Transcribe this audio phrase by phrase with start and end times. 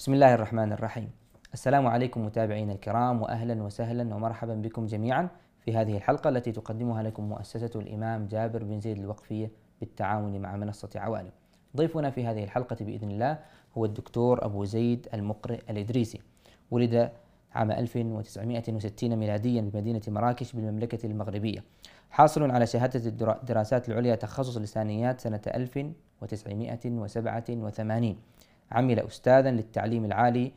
[0.00, 1.10] بسم الله الرحمن الرحيم
[1.54, 5.28] السلام عليكم متابعينا الكرام واهلا وسهلا ومرحبا بكم جميعا
[5.60, 9.50] في هذه الحلقة التي تقدمها لكم مؤسسه الامام جابر بن زيد الوقفيه
[9.80, 11.30] بالتعاون مع منصه عوالم.
[11.76, 13.38] ضيفنا في هذه الحلقة باذن الله
[13.78, 16.20] هو الدكتور أبو زيد المقرئ الإدريسي.
[16.70, 17.10] ولد
[17.54, 21.64] عام 1960 ميلاديا بمدينة مراكش بالمملكة المغربية.
[22.10, 28.16] حاصل على شهادة الدراسات العليا تخصص لسانيات سنة 1987
[28.72, 30.52] عمل أستاذا للتعليم العالي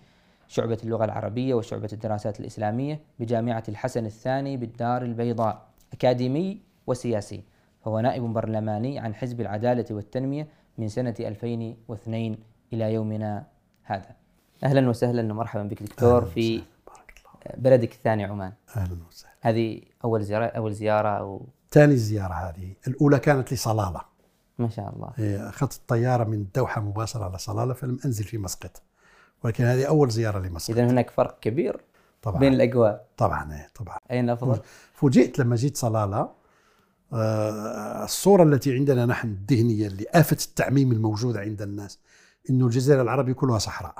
[0.48, 7.44] شعبة اللغة العربية وشعبة الدراسات الإسلامية بجامعة الحسن الثاني بالدار البيضاء أكاديمي وسياسي.
[7.86, 10.48] فهو نائب برلماني عن حزب العدالة والتنمية
[10.78, 12.38] من سنة 2002
[12.74, 13.46] إلى يومنا
[13.84, 14.16] هذا.
[14.64, 16.62] أهلا وسهلا ومرحبا بك دكتور في
[17.58, 18.54] بلدك الثاني عمان.
[18.76, 19.34] أهلا وسهلا.
[19.42, 22.74] هذه أول زيارة أول زيارة أو ثاني زيارة هذه.
[22.88, 24.13] الأولى كانت لصلالة.
[24.60, 25.14] ما شاء الله.
[25.20, 28.82] إيه، أخذت الطيارة من الدوحه مباشرة على صلالة فلم أنزل في مسقط.
[29.44, 30.78] ولكن هذه أول زيارة لمسقط.
[30.78, 31.82] إذا هناك فرق كبير
[32.22, 32.40] طبعا.
[32.40, 33.08] بين الأجواء.
[33.18, 33.98] طبعا إيه، طبعا.
[34.12, 34.60] أين أفضل؟
[34.94, 36.30] فوجئت لما جيت صلالة.
[37.14, 42.00] آه، الصورة التي عندنا نحن الذهنية اللي آفة التعميم الموجودة عند الناس
[42.50, 43.96] انه الجزيرة العربية كلها صحراء.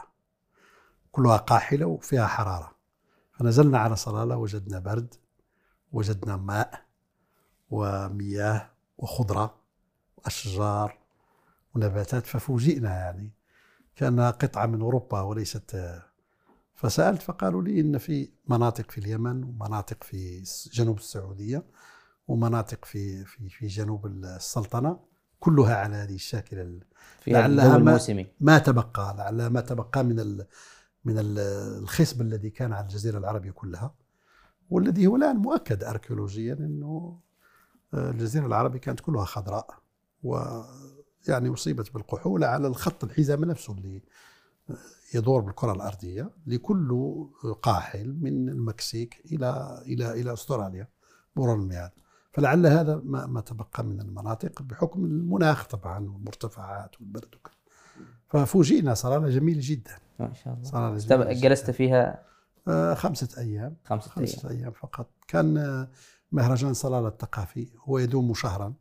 [1.12, 2.72] كلها قاحلة وفيها حرارة.
[3.32, 5.14] فنزلنا على صلالة وجدنا برد
[5.92, 6.82] وجدنا ماء
[7.72, 9.63] ومياه وخضرة.
[10.26, 10.98] واشجار
[11.76, 13.32] ونباتات ففوجئنا يعني.
[13.96, 16.00] كانها قطعة من أوروبا وليست
[16.76, 20.44] فسألت فقالوا لي إن في مناطق في اليمن ومناطق في
[20.74, 21.64] جنوب السعودية
[22.28, 25.00] ومناطق في في في جنوب السلطنة
[25.40, 26.80] كلها على هذه الشاكلة
[27.32, 27.92] لعلها ما-
[28.40, 30.48] ما تبقى لعل ما تبقى من ال
[31.06, 31.40] من ال-
[31.84, 33.96] الخصب الذي كان على الجزيرة العربية كلها.
[34.70, 37.20] والذي هو الآن مؤكد اركيولوجيا إنه
[37.94, 39.83] آه، الجزيرة العربية كانت كلها خضراء.
[40.24, 44.02] ويعني اصيبت بالقحوله على الخط الحزام نفسه اللي
[45.16, 47.16] يدور بالكرة الأرضية لكل
[47.62, 50.88] قاحل من المكسيك إلى إلى إلى أستراليا
[51.36, 51.92] مرور المياه
[52.32, 57.36] فلعل هذا ما, ما تبقى من المناطق بحكم المناخ طبعا والمرتفعات والبرد.
[57.36, 57.54] وكذا
[58.28, 59.98] ففوجئنا صراحة جميل جدا.
[60.20, 60.64] ما شاء الله.
[60.66, 61.72] صراحة استب- جميل جلست جداً.
[61.74, 62.26] فيها
[62.68, 63.76] آه خمسة أيام.
[63.86, 64.72] خمسة أيام خمسة أيام.
[64.72, 65.10] فقط.
[65.28, 65.90] كان آه،
[66.32, 68.74] مهرجان صلالة الثقافي هو يدوم شهرا.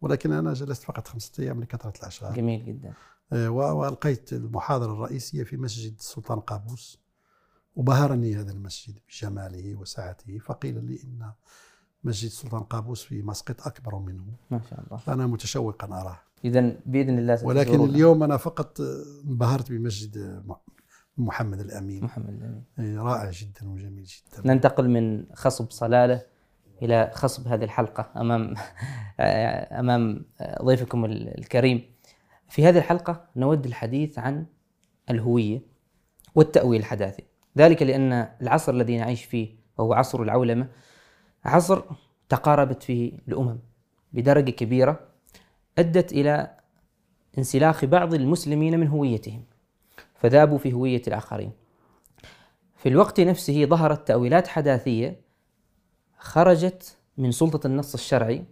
[0.00, 2.34] ولكن أنا جلست فقط خمسة أيام لكثرة الأشغال.
[2.34, 2.92] جميل جدا.
[3.32, 6.98] آه، و- وألقيت المحاضرة الرئيسية في مسجد السلطان قابوس.
[7.76, 11.32] وبهرني هذا المسجد بجماله وسعته فقيل لي إن
[12.04, 14.24] مسجد السلطان قابوس في مسقط أكبر منه.
[14.50, 14.96] ما شاء الله.
[14.96, 16.18] فأنا متشوقا أراه.
[16.44, 17.84] إذا بإذن الله ولكن.
[17.84, 20.42] اليوم أنا فقط آه، انبهرت بمسجد
[21.18, 22.04] محمد الأمين.
[22.04, 22.64] محمد الأمين.
[22.78, 24.42] آه، رائع جدا وجميل جدا.
[24.54, 26.22] ننتقل من خصب صلالة
[26.82, 28.54] إلى خصب هذه الحلقة أمام
[29.80, 30.24] أمام
[30.62, 31.82] ضيفكم الكريم.
[32.48, 34.46] في هذه الحلقة نود الحديث عن
[35.10, 35.62] الهوية
[36.34, 37.22] والتأويل الحداثي.
[37.58, 40.68] ذلك لأن العصر الذي نعيش فيه وهو عصر العولمة
[41.44, 41.82] عصر
[42.28, 43.58] تقاربت فيه الأمم
[44.12, 45.00] بدرجة كبيرة
[45.78, 46.56] أدت إلى
[47.38, 49.44] انسلاخ بعض المسلمين من هويتهم
[50.14, 51.52] فذابوا في هوية الآخرين.
[52.76, 55.25] في الوقت نفسه ظهرت تأويلات حداثية
[56.18, 58.44] خرجت من سلطة النص الشرعي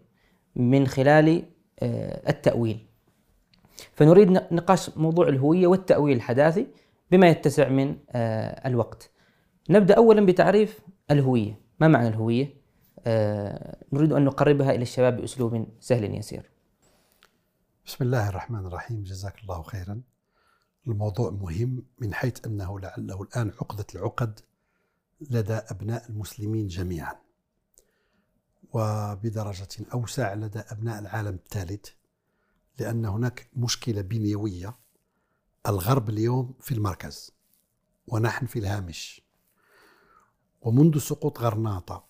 [0.56, 1.44] من خلال
[1.80, 2.86] آه، التأويل.
[3.92, 6.66] فنريد نقاش موضوع الهوية والتأويل الحداثي
[7.10, 9.10] بما يتسع من آه، الوقت.
[9.70, 10.80] نبدأ أولا بتعريف
[11.10, 11.60] الهوية.
[11.80, 12.54] ما معنى الهوية؟
[13.06, 16.50] آه، نريد أن نقربها إلى الشباب بأسلوب سهل يسير.
[17.86, 19.02] بسم الله الرحمن الرحيم.
[19.02, 20.00] جزاك الله خيرا.
[20.86, 24.40] الموضوع مهم من حيث أنه لعله الآن عقدة العقد
[25.30, 27.23] لدى أبناء المسلمين جميعا.
[28.74, 31.88] وبدرجة أوسع لدى أبناء العالم الثالث
[32.78, 34.78] لأن هناك مشكلة بنيويه
[35.66, 37.32] الغرب اليوم في المركز
[38.06, 39.22] ونحن في الهامش.
[40.60, 42.04] ومنذ سقوط غرناطة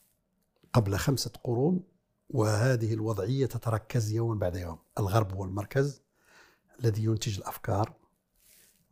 [0.72, 1.84] قبل خمسة قرون
[2.30, 4.78] وهذه الوضعية تتركز يوما بعد يوم.
[4.98, 6.02] الغرب هو المركز
[6.80, 7.94] الذي ينتج الأفكار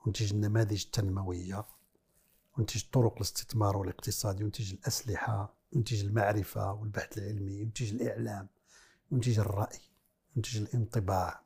[0.07, 1.65] ينتج النماذج التنموية
[2.59, 5.62] ينتج طرق الاستثمار والاقتصاد ينتج الأسلحة.
[5.73, 8.49] ينتج المعرفة والبحث العلمي ينتج الإعلام
[9.13, 9.79] ينتج الرأي
[10.37, 11.43] ينتج الانطباع.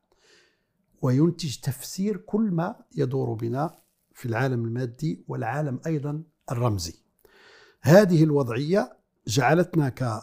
[1.03, 3.79] وينتج تفسير كل ما يدور بنا
[4.15, 6.95] في العالم المادي والعالم أيضا الرمزي.
[7.81, 8.97] هذه الوضعية
[9.27, 10.23] جعلتنا ك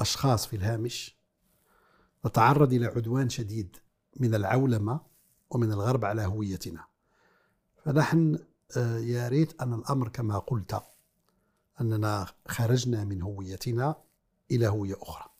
[0.00, 1.18] أشخاص في الهامش
[2.26, 3.76] نتعرض إلى عدوان شديد
[4.16, 5.00] من العولمة
[5.50, 6.84] ومن الغرب على هويتنا.
[7.84, 8.38] فنحن
[8.76, 10.82] آه، يا ريت أن الأمر كما قلت
[11.80, 13.96] أننا خرجنا من هويتنا
[14.50, 15.30] إلى هوية أخرى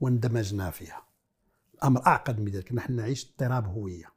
[0.00, 1.06] واندمجنا فيها.
[1.74, 2.72] الأمر أعقد من ذلك.
[2.72, 4.12] نحن نعيش اضطراب هوية.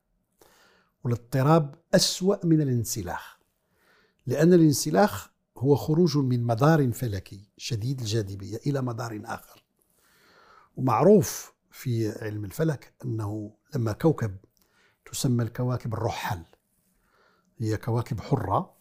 [1.04, 3.40] والاضطراب أسوأ من الانسلاخ.
[4.28, 9.64] لأن الانسلاخ هو خروج من مدار فلكي شديد الجاذبية إلى مدار آخر.
[10.76, 14.38] ومعروف في علم الفلك أنه لما كوكب
[15.12, 16.44] تسمى الكواكب الرحل
[17.58, 18.74] هي كواكب حرة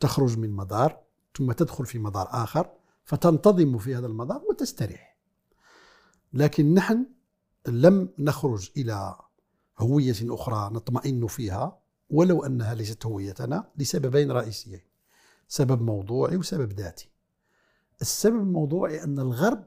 [0.00, 1.05] تخرج من مدار
[1.36, 2.70] ثم تدخل في مدار آخر
[3.04, 5.16] فتنتظم في هذا المدار وتستريح.
[6.32, 7.06] لكن نحن
[7.66, 9.16] لم نخرج إلى
[9.78, 11.78] هوية أخرى نطمئن فيها
[12.10, 14.80] ولو أنها ليست هويتنا لسببين رئيسيين
[15.48, 17.10] سبب موضوعي وسبب ذاتي.
[18.00, 19.64] السبب الموضوعي أن الغرب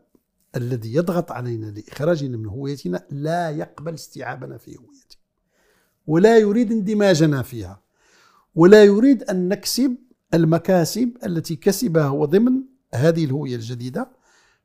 [0.55, 5.17] الذي يضغط علينا لإخراجنا من هويتنا لا يقبل استيعابنا في هويته
[6.07, 7.81] ولا يريد اندماجنا فيها
[8.55, 9.95] ولا يريد أن نكسب
[10.33, 14.09] المكاسب التي كسبها هو ضمن هذه الهوية الجديدة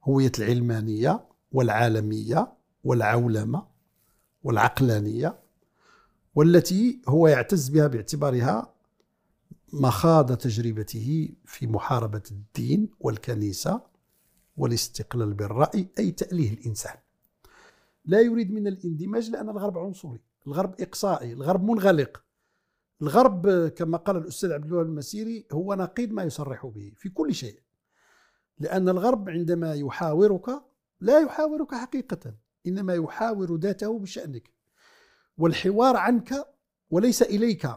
[0.04, 2.52] هوية العلمانية والعالمية
[2.84, 3.66] والعولمة
[4.42, 5.38] والعقلانية
[6.34, 8.74] والتي هو يعتز بها باعتبارها
[9.72, 13.80] مخاض تجربته في محاربة الدين والكنيسة
[14.56, 16.94] والاستقلال بالرأي أي تأليه الإنسان.
[18.04, 22.22] لا يريد من الاندماج لأن الغرب عنصري الغرب إقصائي الغرب منغلق.
[23.02, 27.60] الغرب كما قال الأستاذ عبد الوهاب المسيري هو نقيض ما يصرح به في كل شيء.
[28.58, 30.62] لأن الغرب عندما يحاورك
[31.00, 32.34] لا يحاورك حقيقة
[32.66, 34.50] إنما يحاور ذاته بشأنك.
[35.38, 36.46] والحوار عنك
[36.90, 37.68] وليس إليك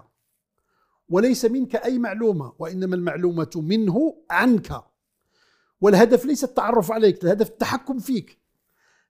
[1.10, 4.84] وليس منك أي معلومة وإنما المعلومة منه عنك.
[5.82, 8.40] والهدف ليس التعرف عليك الهدف التحكم فيك.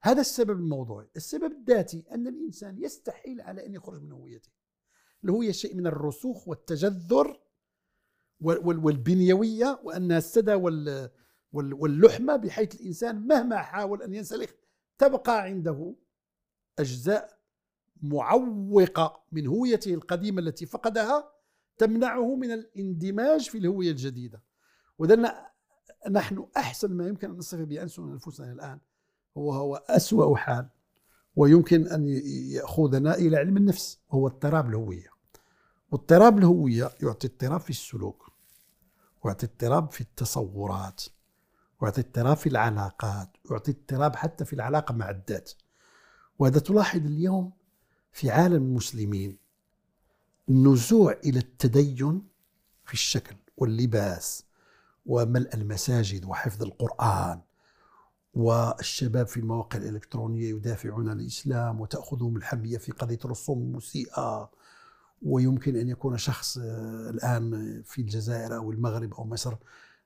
[0.02, 1.08] هذا السبب الموضوعي.
[1.16, 4.57] السبب الذاتي أن الإنسان يستحيل على أن يخرج من هويته.
[5.28, 7.40] الهوية شيء من الرسوخ والتجذر
[8.42, 10.54] والبنيوية وأنها السدى
[11.54, 14.52] واللحمة بحيث الإنسان مهما حاول أن ينسلخ
[14.98, 15.96] تبقى عنده
[16.80, 17.38] أجزاء
[18.02, 21.32] معوقة من هويته القديمة التي فقدها
[21.78, 24.44] تمنعه من الاندماج في الهوية الجديدة.
[25.00, 25.36] وذلك
[26.12, 28.80] نحن أحسن ما يمكن أن نصف بأنفسنا أنفسنا الآن
[29.38, 30.70] هو هو أسوأ حال
[31.36, 32.08] ويمكن أن
[32.52, 35.17] يأخذنا إلى علم النفس وهو اضطراب الهوية.
[35.92, 38.32] واضطراب الهوية يعطي اضطراب في السلوك
[39.24, 41.04] ويعطي اضطراب في التصورات
[41.82, 45.52] ويعطي اضطراب في العلاقات ويعطي اضطراب حتى في العلاقة مع الذات.
[46.40, 47.52] وهذا تلاحظ اليوم
[48.12, 49.38] في عالم المسلمين
[50.50, 52.28] النزوع إلى التدين
[52.86, 54.44] في الشكل واللباس
[55.06, 57.42] وملء المساجد وحفظ القرآن
[58.34, 64.52] والشباب في المواقع الإلكترونية يدافعون عن الإسلام وتأخذهم الحمية في قضية الرسوم المسيئة
[65.22, 69.56] ويمكن أن يكون شخص آه، الآن في الجزائر أو المغرب أو مصر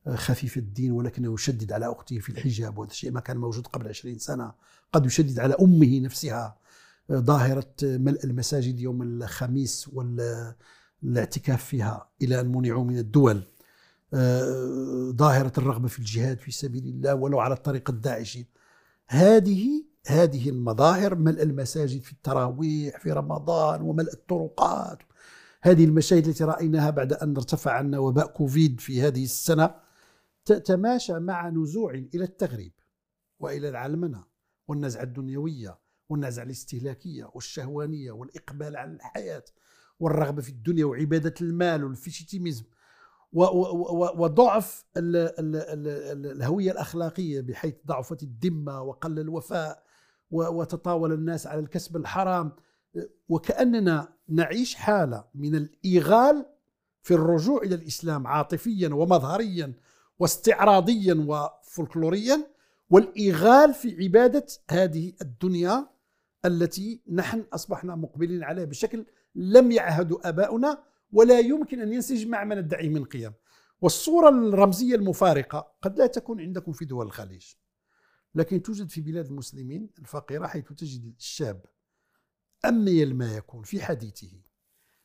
[0.08, 3.12] آه، خفيف الدين ولكنه يشدد على أخته في الحجاب وهذا الشيء.
[3.12, 4.54] ما كان موجود قبل عشرين سنة
[4.94, 6.58] قد يشدد على أمه نفسها
[7.10, 13.44] آه، ظاهرة ملء المساجد يوم الخميس والاعتكاف فيها إلى أن منعوا من الدول
[15.16, 18.46] ظاهرة الرغبة في الجهاد في سبيل الله ولو على الطريق الداعشي.
[19.08, 25.00] هذه هذه المظاهر ملء المساجد في التراويح في رمضان وملء الطرقات.
[25.62, 29.76] هذه المشاهد التي رأيناها بعد أن ارتفع عنا وباء كوفيد في هذه السنة
[30.46, 32.74] تتماشى مع نزوع إلى التغريب
[33.40, 34.24] وإلى العلمنة
[34.68, 39.44] والنزعة الدنيوية والنزعة الاستهلاكية والشهوانية والإقبال على الحياة
[40.00, 42.66] والرغبة في الدنيا وعبادة المال والفيشيتيميزم
[43.34, 49.84] وضعف الهوية الأخلاقية بحيث ضعفت الذمة وقل الوفاء
[50.32, 52.52] وتطاول الناس على الكسب الحرام.
[53.30, 56.46] وكأننا نعيش حالة من الإيغال
[57.02, 59.74] في الرجوع إلى الإسلام عاطفيا ومظهريا
[60.20, 62.48] واستعراضيا وفولكلوريا
[62.90, 65.88] والإيغال في عبادة هذه الدنيا
[66.46, 72.56] التي نحن أصبحنا مقبلين عليها بشكل لم يعهدوا آباؤنا ولا يمكن أن ينسجم مع ما
[72.56, 73.34] ندعيه من قيم.
[73.82, 77.46] والصورة الرمزية المفارقة قد لا تكون عندكم في دول الخليج.
[78.36, 81.66] لكن توجد في بلاد المسلمين الفقيرة حيث تجد الشاب
[82.66, 84.42] أمي ما يكون في حديثه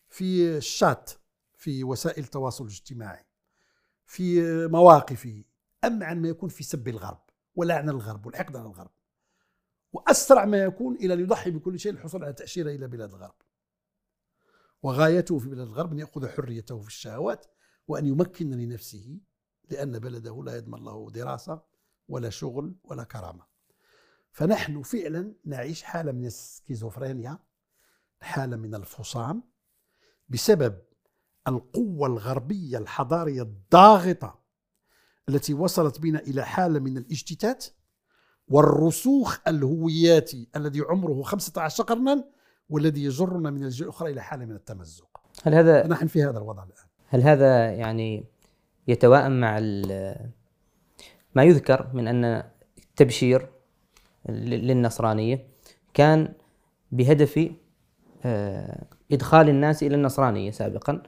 [0.09, 1.11] في الشات
[1.54, 3.26] في وسائل التواصل الاجتماعي
[4.06, 5.45] في مواقفه
[5.85, 7.21] أمعن ما يكون في سب الغرب
[7.54, 8.90] ولعن الغرب والحقد على الغرب.
[9.92, 13.35] وأسرع ما يكون إلى أن يضحي بكل شيء للحصول على تأشيرة إلى بلاد الغرب.
[14.83, 17.47] وغايته في بلاد الغرب أن يأخذ حريته في الشهوات
[17.88, 19.21] وأن يمكن لنفسه
[19.71, 21.62] لأن بلده لا يضمن له دراسة
[22.09, 23.45] ولا شغل ولا كرامة.
[24.33, 27.39] فنحن فعلا نعيش حالة من السكيزوفرينيا
[28.21, 29.43] حالة من الفصام
[30.29, 30.79] بسبب
[31.49, 34.39] القوة الغربية الحضارية الضاغطة
[35.29, 37.67] التي وصلت بنا إلى حالة من الاجتتات
[38.49, 42.25] والرسوخ الهوياتي الذي عمره 15 قرنا
[42.69, 45.21] والذي يجرنا من الجهة الأخرى إلى حالة من التمزق.
[45.43, 46.87] هل هذا نحن في هذا الوضع الآن.
[47.09, 48.25] هل هذا يعني
[48.89, 49.59] يتوائم مع
[51.37, 52.43] ما يذكر من أن
[52.78, 53.49] التبشير
[54.28, 55.47] للنصرانية
[55.95, 56.33] كان
[56.93, 57.50] بهدف
[58.25, 61.02] آه، إدخال الناس إلى النصرانية سابقا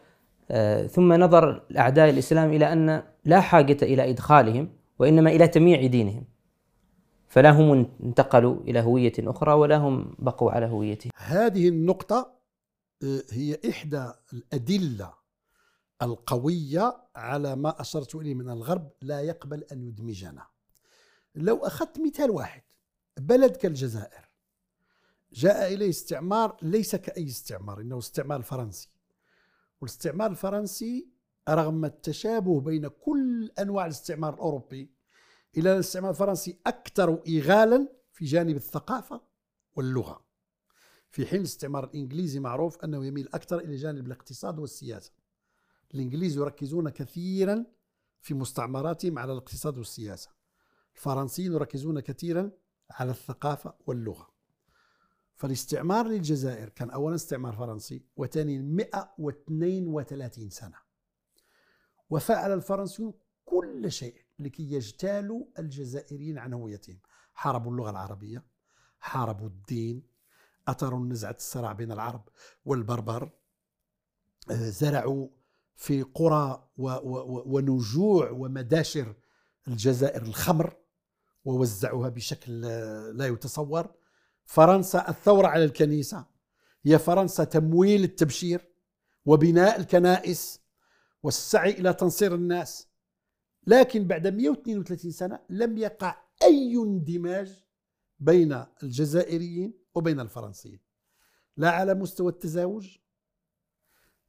[0.51, 4.69] آه، ثم نظر أعداء الإسلام إلى أن لا حاجة إلى إدخالهم
[4.99, 6.25] وإنما إلى تمييع دينهم.
[7.29, 11.11] فلا هم انتقلوا إلى هوية أخرى ولا هم بقوا على هويتهم.
[11.17, 12.33] هذه النقطة
[13.03, 15.13] آه، هي إحدى الأدلة
[16.03, 20.47] القوية على ما أشرت إليه من الغرب لا يقبل أن يدمجنا.
[21.35, 22.63] لو أخذت مثال واحد
[23.19, 24.29] بلد كالجزائر
[25.33, 28.89] جاء إليه استعمار ليس كأي استعمار إنه استعمار فرنسي.
[29.81, 31.09] والاستعمار الفرنسي
[31.49, 34.91] رغم التشابه بين كل أنواع الاستعمار الأوروبي
[35.57, 39.21] إلا أن الاستعمار الفرنسي أكثر إغالا في جانب الثقافة
[39.77, 40.25] واللغة.
[41.11, 45.13] في حين الاستعمار الإنجليزي معروف أنه يميل أكثر إلى جانب الاقتصاد والسياسة.
[45.95, 47.67] الإنجليز يركزون كثيرا
[48.21, 50.31] في مستعمراتهم على الاقتصاد والسياسة.
[50.95, 52.51] الفرنسيين يركزون كثيرا
[52.91, 54.29] على الثقافة واللغة.
[55.35, 60.77] فالاستعمار للجزائر كان أولا استعمار فرنسي وثانيا 132 سنة.
[62.11, 63.15] وفعل الفرنسيون
[63.45, 67.01] كل شيء لكي يجتالوا الجزائريين عن هويتهم.
[67.39, 68.45] حاربوا اللغة العربية
[69.01, 70.03] حاربوا الدين
[70.69, 72.29] أثروا نزعة الصراع بين العرب
[72.65, 73.31] والبربر
[74.51, 75.29] آه، زرعوا
[75.79, 79.15] في قرى ونجوع ومداشر
[79.69, 80.77] الجزائر الخمر
[81.45, 82.61] ووزعوها بشكل
[83.17, 83.95] لا يتصور.
[84.45, 86.27] فرنسا الثورة على الكنيسة.
[86.85, 88.69] هي فرنسا تمويل التبشير
[89.25, 90.61] وبناء الكنائس
[91.23, 92.89] والسعي إلى تنصير الناس.
[93.67, 97.65] لكن بعد 132 سنة لم يقع أي اندماج
[98.19, 100.81] بين الجزائريين وبين الفرنسيين.
[101.57, 102.97] لا على مستوى التزاوج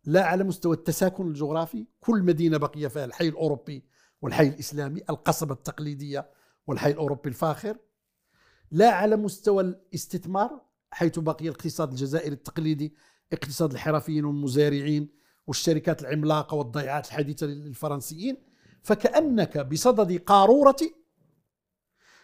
[0.06, 3.86] لا على مستوى التساكن الجغرافي كل مدينة بقي فيها الحي الأوروبي
[4.22, 6.30] والحي الإسلامي القصبة التقليدية
[6.68, 7.78] والحي الأوروبي الفاخر.
[8.72, 12.94] لا على مستوى الاستثمار حيث بقي الاقتصاد الجزائري التقليدي
[13.34, 15.10] اقتصاد الحرفيين والمزارعين
[15.48, 18.38] والشركات العملاقة والضيعات الحديثة للفرنسيين.
[18.84, 20.78] فكأنك بصدد قارورة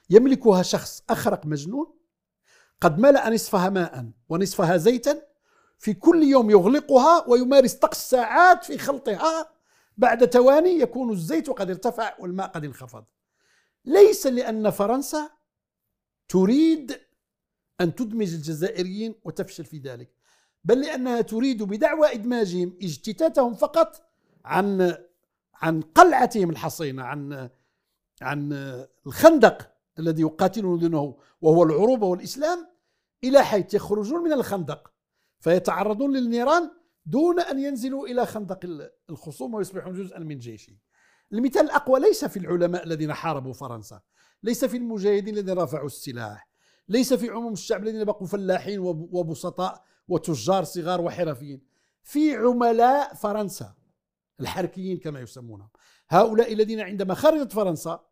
[0.10, 1.96] يملكها شخص أخرق مجنون
[2.82, 5.22] قد ملأ نصفها ماء ونصفها زيتا
[5.78, 9.50] في كل يوم يغلقها ويمارس طقس ساعات في خلطها
[9.98, 13.06] بعد تواني يكون الزيت قد ارتفع والماء قد انخفض.
[13.86, 15.30] ليس لأن فرنسا
[16.28, 17.00] تريد
[17.82, 20.10] أن تدمج الجزائريين وتفشل في ذلك
[20.64, 24.02] بل لأنها تريد بدعوى إدماجهم اجتتاتهم فقط
[24.46, 24.98] عن
[25.54, 27.50] عن قلعتهم الحصينة عن
[28.22, 28.54] عن
[29.08, 32.68] الخندق الذي يقاتلون دونه وهو العروبة والإسلام
[33.24, 34.94] إلى حيث يخرجون من الخندق.
[35.40, 36.72] فيتعرضون للنيران
[37.06, 40.78] دون أن ينزلوا إلى خندق الخصوم ويصبحون جزءا من جيشه
[41.34, 44.02] المثال الأقوى ليس في العلماء الذين حاربوا فرنسا
[44.44, 46.50] ليس في المجاهدين الذين رفعوا السلاح
[46.90, 51.62] ليس في عموم الشعب الذين بقوا فلاحين وبسطاء وتجار صغار وحرفيين
[52.04, 53.76] في عملاء فرنسا
[54.40, 55.70] الحركيين كما يسمونهم.
[56.10, 58.06] هؤلاء الذين عندما خرجت فرنسا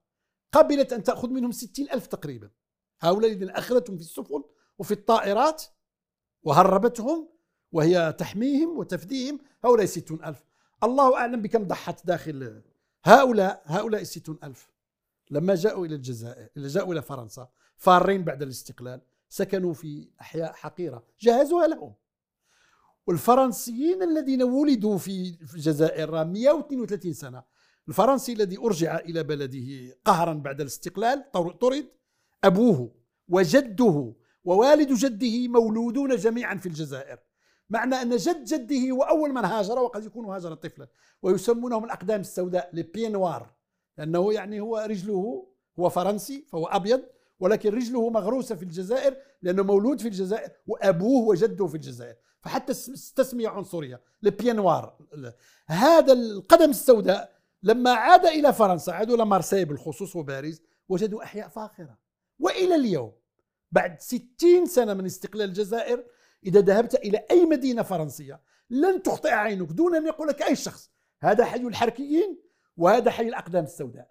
[0.51, 2.49] قبلت أن تأخذ منهم ستين ألف تقريبا.
[3.01, 4.43] هؤلاء الذين أخذتهم في السفن
[4.77, 5.63] وفي الطائرات
[6.43, 7.29] وهربتهم
[7.71, 10.43] وهي تحميهم وتفديهم هؤلاء ستون ألف.
[10.83, 12.61] الله أعلم بكم ضحت داخل
[13.03, 14.71] هؤلاء هؤلاء الستون ألف.
[15.31, 21.67] لما جاءوا إلى الجزائر جاءوا إلى فرنسا فارين بعد الاستقلال سكنوا في أحياء حقيرة جهزوها
[21.67, 21.93] لهم.
[23.07, 27.43] والفرنسيين الذين ولدوا في الجزائر 132 سنة
[27.87, 31.85] الفرنسي الذي أرجع إلى بلده قهرا بعد الاستقلال طرد
[32.43, 32.95] أبوه
[33.27, 34.13] وجده
[34.45, 37.19] ووالد جده مولودون جميعا في الجزائر.
[37.69, 40.87] معنى أن جد جده هو أول من هاجر وقد يكون هاجر طفلا
[41.21, 43.53] ويسمونهم الأقدام السوداء لي نوار
[43.97, 45.47] لأنه يعني هو رجله
[45.79, 47.01] هو فرنسي فهو أبيض
[47.39, 52.15] ولكن رجله مغروسة في الجزائر لأنه مولود في الجزائر وأبوه وجده في الجزائر.
[52.41, 54.01] فحتى التسمية عنصرية
[54.53, 54.97] نوار
[55.67, 57.33] هذا القدم السوداء
[57.63, 59.25] لما عاد إلى فرنسا عادوا إلى
[59.65, 61.97] بالخصوص وباريس وجدوا أحياء فاخرة.
[62.39, 63.11] وإلى اليوم
[63.73, 66.03] بعد ستين سنة من استقلال الجزائر
[66.45, 70.91] إذا ذهبت إلى أي مدينة فرنسية لن تخطئ عينك دون أن يقول لك أي شخص.
[71.21, 72.39] هذا حي الحركيين
[72.77, 74.09] وهذا حي الأقدام السوداء.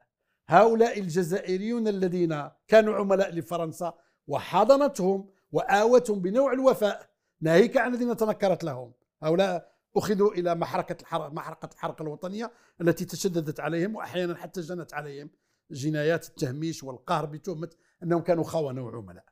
[0.48, 3.94] هؤلاء الجزائريون الذين كانوا عملاء لفرنسا
[4.26, 8.92] وحضنتهم وآوتهم بنوع الوفاء ناهيك عن الذين تنكرت لهم.
[9.22, 15.30] هؤلاء أخذوا إلى محركة الحرق محرقة الحركة الوطنية التي تشددت عليهم وأحيانا حتى جنت عليهم
[15.70, 17.70] جنايات التهميش والقهر بتهمة
[18.02, 19.31] أنهم كانوا خونة وعملاء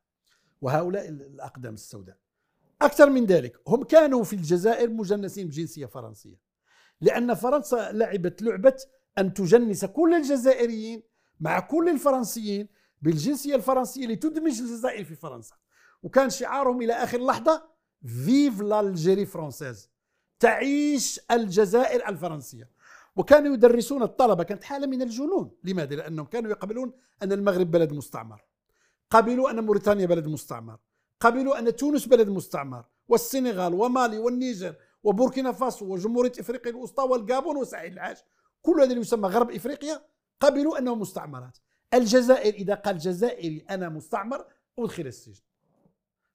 [0.60, 2.16] وهؤلاء الأقدام السوداء.
[2.82, 6.36] أكثر من ذلك هم كانوا في الجزائر مجنسين بجنسية فرنسية
[7.00, 8.76] لأن فرنسا لعبت لعبة
[9.18, 11.02] أن تجنس كل الجزائريين
[11.40, 12.68] مع كل الفرنسيين
[13.02, 15.54] بالجنسية الفرنسية لتدمج الجزائر في فرنسا.
[16.02, 17.68] وكان شعارهم إلى آخر لحظة
[18.24, 19.90] Vive l'Algérie française
[20.38, 22.70] تعيش الجزائر الفرنسية.
[23.16, 25.50] وكانوا يدرسون الطلبة كانت حالة من الجنون.
[25.64, 28.44] لماذا؟ لأنهم كانوا يقبلون أن المغرب بلد مستعمر.
[29.10, 30.78] قبلوا أن موريتانيا بلد مستعمر
[31.20, 37.92] قبلوا أن تونس بلد مستعمر والسنغال ومالي والنيجر وبوركينا فاسو وجمهورية إفريقيا الوسطى والجابون وساحل
[37.92, 38.16] العاج
[38.62, 40.02] كل هذا يسمى غرب إفريقيا
[40.40, 41.58] قبلوا أنه مستعمرات.
[41.94, 44.44] الجزائر إذا قال جزائري أنا مستعمر
[44.78, 45.42] أدخل السجن.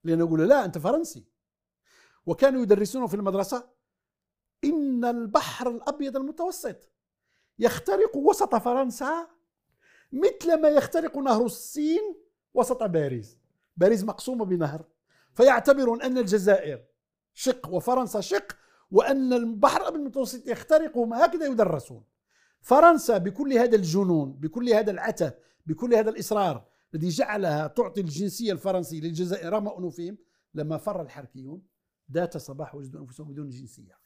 [0.04, 1.26] لأنه يقول لا أنت فرنسي.
[2.26, 3.70] وكانوا يدرسونه في المدرسة
[4.64, 6.90] إن البحر الأبيض المتوسط
[7.60, 9.28] يخترق وسط فرنسا
[10.12, 12.16] مثل ما يخترق نهر السين
[12.56, 13.38] وسط باريس.
[13.78, 14.86] باريس مقسومة بنهر.
[15.34, 16.86] فيعتبرون أن الجزائر
[17.34, 18.58] شق وفرنسا شق
[18.92, 22.04] وأن البحر المتوسط يخترقهم هكذا يدرسون.
[22.62, 25.32] فرنسا بكل هذا الجنون بكل هذا العته
[25.66, 30.18] بكل هذا الإصرار الذي جعلها تعطي الجنسية الفرنسية للجزائر رغم أنوفهم
[30.54, 31.62] لما فر الحركيون
[32.12, 34.00] ذات صباح وجدوا أنفسهم بدون جنسية.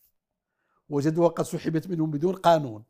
[0.89, 2.84] وجدوها قد سحبت منهم بدون قانون.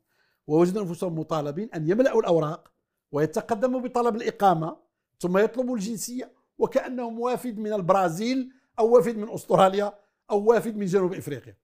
[0.46, 2.72] ووجدوا أنفسهم مطالبين أن يملأوا الأوراق
[3.12, 4.76] ويتقدموا بطلب الإقامة
[5.20, 9.98] ثم يطلبوا الجنسية وكأنهم وافد من البرازيل أو وافد من أستراليا
[10.30, 11.56] أو وافد من جنوب إفريقيا.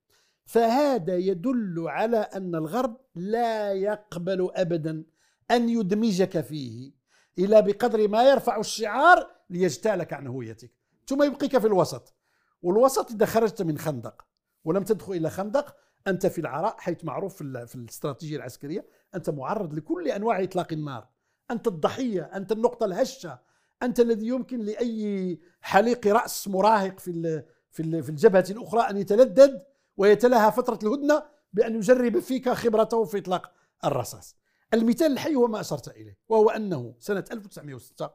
[0.44, 5.04] فهذا يدل على أن الغرب لا يقبل أبدا
[5.50, 6.92] أن يدمجك فيه
[7.38, 10.72] إلا بقدر ما يرفع الشعار ليجتالك عن هويتك.
[11.06, 12.14] ثم يبقيك في الوسط
[12.62, 14.26] والوسط إذا خرجت من خندق
[14.64, 20.08] ولم تدخل إلى خندق أنت في العراء حيث معروف في الاستراتيجية العسكرية أنت معرض لكل
[20.08, 21.08] أنواع إطلاق النار.
[21.50, 23.38] أنت الضحية أنت النقطة الهشة
[23.83, 29.66] أنت الذي يمكن لأي حليق رأس مراهق في في في الجبهة الأخرى أن يتلدد
[29.97, 33.52] ويتلهى فترة الهدنة بأن يجرب فيك خبرته في إطلاق
[33.85, 34.37] الرصاص.
[34.75, 38.10] المثال الحي هو ما أشرت إليه وهو أنه سنة 1906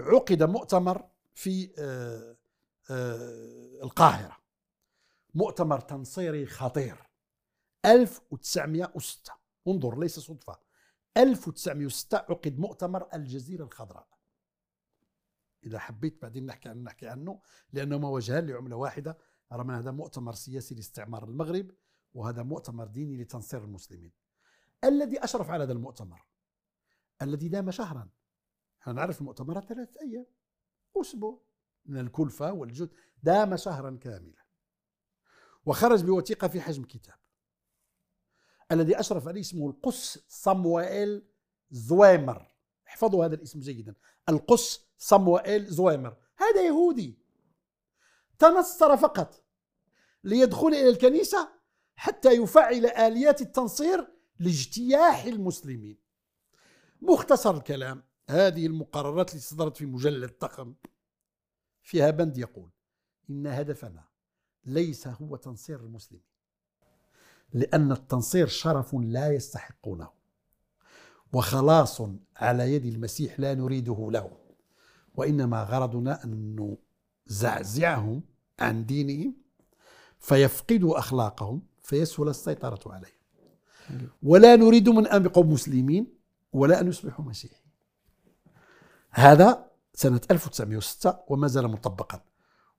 [0.00, 2.36] عقد مؤتمر في آه،
[2.90, 4.36] آه، القاهرة.
[5.34, 7.08] مؤتمر تنصيري خطير.
[7.84, 9.32] 1906
[9.68, 10.58] انظر ليس صدفة.
[11.16, 14.17] 1906 عقد مؤتمر الجزيرة الخضراء.
[15.64, 17.40] إذا حبيت بعدين نحكي عنه نحكي عنه
[17.72, 19.18] لأنهما وجهان لعملة واحدة.
[19.52, 21.70] رغم هذا مؤتمر سياسي لاستعمار المغرب
[22.14, 24.12] وهذا مؤتمر ديني لتنصير المسلمين.
[24.84, 26.26] الذي أشرف على هذا المؤتمر
[27.22, 28.08] الذي دام شهرا.
[28.82, 30.26] إحنا نعرف المؤتمرات ثلاثة أيام
[30.96, 31.42] أسبوع
[31.86, 32.90] من الكلفة والجهد
[33.22, 34.44] دام شهرا كاملا.
[35.66, 37.18] وخرج بوثيقة في حجم كتاب.
[38.72, 41.28] الذي أشرف عليه اسمه القس صموئيل
[41.70, 42.54] زويمر.
[42.88, 43.94] احفظوا هذا الاسم جيدا.
[44.28, 46.16] القس صموئيل زويمر.
[46.36, 47.18] هذا يهودي.
[48.38, 49.44] تنصر فقط
[50.24, 51.48] ليدخل إلى الكنيسة
[51.96, 54.08] حتى يفعل آليات التنصير
[54.38, 55.98] لاجتياح المسلمين.
[57.02, 58.02] مختصر الكلام.
[58.30, 60.74] هذه المقررات التي صدرت في مجلد ضخم
[61.82, 62.70] فيها بند يقول
[63.30, 64.04] إن هدفنا
[64.64, 66.24] ليس هو تنصير المسلمين
[67.52, 70.10] لأن التنصير شرف لا يستحقونه
[71.32, 72.02] وخلاص
[72.36, 74.47] على يد المسيح لا نريده له.
[75.18, 76.76] وإنما غرضنا أن
[77.30, 78.22] نزعزعهم
[78.60, 79.34] عن دينهم
[80.18, 83.18] فيفقدوا أخلاقهم فيسهل السيطرة عليهم.
[84.22, 86.06] ولا نريد من أن يبقوا مسلمين
[86.52, 87.62] ولا أن يصبحوا مسيحيين.
[89.10, 92.20] هذا سنة 1906 وما زال مطبقا.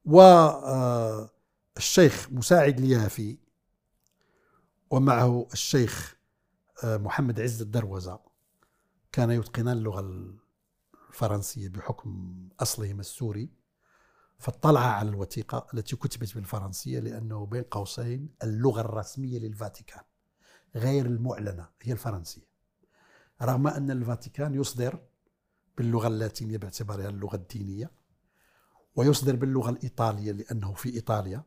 [0.05, 1.27] والشيخ
[2.27, 3.37] آه، مساعد اليافي
[4.89, 6.15] ومعه الشيخ
[6.83, 8.19] آه، محمد عز الدروزة
[9.11, 9.99] كان يتقنان اللغة
[11.09, 13.49] الفرنسية بحكم أصلهما السوري
[14.39, 20.03] فاطلع على الوثيقة التي كتبت بالفرنسية لأنه بين قوسين اللغة الرسمية للفاتيكان
[20.75, 22.49] غير المعلنة هي الفرنسية.
[23.41, 24.99] رغم أن الفاتيكان يصدر
[25.77, 27.91] باللغة اللاتينية باعتبارها اللغة الدينية
[28.95, 31.43] ويصدر باللغة الإيطالية لأنه في إيطاليا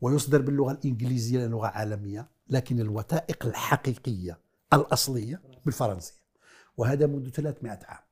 [0.00, 4.40] ويصدر باللغة الإنجليزية لغة عالمية لكن الوثائق الحقيقية
[4.72, 6.22] الأصلية بالفرنسية
[6.76, 8.07] وهذا منذ 300 عام.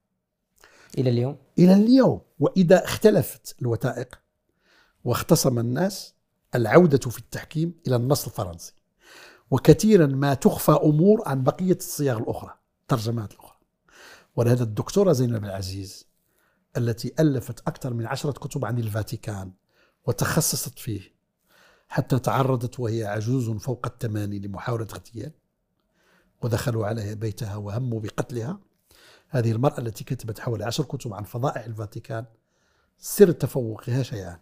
[0.99, 4.21] إلى اليوم؟ إلى اليوم وإذا اختلفت الوثائق
[5.05, 6.15] واختصم الناس
[6.55, 8.73] العودة في التحكيم إلى النص الفرنسي.
[9.51, 12.55] وكثيرا ما تخفى أمور عن بقية الصياغ الأخرى
[12.89, 13.57] ترجمات الأخرى.
[14.37, 16.07] ولهذا الدكتورة زينب العزيز
[16.77, 19.53] التي ألفت أكثر من عشرة كتب عن الفاتيكان
[20.07, 21.17] وتخصصت فيه
[21.89, 25.33] حتى تعرضت وهي عجوز فوق الثمانين لمحاولة اغتيال
[26.43, 28.61] ودخلوا عليها بيتها وهموا بقتلها
[29.29, 32.25] هذه المرأة التي كتبت حوالي عشر كتب عن فضائح الفاتيكان
[32.99, 34.39] سر تفوقها شيئان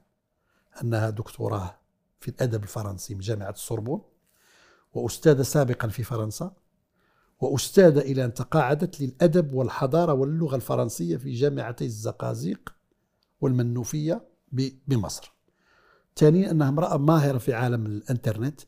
[0.83, 1.79] أنها دكتوراه
[2.21, 4.03] في الأدب الفرنسي من جامعة السوربون
[4.95, 6.53] وأستاذة سابقا في فرنسا
[7.41, 12.75] وأستاذة إلى أن تقاعدت للأدب والحضارة واللغة الفرنسية في جامعتي الزقازيق
[13.41, 14.29] والمنوفية
[14.87, 15.35] بمصر.
[16.17, 18.61] ثانيا أنها امرأة ماهرة في عالم الإنترنت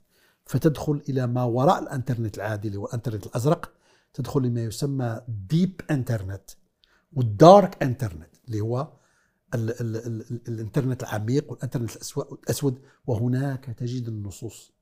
[0.46, 3.72] فتدخل إلى ما وراء الإنترنت العادي الإنترنت الأزرق
[4.16, 6.50] تدخل لما يسمى ديب إنترنت
[7.12, 8.92] والدارك إنترنت اللي هو
[9.54, 12.82] ال ال ال الإنترنت العميق والإنترنت الأسود.
[13.06, 14.72] وهناك تجد النصوص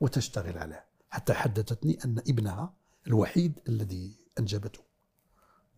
[0.00, 0.84] وتشتغل عليها.
[1.10, 2.74] حتى حدثتني أن ابنها
[3.06, 4.80] الوحيد الذي أنجبته.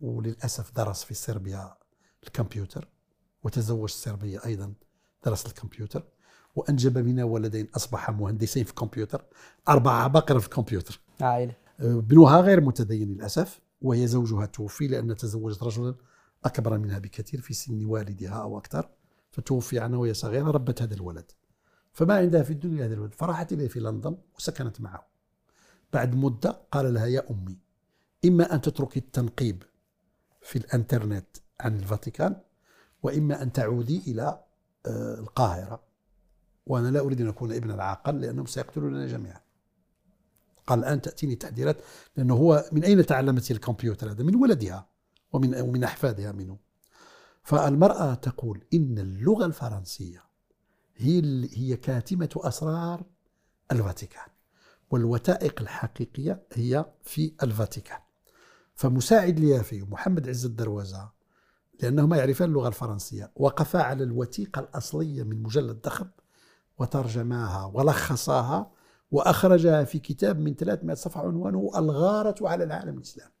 [0.01, 1.77] وللأسف درس في صربيا
[2.23, 2.87] الكمبيوتر
[3.43, 4.73] وتزوج صربية أيضا
[5.25, 6.03] درس الكمبيوتر.
[6.55, 9.25] وأنجب منها ولدين أصبحا مهندسين في الكمبيوتر
[9.69, 11.62] أربعة عباقرة في الكمبيوتر عائلة.
[11.79, 15.95] ابنها غير متدين للأسف وهي زوجها توفي لأن تزوجت رجلا
[16.45, 18.89] أكبر منها بكثير في سن والدها أو أكثر
[19.31, 21.31] فتوفي عنها وهي صغيرة ربت هذا الولد.
[21.93, 25.07] فما عندها في الدنيا هذا الولد فراحت إليه في لندن وسكنت معه.
[25.93, 27.57] بعد مدة قال لها يا أمي
[28.25, 29.63] إما أن تتركي التنقيب
[30.41, 31.25] في الإنترنت
[31.59, 32.35] عن الفاتيكان
[33.03, 34.43] وإما أن تعودي إلى
[34.85, 35.83] آه، القاهرة
[36.65, 39.41] وأنا لا أريد أن أكون ابنا عاقل لأنهم سيقتلوننا جميعا.
[40.67, 41.77] قال الآن تأتيني تحذيرات
[42.17, 44.87] لأنه هو من أين تعلمت الكمبيوتر هذا؟ من ولدها
[45.33, 46.57] ومن ومن أحفادها منه.
[47.43, 50.23] فالمرأة تقول إن اللغة الفرنسية
[50.95, 53.03] هي هي كاتمة أسرار
[53.71, 54.27] الفاتيكان
[54.91, 57.99] والوثائق الحقيقية هي في الفاتيكان.
[58.75, 61.11] فمساعد ليافي ومحمد عز الدروازة
[61.81, 66.07] لأنهما يعرفان اللغة الفرنسية وقفا على الوثيقة الأصلية من مجلد ضخم
[66.79, 68.71] وترجماها ولخصاها
[69.13, 73.31] وأخرجها في كتاب من 300 صفحة عنوانه الغارة على العالم الإسلامي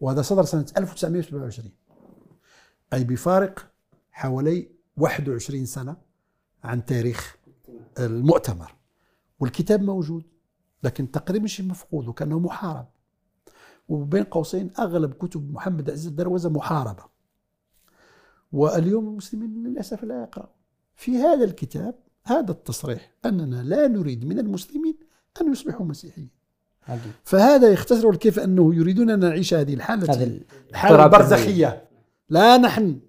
[0.00, 1.72] وهذا صدر سنة 1927
[2.92, 3.70] أي بفارق
[4.10, 5.96] حوالي 21 سنة
[6.64, 7.36] عن تاريخ
[7.98, 8.74] المؤتمر.
[9.40, 10.24] والكتاب موجود
[10.82, 12.86] لكن تقريبا شيء مفقود وكأنه محارب.
[13.88, 17.04] وبين قوسين أغلب كتب محمد عز الدروزه محاربة.
[18.52, 20.50] واليوم المسلمين للأسف لا يقرأ.
[20.94, 24.98] في هذا الكتاب هذا التصريح أننا لا نريد من المسلمين
[25.40, 26.30] أن يصبحوا مسيحيين.
[27.24, 30.14] فهذا يختصر كيف أنه يريدون أن نعيش هذه الحالة.
[30.14, 31.88] هذه الحالة البرزخية.
[32.28, 33.00] لا نحن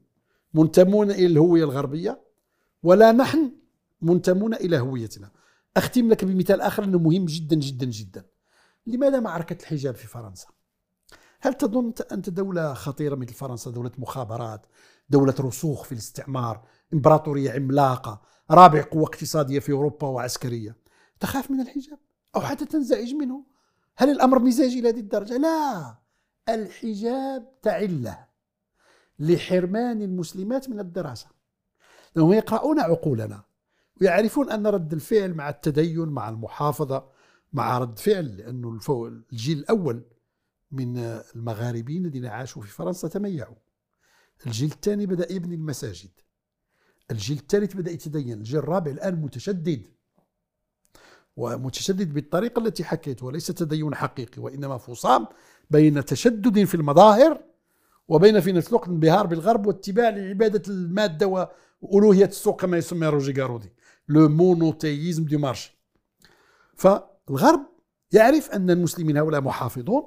[0.54, 2.21] منتمون إلى الهوية الغربية
[2.84, 3.51] ولا نحن
[4.01, 5.32] منتمون إلى هويتنا.
[5.78, 8.25] أختم لك بمثال آخر أنه مهم جدا جدا جدا.
[8.88, 10.47] لماذا معركة الحجاب في فرنسا؟
[11.41, 14.65] هل تظن أنت دولة خطيرة مثل فرنسا دولة مخابرات
[15.10, 20.75] دولة رسوخ في الاستعمار إمبراطورية عملاقة رابع قوة اقتصادية في أوروبا وعسكرية.
[21.19, 21.99] تخاف من الحجاب
[22.36, 23.45] أو حتى تنزعج منه.
[23.97, 25.95] هل الأمر مزاجي إلى هذه الدرجة؟ لا.
[26.49, 28.25] الحجاب تعلة
[29.19, 31.27] لحرمان المسلمات من الدراسة.
[32.15, 33.43] لأنهم يقرؤون عقولنا
[34.01, 37.10] ويعرفون أن رد الفعل مع التدين مع المحافظة
[37.53, 38.79] مع رد فعل لأنه
[39.31, 40.03] الجيل الأول
[40.71, 40.97] من
[41.36, 43.55] المغاربين الذين عاشوا في فرنسا تميعوا.
[44.45, 46.12] الجيل الثاني بدأ يبني المساجد.
[47.11, 49.87] الجيل الثالث بدأ يتدين الجيل الرابع الآن متشدد.
[51.37, 55.27] ومتشدد بالطريقة التي حكيتها ليس تدين حقيقي وإنما فصام
[55.71, 57.41] بين تشدد في المظاهر
[58.07, 61.49] وبين في نفس الوقت انبهار بالغرب واتباع لعبادة المادة
[61.81, 63.73] وألوهية السوق كما يسمى روجي جارودي
[64.08, 65.77] le monothéisme du marché
[66.75, 67.65] فالغرب
[68.11, 70.03] يعرف أن المسلمين هؤلاء محافظون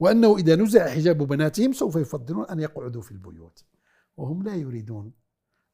[0.00, 3.64] وأنه إذا نزع حجاب بناتهم سوف يفضلون أن يقعدوا في البيوت
[4.16, 5.12] وهم لا يريدون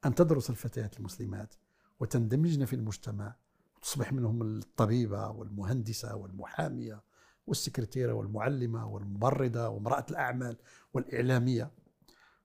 [0.05, 1.53] أن تدرس الفتيات المسلمات
[1.99, 3.35] وتندمجن في المجتمع
[3.77, 7.01] وتصبح منهم الطبيبة والمهندسة والمحامية
[7.47, 10.57] والسكرتيرة والمعلمة والممرضة وامرأة الأعمال
[10.93, 11.71] والإعلامية.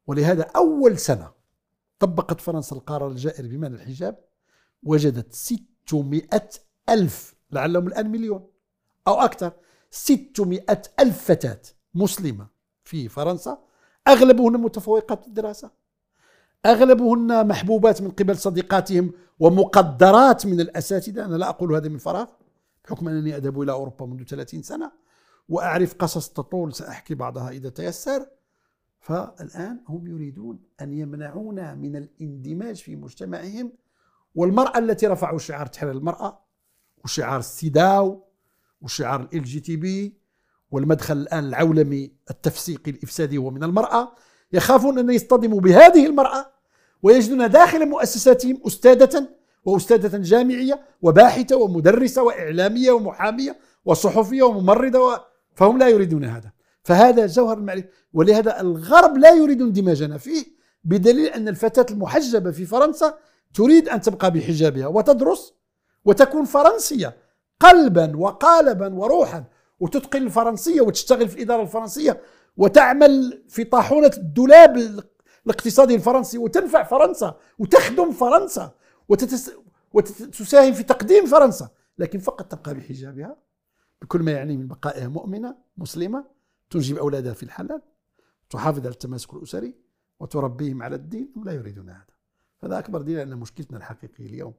[0.06, 1.32] ولهذا أول سنة
[1.98, 4.18] طبقت فرنسا القرار الجائر بمنع الحجاب
[4.82, 6.22] وجدت 600
[6.88, 8.48] ألف لعلهم الآن مليون
[9.06, 9.52] أو أكثر
[9.90, 11.62] 600 ألف فتاة
[11.94, 12.46] مسلمة
[12.84, 13.64] في فرنسا
[14.08, 15.81] أغلبهن متفوقات الدراسة.
[16.66, 21.24] أغلبهن محبوبات من قبل صديقاتهم ومقدرات من الأساتذة.
[21.24, 22.26] أنا لا أقول هذا من فراغ
[22.84, 24.92] بحكم أنني أذهب إلى أوروبا منذ 30 سنة
[25.48, 28.26] وأعرف قصص تطول سأحكي بعضها إذا تيسر.
[29.00, 33.72] فالآن هم يريدون أن يمنعونا من الاندماج في مجتمعهم
[34.34, 36.40] والمرأة التي رفعوا شعار تحرير المرأة
[37.04, 38.24] وشعار السيداو
[38.80, 40.18] وشعار LGTB
[40.70, 44.14] والمدخل الآن العولمي التفسيقي الإفسادي هو من المرأة
[44.52, 46.51] يخافون أن يصطدموا بهذه المرأة
[47.02, 49.28] ويجدون داخل مؤسساتهم أستاذة
[49.64, 55.18] وأستاذة جامعية وباحثة ومدرسة وإعلامية ومحامية وصحفية وممرضة و...
[55.54, 56.52] فهم لا يريدون هذا.
[56.82, 57.88] فهذا جوهر المعرفة.
[58.12, 60.44] ولهذا الغرب لا يريد اندماجنا فيه
[60.84, 63.14] بدليل أن الفتاة المحجبة في فرنسا
[63.54, 65.54] تريد أن تبقى بحجابها وتدرس
[66.04, 67.16] وتكون فرنسية
[67.60, 69.44] قلبا وقالبا وروحا
[69.80, 72.20] وتتقن الفرنسية وتشتغل في الإدارة الفرنسية
[72.56, 75.00] وتعمل في طاحونة الدولاب
[75.46, 78.74] الاقتصادي الفرنسي وتنفع فرنسا وتخدم فرنسا
[79.08, 79.52] وتتس
[79.92, 81.68] وتساهم في تقديم فرنسا.
[81.98, 83.36] لكن فقط تبقى بحجابها
[84.02, 86.24] بكل ما يعني من بقائها مؤمنة مسلمة
[86.70, 87.82] تنجب أولادها في الحلال
[88.50, 89.74] تحافظ على التماسك الأسري
[90.20, 92.06] وتربيهم على الدين لا يريدون هذا.
[92.64, 94.54] هذا أكبر دليل أن مشكلتنا الحقيقية اليوم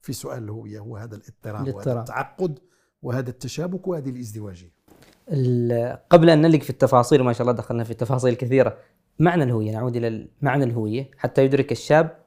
[0.00, 2.58] في سؤال الهوية هو هذا الاضطراب وهذا التعقد
[3.02, 4.76] وهذا التشابك وهذه الازدواجية.
[6.10, 8.78] قبل أن نلق في التفاصيل ما شاء الله دخلنا في تفاصيل كثيرة
[9.18, 12.24] معنى الهوية نعود إلى معنى الهوية حتى يدرك الشاب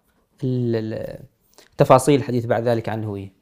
[1.78, 3.34] تفاصيل الحديث بعد ذلك عن الهوية.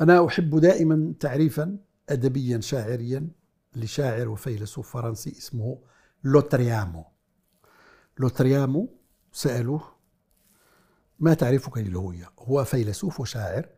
[0.00, 1.78] أنا أحب دائما تعريفا
[2.08, 3.28] أدبيا شاعريا
[3.76, 5.78] لشاعر وفيلسوف فرنسي اسمه
[6.24, 7.04] لوتريامو.
[8.18, 8.88] لوتريامو
[9.32, 9.82] سألوه
[11.18, 13.68] ما تعرفك للهوية؟ هو فيلسوف وشاعر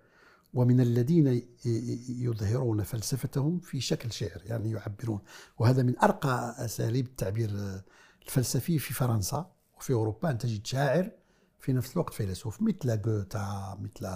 [0.55, 1.48] ومن الذين
[2.09, 5.20] يظهرون فلسفتهم في شكل شعر يعني يعبرون.
[5.59, 7.50] وهذا من أرقى أساليب التعبير
[8.31, 11.11] الفلسفي في فرنسا وفي أوروبا أن تجد شاعر
[11.59, 14.07] في نفس الوقت فيلسوف مثل جوتا مثل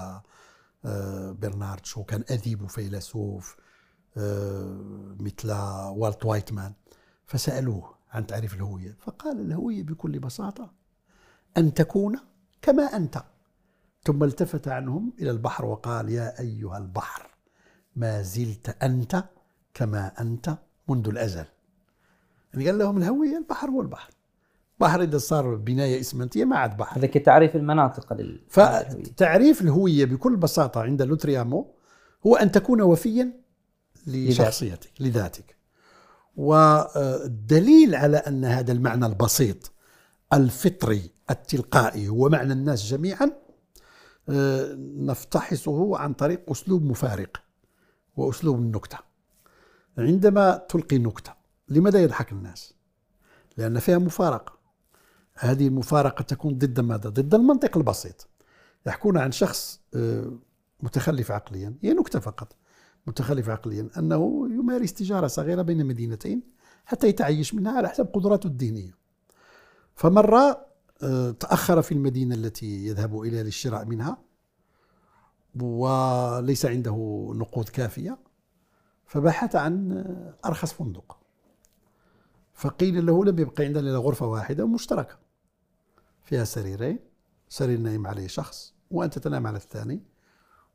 [0.85, 3.57] آه، برنارد شو كان أديب وفيلسوف
[4.17, 5.53] آه، مثل
[5.97, 6.73] والت وايتمان.
[7.27, 10.73] فسألوه عن تعريف الهوية فقال الهوية بكل بساطة
[11.57, 12.19] أن تكون
[12.63, 13.25] كما أنت.
[14.05, 17.31] ثم التفت عنهم إلى البحر وقال يا أيها البحر
[17.97, 19.25] ما زلت أنت
[19.75, 21.54] كما أنت منذ الأزل.
[22.55, 24.11] يعني قال لهم الهوية البحر هو البحر
[24.81, 26.99] بحر إذا صار بناية إسمنتية ما عاد بحر.
[26.99, 28.41] هذا كتعريف المناطق لل...
[28.49, 31.75] فتعريف الهوية بكل بساطة عند لوتريامو
[32.27, 33.33] هو أن تكون وفيا
[34.07, 35.57] لشخصيتك لذاتك.
[36.37, 39.73] والدليل على أن هذا المعنى البسيط
[40.33, 43.33] الفطري التلقائي هو معنى الناس جميعا
[44.29, 47.43] آه، نفتحصه عن طريق أسلوب مفارق
[48.17, 48.99] وأسلوب النكتة.
[49.99, 52.75] عندما تلقي نكتة لماذا يضحك الناس؟
[53.57, 54.59] لأن فيها مفارقة.
[55.35, 58.29] هذه المفارقة تكون ضد ماذا؟ ضد المنطق البسيط.
[58.87, 60.33] يحكون عن شخص آه،
[60.83, 62.57] متخلف عقليا هي نكتة فقط.
[63.07, 66.43] متخلف عقليا أنه يمارس تجارة صغيرة بين مدينتين
[66.85, 68.95] حتى يتعيش منها على حسب قدراته الدينية
[69.95, 70.67] فمرة
[71.03, 74.19] آه، تأخر في المدينة التي يذهب إليها للشراء منها
[75.61, 76.97] وليس عنده
[77.35, 78.19] نقود كافية
[79.07, 81.24] فبحث عن آه، أرخص فندق.
[82.55, 85.19] فقيل له لم يبقى عندنا إلا غرفة واحدة مشتركة.
[86.23, 86.99] فيها سريرين
[87.49, 90.03] سرير نايم عليه شخص وأنت تنام على الثاني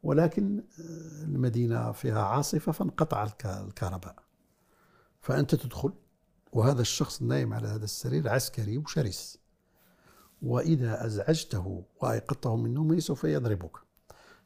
[0.04, 4.16] ولكن آه، المدينة فيها عاصفة فانقطع الكهرباء.
[5.22, 5.94] فأنت تدخل
[6.54, 9.40] وهذا الشخص النايم على هذا السرير عسكري وشرس.
[10.42, 13.78] وإذا أزعجته وأيقظته من نومه سوف يضربك.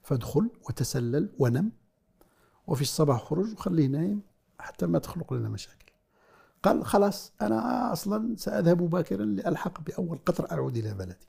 [0.03, 1.71] فادخل وتسلل ونم
[2.67, 4.21] وفي الصباح خرج وخليه نايم
[4.59, 5.82] حتى ما تخلق لنا مشاكل.
[6.63, 11.27] قال خلاص أنا أصلا سأذهب باكرا لألحق بأول قطر أعود إلى بلدي.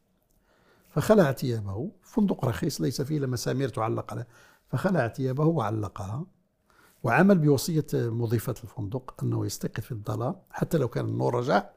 [0.91, 4.27] فخلع ثيابه فندق رخيص ليس فيه إلا مسامير تعلق له
[4.69, 6.27] فخلع ثيابه وعلقها
[7.03, 11.71] وعمل بوصية مضيفة الفندق أنه يستيقظ في الظلام حتى لو كان النور رجع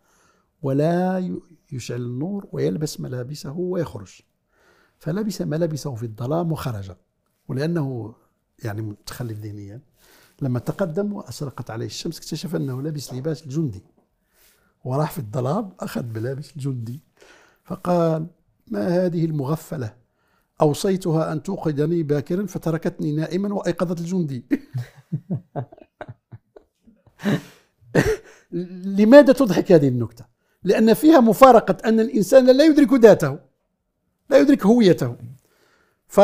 [0.61, 1.19] ولا
[1.71, 4.21] يشعل النور ويلبس ملابسه ويخرج.
[4.99, 6.91] فلبس ملابسه في الظلام وخرج.
[7.47, 8.15] ولأنه
[8.63, 9.81] يعني متخلف دينيا
[10.41, 13.83] لما تقدم وأشرقت عليه الشمس اكتشف أنه لبس لباس الجندي
[14.83, 17.01] وراح في الظلام أخذ ملابس الجندي
[17.63, 18.27] فقال
[18.67, 19.93] ما هذه المغفلة؟
[20.61, 24.45] أوصيتها أن توقدني باكرا فتركتني نائما وأيقظت الجندي.
[28.97, 30.25] لماذا تضحك هذه النكتة؟
[30.63, 33.39] لأن فيها مفارقة أن الإنسان لا يدرك ذاته
[34.29, 35.15] لا يدرك هويته.
[36.07, 36.19] ف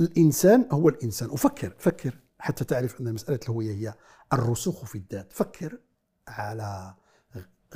[0.00, 1.30] الإنسان هو الإنسان.
[1.30, 3.94] وفكر فكر حتى تعرف أن مسألة الهوية هي
[4.32, 5.32] الرسوخ في الذات.
[5.32, 5.80] فكر
[6.28, 6.94] على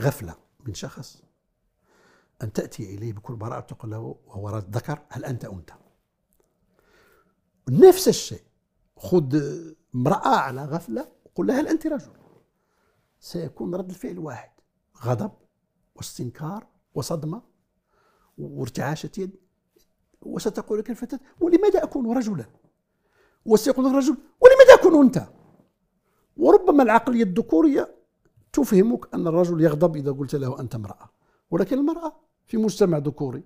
[0.01, 1.23] غفلة من شخص.
[2.43, 5.75] أن تأتي إليه بكل براءة تقول له وهو ذكر هل أنت أنثى؟
[7.69, 8.43] نفس الشيء.
[8.97, 9.41] خذ
[9.95, 12.13] امرأة على غفلة وقل لها هل أنت رجل؟
[13.21, 14.51] سيكون رد الفعل واحد.
[15.03, 15.33] غضب
[15.95, 17.43] واستنكار وصدمة
[18.39, 19.37] وارتعاشة يد
[20.23, 22.45] وستقول لك الفتاة ولماذا أكون رجلا؟
[23.47, 25.27] وسيقول الرجل ولماذا أكون أنثى
[26.37, 27.95] وربما العقلية الذكورية
[28.53, 31.11] تفهمك أن الرجل يغضب إذا قلت له أنت امرأة.
[31.51, 32.13] ولكن المرأة
[32.47, 33.43] في مجتمع ذكوري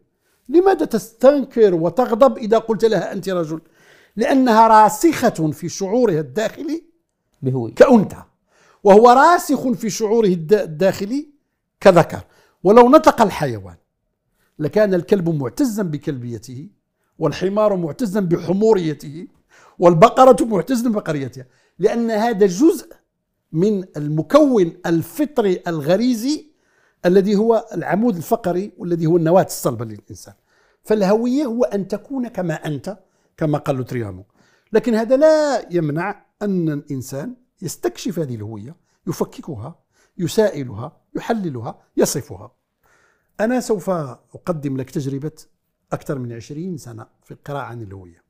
[0.49, 3.61] لماذا تستنكر وتغضب إذا قلت لها أنت رجل؟
[4.17, 6.85] لأنها راسخة في شعورها الداخلي
[7.43, 7.71] بهوي.
[7.71, 8.23] كأنثى
[8.85, 11.29] وهو راسخ في شعوره الداخلي
[11.81, 12.21] كذكر.
[12.65, 13.77] ولو نطق الحيوان
[14.59, 16.69] لكان الكلب معتزا بكلبيته
[17.19, 19.27] والحمار معتزا بحموريته
[19.79, 21.47] والبقرة معتزا ببقريتها.
[21.79, 22.93] لأن هذا جزء
[23.53, 26.47] من المكون الفطري الغريزي
[27.07, 30.35] الذي هو العمود الفقري والذي هو النواة الصلبة للإنسان.
[30.83, 32.99] فالهوية هو أن تكون كما أنت
[33.37, 34.25] كما قال لوتريانو.
[34.73, 39.79] لكن هذا لا يمنع أن الإنسان يستكشف هذه الهوية يفككها
[40.19, 42.62] يسائلها يحللها يصفها.
[43.41, 45.33] أنا سوف أقدم لك تجربة
[45.93, 48.23] أكثر من عشرين سنة في القراءة عن الهوية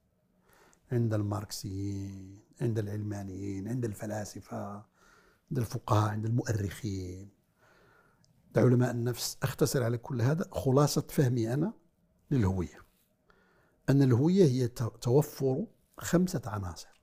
[0.92, 4.74] عند الماركسيين عند العلمانيين عند الفلاسفة
[5.50, 7.28] عند الفقهاء عند المؤرخين.
[8.46, 11.72] عند علماء النفس أختصر على كل هذا خلاصة فهمي أنا
[12.30, 12.82] للهوية.
[13.88, 14.68] أن الهوية هي
[15.00, 15.66] توفر
[15.98, 17.02] خمسة عناصر.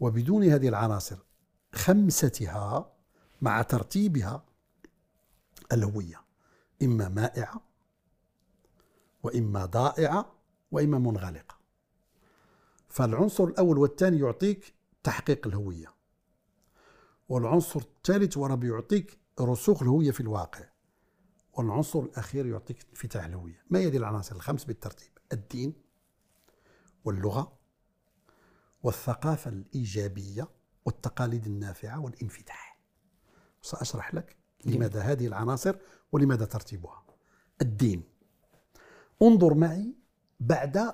[0.00, 1.18] وبدون هذه العناصر
[1.72, 2.92] خمستها
[3.42, 4.44] مع ترتيبها
[5.72, 6.23] الهوية
[6.84, 7.62] إما مائعة
[9.22, 10.34] وإما ضائعة
[10.70, 11.58] وإما منغلقة.
[12.88, 15.94] فالعنصر الأول والثاني يعطيك تحقيق الهوية
[17.28, 20.64] والعنصر الثالث ورا بيعطيك رسوخ الهوية في الواقع
[21.52, 23.64] والعنصر الأخير يعطيك انفتاح الهوية.
[23.70, 25.74] ما هي هذه العناصر الخمس بالترتيب؟ الدين
[27.04, 27.58] واللغة
[28.82, 30.48] والثقافة الإيجابية
[30.84, 32.80] والتقاليد النافعة والانفتاح.
[33.62, 35.76] سأشرح لك لماذا هذه العناصر
[36.14, 37.02] ولماذا ترتيبها؟
[37.62, 38.02] الدين.
[39.22, 39.94] انظر معي
[40.40, 40.92] بعد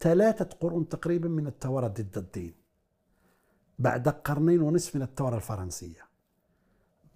[0.00, 2.54] ثلاثة قرون تقريبا من الثورة ضد الدين.
[3.78, 6.08] بعد قرنين ونصف من الثورة الفرنسية.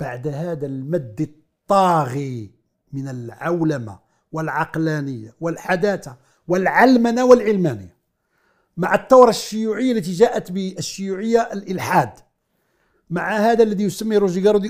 [0.01, 2.51] بعد هذا المد الطاغي
[2.93, 3.99] من العولمة
[4.33, 6.17] والعقلانية والحداثة
[6.49, 7.97] والعلمنة والعلمانية.
[8.77, 12.13] مع الثورة الشيوعية التي جاءت بالشيوعية الإلحاد.
[13.11, 14.69] مع هذا الذي يسمي روجي جارودي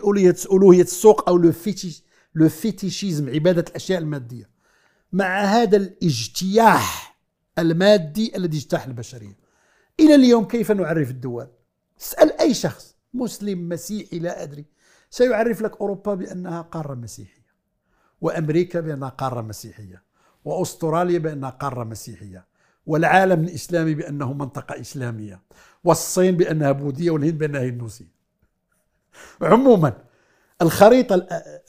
[0.52, 2.06] ألوهية السوق أو لو فيتيش
[2.36, 4.48] لو فيتيشيزم عبادة الأشياء المادية.
[5.12, 7.18] مع هذا الاجتياح
[7.58, 9.36] المادي الذي اجتاح البشرية.
[10.00, 11.48] إلى اليوم كيف نعرف الدول؟
[12.00, 14.64] اسأل أي شخص مسلم مسيحي لا أدري.
[15.10, 17.46] سيعرف لك أوروبا بأنها قارة مسيحية
[18.20, 20.02] وأمريكا بأنها قارة مسيحية
[20.44, 22.46] وأستراليا بأنها قارة مسيحية
[22.86, 25.42] والعالم الإسلامي بأنه منطقة إسلامية
[25.84, 28.16] والصين بأنها بوذية والهند بأنها هندوسية.
[29.42, 30.04] عموما
[30.62, 31.26] الخريطة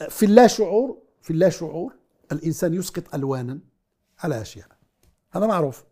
[0.09, 1.93] في اللا شعور في اللا شعور
[2.31, 3.59] الإنسان يسقط ألوانا
[4.19, 4.67] على أشياء.
[5.31, 5.83] هذا معروف.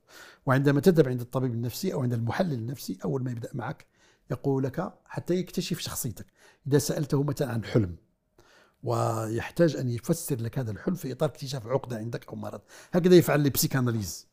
[0.46, 3.86] وعندما تذهب عند الطبيب النفسي أو عند المحلل النفسي أول ما يبدأ معك
[4.32, 6.26] يقول لك حتى يكتشف شخصيتك.
[6.68, 7.96] إذا سألته مثلا عن حلم
[8.84, 12.62] ويحتاج أن يفسر لك هذا الحلم في إطار اكتشاف عقدة عندك أو مرض.
[12.92, 14.28] هكذا يفعل البسيكاناليز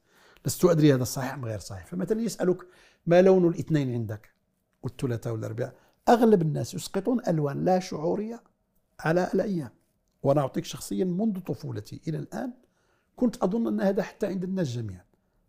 [0.46, 1.86] لست أدري هذا صحيح أم غير صحيح.
[1.86, 2.66] فمثلا يسألك
[3.06, 4.32] ما لون الاثنين عندك؟
[4.82, 5.74] والثلاثاء والأربعاء
[6.08, 8.42] أغلب الناس يسقطون ألوان لا شعورية
[9.02, 9.70] على الأيام.
[10.22, 12.52] وأنا أعطيك شخصيا منذ طفولتي إلى الآن
[13.16, 15.04] كنت أظن أن هذا حتى عند الناس جميعا.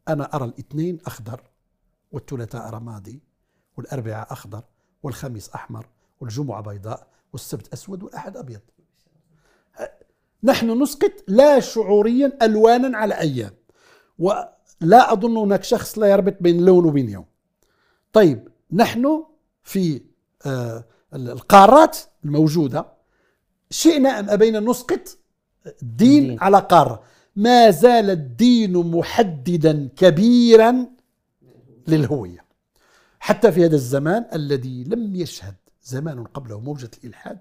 [0.08, 1.42] أنا أرى الاثنين أخضر
[2.12, 3.22] والثلاثاء رمادي
[3.78, 4.64] والأربعاء أخضر
[5.04, 5.88] والخميس أحمر
[6.20, 8.62] والجمعة بيضاء والسبت أسود والأحد أبيض.
[10.44, 13.52] نحن نسقط لا شعوريا ألوانا على أيام.
[14.20, 17.26] ولا أظن هناك شخص لا يربط بين لون وبين يوم.
[18.14, 19.24] طيب نحن
[19.64, 20.02] في
[20.46, 22.93] آه، القارات الموجودة
[23.74, 25.18] شئنا أم أبينا نسقط؟
[25.82, 26.40] الدين دين.
[26.40, 27.04] على قارة
[27.36, 30.86] ما زال الدين محددا كبيرا
[31.88, 32.46] للهوية.
[33.20, 37.40] حتى في هذا الزمان الذي لم يشهد زمان قبله موجة الإلحاد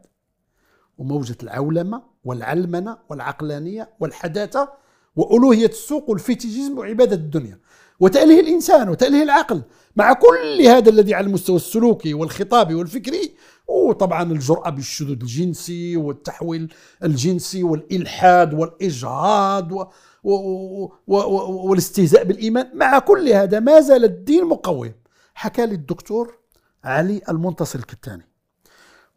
[0.98, 4.68] وموجة العولمة والعلمنة والعقلانية والحداثة
[5.16, 7.58] وألوهية السوق والفيتيجيزم وعبادة الدنيا
[8.00, 9.62] وتأليه الإنسان وتأليه العقل.
[9.96, 13.34] مع كل هذا الذي على المستوى السلوكي والخطابي والفكري
[13.68, 19.84] وطبعا الجرأة بالشذوذ الجنسي والتحويل الجنسي والإلحاد والإجهاض و
[20.24, 20.34] و
[21.06, 21.16] و
[21.68, 22.76] والاستهزاء بالإيمان.
[22.76, 24.92] مع كل هذا ما زال الدين مقوم.
[25.34, 26.38] حكى لي الدكتور
[26.84, 28.28] علي المنتصر الكتاني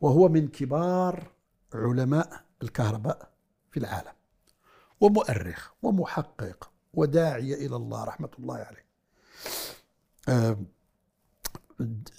[0.01, 1.31] وهو من كبار
[1.73, 3.29] علماء الكهرباء
[3.71, 4.12] في العالم
[5.01, 8.86] ومؤرخ ومحقق وداعية إلى الله رحمة الله عليه.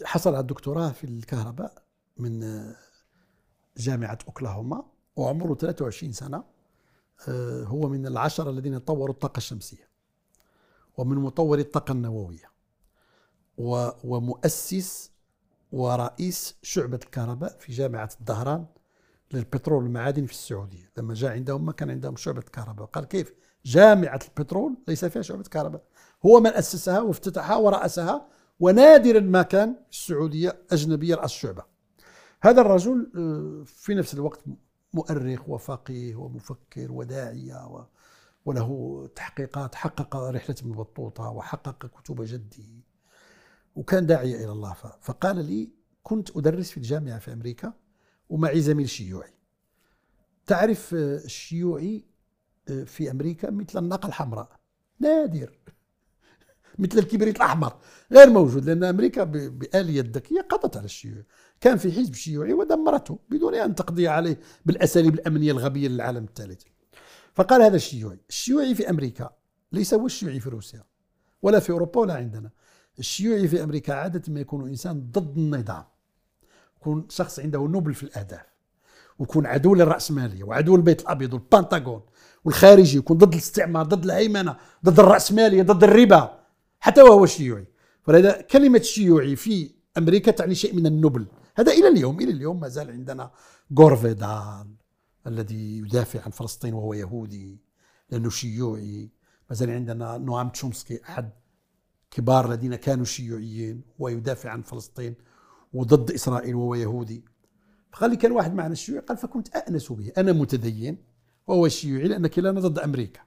[0.05, 1.86] حصل على الدكتوراه في الكهرباء.
[2.17, 2.65] من
[3.77, 4.85] جامعة أوكلاهوما
[5.17, 6.45] وعمره 23 سنة
[7.29, 9.89] آه، هو من العشرة الذين طوروا الطاقة الشمسية
[10.97, 12.51] ومن مطوري الطاقة النووية
[14.05, 15.11] ومؤسس
[15.73, 18.67] ورئيس شعبة الكهرباء في جامعة الدهران
[19.33, 20.91] للبترول والمعادن في السعودية.
[20.97, 25.43] لما جاء عندهم ما كان عندهم شعبة كهرباء قال كيف؟ جامعة البترول ليس فيها شعبة
[25.43, 25.83] كهرباء
[26.27, 28.29] هو من أسسها وافتتحها ورأسها
[28.61, 31.65] ونادرا ما كان السعودية أجنبي رأس شعبة.
[32.43, 34.45] هذا الرجل آه، في نفس الوقت
[34.95, 37.89] مؤرخ وفقيه ومفكر وداعية
[38.45, 42.65] وله تحقيقات حقق رحلة ابن بطوطة وحقق كتب جده
[43.77, 44.75] وكان داعية إلى الله.
[45.01, 45.71] فقال لي
[46.03, 47.73] كنت أدرس في الجامعة في أمريكا
[48.29, 49.35] ومعي زميل شيوعي.
[50.47, 52.05] تعرف آه، الشيوعي
[52.69, 54.61] آه، في أمريكا مثل الناقة الحمراء؟
[55.01, 55.59] نادر.
[56.79, 57.77] مثل الكبريت الأحمر.
[58.13, 61.25] غير موجود لأن أمريكا بآلية الذكية قضت على الشيوعي
[61.61, 66.63] كان في حزب شيوعي ودمرته بدون أن تقضي عليه بالأساليب الأمنية الغبية للعالم الثالث.
[67.35, 69.31] فقال هذا الشيوعي الشيوعي في أمريكا
[69.73, 70.85] ليس هو الشيوعي في روسيا
[71.43, 72.51] ولا في أوروبا ولا عندنا.
[72.99, 75.85] الشيوعي في أمريكا عادة ما يكون إنسان ضد النظام.
[76.77, 78.47] يكون شخص عنده نوبل في الأهداف.
[79.19, 82.03] ويكون عدو للرأسمالية وعدو البيت الأبيض والبنتاغون
[82.45, 86.36] والخارجي يكون ضد الاستعمار ضد الهيمنة ضد الرأسمالية ضد الربا.
[86.87, 87.67] حتى وهو شيوعي.
[88.03, 91.27] فلذا كلمة شيوعي في أمريكا تعني شيء من النبل.
[91.57, 93.31] هذا إلى اليوم إلى اليوم ما زال عندنا
[93.79, 94.75] غورفيدال
[95.27, 97.61] الذي يدافع عن فلسطين وهو يهودي
[98.11, 99.11] لأنه شيوعي.
[99.51, 101.31] ما زال عندنا نوام تشومسكي أحد
[102.11, 105.15] كبار الذين كانوا شيوعيين ويدافع عن فلسطين
[105.73, 107.25] وضد إسرائيل وهو يهودي.
[107.93, 111.05] فقال لي كان واحد معنا الشيوعي قال فكنت أأنس به أنا متدين
[111.47, 113.21] وهو شيوعي لأن كلانا ضد أمريكا.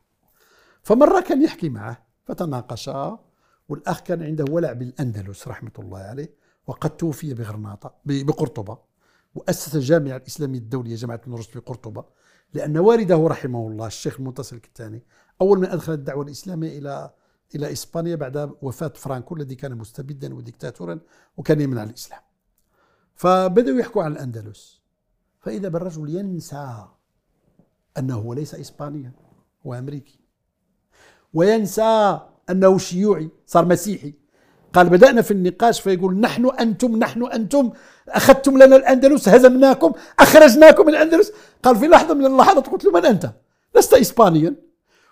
[0.83, 3.28] فمرة كان يحكي معه فتناقشا
[3.69, 6.33] والأخ كان عنده ولع بالأندلس رحمة الله عليه
[6.67, 8.77] وقد توفي بغرناطة بقرطبة
[9.35, 12.05] وأسس الجامعة الإسلامية الدولية جامعة بن رشد في قرطبة
[12.53, 15.03] لأن والده رحمه الله الشيخ المنتصر الكتاني
[15.41, 17.13] أول من أدخل الدعوة الإسلامية إلى
[17.55, 20.99] إلى إسبانيا بعد وفاة فرانكو الذي كان مستبدا وديكتاتورا
[21.37, 22.21] وكان يمنع الإسلام.
[23.15, 24.81] فبدأوا يحكوا عن الأندلس.
[25.39, 26.87] فإذا بالرجل ينسى
[27.97, 29.11] أنه ليس إسبانيا
[29.65, 30.19] هو أمريكي.
[31.33, 32.19] وينسى
[32.49, 34.13] أنه شيوعي صار مسيحي.
[34.73, 37.71] قال بدأنا في النقاش فيقول نحن أنتم نحن أنتم
[38.09, 41.31] أخذتم لنا الأندلس هزمناكم أخرجناكم من الأندلس.
[41.63, 43.33] قال في لحظة من اللحظات قلت له من أنت؟
[43.75, 44.55] لست إسبانيا.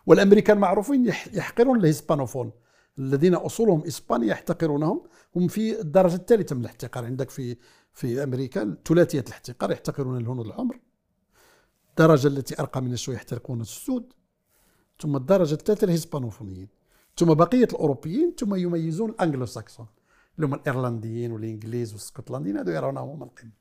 [0.06, 2.52] والأمريكان معروفين يحقرون الهسبانوفون
[3.00, 5.04] الذين أصولهم إسبانيا يحتقرونهم.
[5.36, 7.06] هم في الدرجة الثالثة من الاحتقار.
[7.06, 7.58] عندك في
[7.94, 10.80] في أمريكا ثلاثية الاحتقار يحتقرون الهنود الحمر
[11.90, 14.14] الدرجة التي أرقى من السوء يحتقرون السود.
[15.02, 16.77] ثم الدرجة الثالثة الهسبانوفونيين
[17.18, 19.86] ثم بقية الأوروبيين ثم يميزون الأنجلو ساكسون
[20.36, 23.52] اللي هم الإيرلنديين والإنجليز والسكوتلنديين هذو يرونهم هم القمة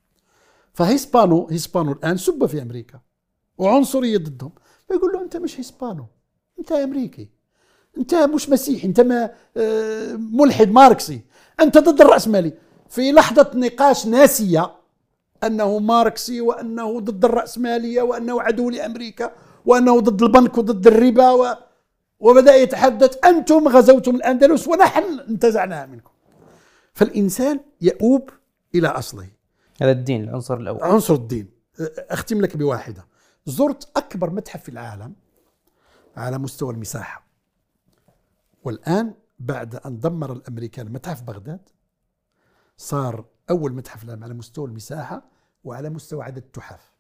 [0.75, 3.01] ف hispano hispano الآن سبة في أمريكا
[3.59, 4.53] وعنصرية ضدهم.
[4.89, 6.07] فيقول له أنت مش hispano
[6.59, 7.31] أنت أمريكي
[7.99, 11.21] أنت مش مسيحي أنت ما آه، ملحد ماركسي
[11.61, 12.53] أنت ضد الرأسمالي
[12.89, 14.71] في لحظة نقاش ناسية
[15.45, 19.33] أنه ماركسي وأنه ضد الرأسمالية وأنه عدو لأمريكا
[19.67, 21.66] وأنه ضد البنك وضد الربا و
[22.21, 26.11] وبدأ يتحدث أنتم غزوتم الأندلس ونحن انتزعناها منكم.
[26.93, 28.31] فالإنسان يؤوب
[28.75, 29.29] إلى أصله.
[29.81, 30.83] هذا الدين العنصر الأول.
[30.83, 31.51] عنصر الدين.
[31.99, 33.07] أختم لك بواحدة.
[33.47, 35.15] زرت أكبر متحف في العالم
[36.17, 37.27] على مستوى المساحة.
[38.65, 41.69] والآن بعد أن دمر الأمريكان متحف بغداد
[42.77, 45.23] صار أول متحف العالم على مستوى المساحة
[45.65, 46.93] وعلى مستوى عدد التحف.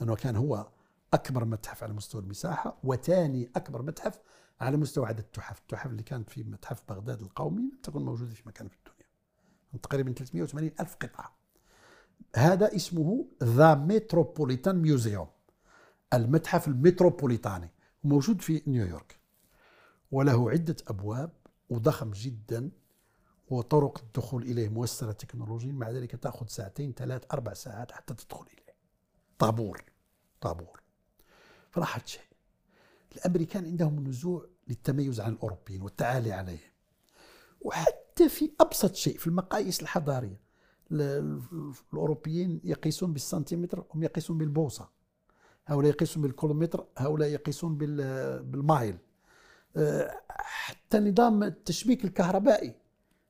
[0.00, 0.66] لأنه كان هو
[1.14, 4.20] أكبر متحف على مستوى المساحة وثاني أكبر متحف
[4.60, 5.58] على مستوى عدد التحف.
[5.58, 9.06] التحف اللي كانت في متحف بغداد القومي لم تكن موجودة في مكان في الدنيا.
[9.82, 11.36] تقريبا 380 ألف قطعة.
[12.36, 15.28] هذا اسمه The Metropolitan Museum
[16.14, 17.70] المتحف المتروبوليتاني
[18.04, 19.20] موجود في نيويورك.
[20.10, 21.32] وله عدة أبواب
[21.70, 22.70] وضخم جدا
[23.48, 25.72] وطرق الدخول إليه ميسرة تكنولوجيا.
[25.72, 28.74] مع ذلك تأخذ ساعتين ثلاث أربع ساعات حتى تدخل إليه.
[29.38, 29.84] طابور
[30.40, 30.82] طابور.
[31.70, 32.22] فلاحظت شيء.
[33.16, 36.70] الأمريكان عندهم نزوع للتميز عن الأوروبيين والتعالي عليهم.
[37.60, 40.40] وحتى في أبسط شيء في المقاييس الحضارية
[41.92, 44.88] الأوروبيين يقيسون بالسنتيمتر هم يقيسون بالبوصة.
[45.66, 48.96] هؤلاء يقيسون بالكيلومتر هؤلاء يقيسون بالمايل.
[49.76, 52.74] أه، حتى نظام التشبيك الكهربائي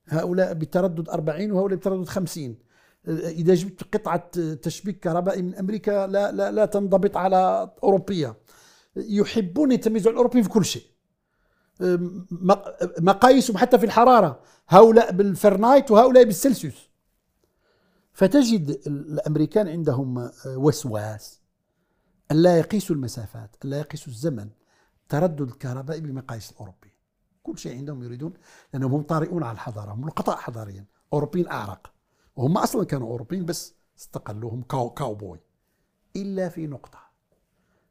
[0.07, 2.59] هؤلاء بتردد 40 وهؤلاء بتردد 50
[3.07, 8.37] أه، إذا جبت قطعة تشبيك كهربائي من أمريكا لا لا لا تنضبط على أوروبية.
[8.97, 10.83] يحبون يتميزوا الأوروبيين في كل شيء.
[13.01, 16.91] مقاييسهم حتى في الحرارة هؤلاء بالفرنايت وهؤلاء بالسلسيوس.
[18.13, 21.41] فتجد الأمريكان عندهم آه، وسواس.
[22.31, 24.49] أن لا يقيسوا المسافات أن لا يقيسوا الزمن
[25.09, 26.93] تردد الكهربائي بمقاييس الاوروبي
[27.43, 28.33] كل شيء عندهم يريدون
[28.73, 31.93] لأنهم هم طارئون على الحضارة هم نقطاء حضاريا أوروبيين أعرق.
[32.37, 35.41] وهم أصلا كانوا أوروبيين بس استقلوهم كاو كاوبوي.
[36.17, 36.99] إلا في نقطة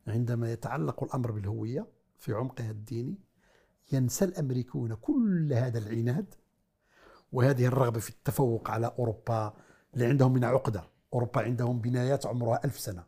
[0.08, 1.88] عندما يتعلق الأمر بالهوية
[2.18, 3.20] في عمقها الديني
[3.94, 6.36] ينسى الامريكون كل هذا العناد
[7.32, 9.54] وهذه الرغبة في التفوق على أوروبا
[9.94, 10.84] اللي عندهم من عقدة.
[11.14, 13.04] أوروبا عندهم بنايات عمرها ألف سنة.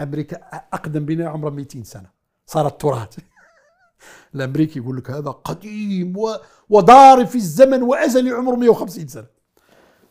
[0.00, 0.36] أمريكا
[0.72, 2.10] أقدم بناية عمرها 200 سنة.
[2.46, 3.18] صارت تراث.
[4.34, 6.36] الأمريكي يقول لك هذا قديم و...
[6.68, 9.26] وضارب في الزمن وازلي عمره 150 سنة.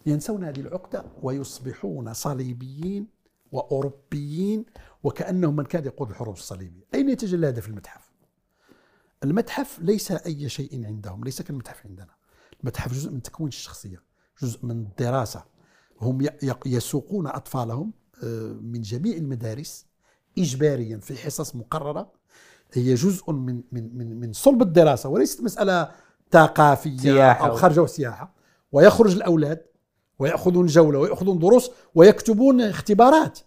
[0.06, 3.08] ينسون هذه العقدة ويصبحون صليبيين
[3.52, 4.66] وأوروبيين
[5.04, 6.86] وكأنهم من كان يقود الحروب الصليبية.
[6.94, 8.11] أين يتجلى هذا في المتحف؟
[9.24, 12.16] المتحف ليس أي شيء عندهم ليس كالمتحف عندنا.
[12.62, 14.04] المتحف جزء من تكوين الشخصية
[14.42, 15.44] جزء من الدراسة.
[16.02, 16.28] هم
[16.66, 17.94] يسوقون أطفالهم
[18.24, 19.86] آه، من جميع المدارس
[20.38, 22.12] اجباريا في حصص مقررة.
[22.74, 25.92] هي جزء من من من من صلب الدراسة وليست مسألة
[26.32, 28.34] ثقافية سياحة أو خارجه وسياحة.
[28.72, 29.66] ويخرج الأولاد
[30.20, 33.40] ويأخذون جولة ويأخذون دروس ويكتبون اختبارات.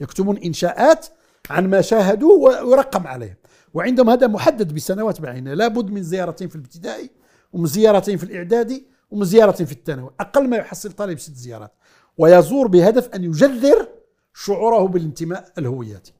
[0.00, 1.06] يكتبون إنشاءات
[1.50, 3.38] عن ما شاهدوا ويرقم عليه
[3.74, 5.54] وعندهم هذا محدد بسنوات بعينها.
[5.54, 7.10] لابد من زيارتين في الابتدائي
[7.52, 10.10] ومن زيارتين في الإعدادي ومن زيارة في الثانوي.
[10.20, 11.72] أقل ما يحصل طالب ست زيارات.
[12.18, 13.88] ويزور بهدف أن يجذر
[14.34, 16.12] شعوره بالانتماء الهوياتي.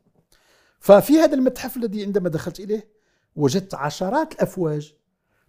[0.80, 2.88] ففي هذا المتحف الذي عندما دخلت إليه
[3.36, 4.94] وجدت عشرات الأفواج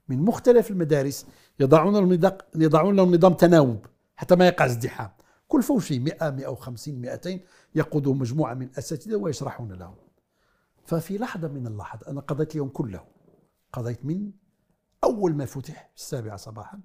[0.10, 1.26] من مختلف المدارس
[1.60, 3.86] يضعون لهم يضعون لهم نظام تناوب
[4.16, 5.10] حتى ما يقع ازدحام.
[5.48, 7.40] كل فوج فيه 100 150 200
[7.76, 9.96] يقوده مجموعة من الأساتذة ويشرحون لهم.
[10.86, 13.08] ففي لحظة من اللحظات أنا قضيت اليوم كله.
[13.74, 14.32] قضيت من
[15.04, 16.82] أول ما فتح السابعة صباحا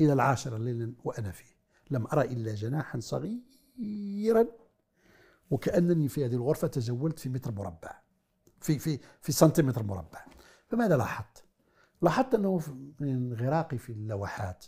[0.00, 1.58] إلى العاشرة ليلا وأنا فيه.
[1.90, 4.46] لم أرى إلا جناحا صغيرا
[5.50, 8.00] وكأنني في هذه الغرفة تجولت في متر مربع
[8.60, 10.26] في في في سنتيمتر مربع.
[10.68, 11.44] فماذا لاحظت؟
[12.02, 12.60] لاحظت أنه
[13.00, 14.64] من انغراقي في اللوحات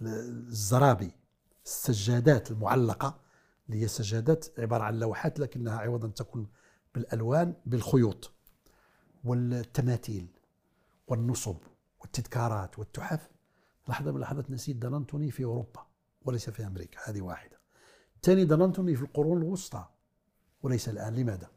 [0.00, 1.10] والزرابي
[1.64, 3.20] السجادات المعلقة
[3.72, 6.46] اللي هي سجادات عبارة عن لوحات لكنها عوضا تكون
[6.94, 8.32] بالألوان بالخيوط
[9.24, 10.26] والتماثيل
[11.08, 11.56] والنصب
[12.00, 13.30] والتذكارات والتحف.
[13.88, 15.86] لحظة من اللحظات نسيت دننتوني في أوروبا
[16.22, 17.58] وليس في أمريكا هذه واحدة.
[18.22, 19.88] ثاني دننتوني في القرون الوسطى
[20.62, 21.14] وليس الآن.
[21.14, 21.50] لماذا؟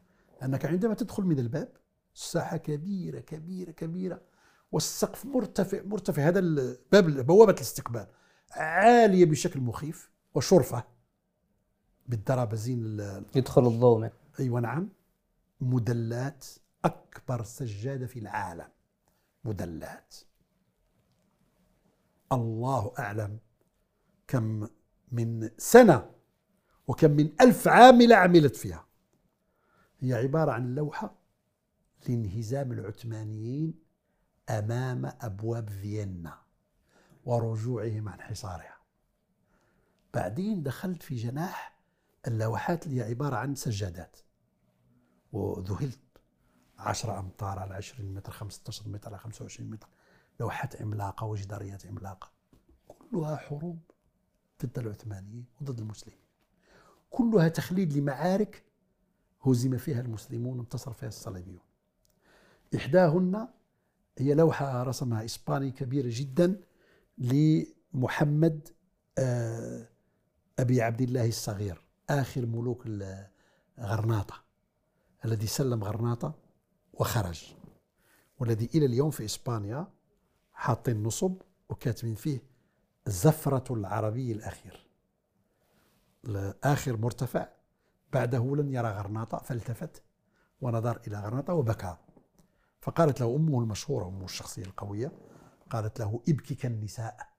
[0.44, 1.74] أنك عندما تدخل من الباب
[2.16, 4.22] الساحة كبيرة كبيرة كبيرة
[4.72, 6.28] والسقف مرتفع مرتفع.
[6.28, 8.08] هذا الباب بوابة الاستقبال
[8.52, 10.95] عالية بشكل مخيف وشرفة.
[12.06, 13.00] بالدرابزين
[13.36, 14.90] يدخل الضوء أيوة نعم
[15.62, 16.46] مدلات
[16.86, 18.68] أكبر سجادة في العالم.
[19.44, 20.16] مدلات.
[22.32, 23.40] الله أعلم
[24.28, 24.68] كم
[25.12, 26.12] من سنة
[26.88, 28.86] وكم من ألف عاملة عملت فيها.
[30.00, 31.16] هي عبارة عن لوحة
[32.08, 33.74] لانهزام العثمانيين
[34.50, 36.42] أمام أبواب فيينا
[37.26, 38.78] ورجوعهم عن حصارها.
[40.14, 41.75] بعدين دخلت في جناح
[42.28, 44.18] اللوحات اللي هي عبارة عن سجادات.
[45.32, 46.00] وذهلت
[46.78, 49.88] 10 أمتار على 20 متر 15 متر على 25 متر.
[50.40, 52.32] لوحات عملاقة وجداريات عملاقة.
[52.88, 53.80] كلها حروب
[54.66, 56.20] ضد العثمانيين وضد المسلمين.
[57.10, 58.64] كلها تخليد لمعارك
[59.42, 61.62] هزم فيها المسلمون وانتصر فيها الصليبيون.
[62.76, 63.48] إحداهن
[64.18, 66.62] هي لوحة رسمها إسباني كبيرة جدا
[67.18, 68.68] لمحمد
[69.18, 69.90] آه،
[70.60, 71.85] أبي عبد الله الصغير.
[72.10, 72.88] آخر ملوك
[73.80, 74.44] غرناطة
[75.26, 76.34] الذي سلم غرناطة
[76.94, 77.56] وخرج.
[78.40, 79.88] والذي إلى اليوم في إسبانيا
[80.54, 82.44] حاطين نصب وكاتبين فيه
[83.08, 84.88] زفرة العربي الأخير.
[86.64, 87.48] آخر مرتفع
[88.14, 90.04] بعده لن يرى غرناطة فالتفت
[90.62, 91.98] ونظر إلى غرناطة وبكى.
[92.82, 95.12] فقالت له أمه المشهورة أمه الشخصية القوية
[95.70, 97.30] قالت له ابكي كالنساء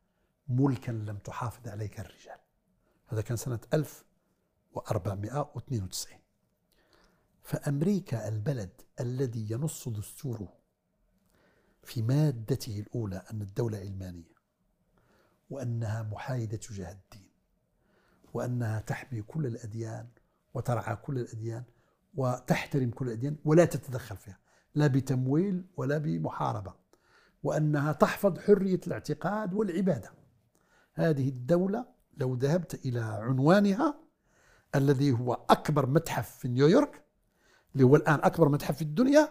[0.48, 2.38] ملكا لم تحافظ عليك الرجال.
[3.06, 3.60] هذا كان سنة
[4.78, 6.18] 1492
[7.42, 8.70] فأمريكا البلد
[9.00, 10.52] الذي ينص دستوره
[11.82, 14.36] في مادته الأولى أن الدولة علمانية
[15.50, 17.30] وأنها محايدة تجاه الدين
[18.34, 20.08] وأنها تحمي كل الأديان
[20.54, 21.64] وترعى كل الأديان
[22.14, 24.38] وتحترم كل الأديان ولا تتدخل فيها
[24.74, 26.74] لا بتمويل ولا بمحاربة
[27.42, 30.12] وأنها تحفظ حرية الاعتقاد والعبادة.
[30.94, 34.05] هذه الدولة لو ذهبت إلى عنوانها
[34.74, 37.02] الذي هو أكبر متحف في نيويورك
[37.74, 39.28] اللي هو الآن أكبر متحف في الدنيا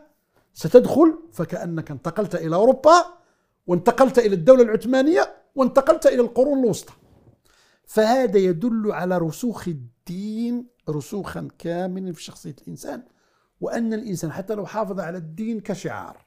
[0.54, 3.06] ستدخل فكأنك انتقلت إلى أوروبا
[3.68, 6.94] وانتقلت إلى الدولة العثمانية وانتقلت إلى القرون الوسطى.
[7.86, 13.04] فهذا يدل على رسوخ الدين رسوخا كاملا في شخصية الإنسان
[13.62, 16.18] وأن الإنسان حتى لو حافظ على الدين كشعار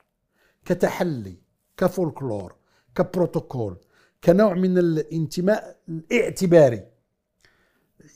[0.65, 1.37] كتحلي
[1.77, 2.55] كفولكلور
[2.95, 3.77] كبروتوكول
[4.25, 6.85] كنوع من الانتماء الاعتباري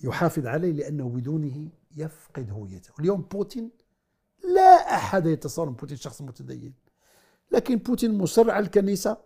[0.02, 2.90] يحافظ عليه لأنه بدونه يفقد هويته.
[3.00, 3.70] اليوم بوتين
[4.54, 6.74] لا أحد يتصور بوتين شخص متدين.
[7.50, 9.16] لكن بوتين مصر على الكنيسة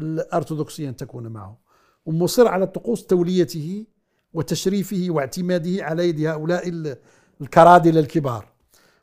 [0.00, 1.58] الأرثوذكسية أن تكون معه
[2.06, 3.86] ومصر على طقوس توليته
[4.32, 6.96] وتشريفه واعتماده على يد هؤلاء
[7.40, 8.48] الكرادلة الكبار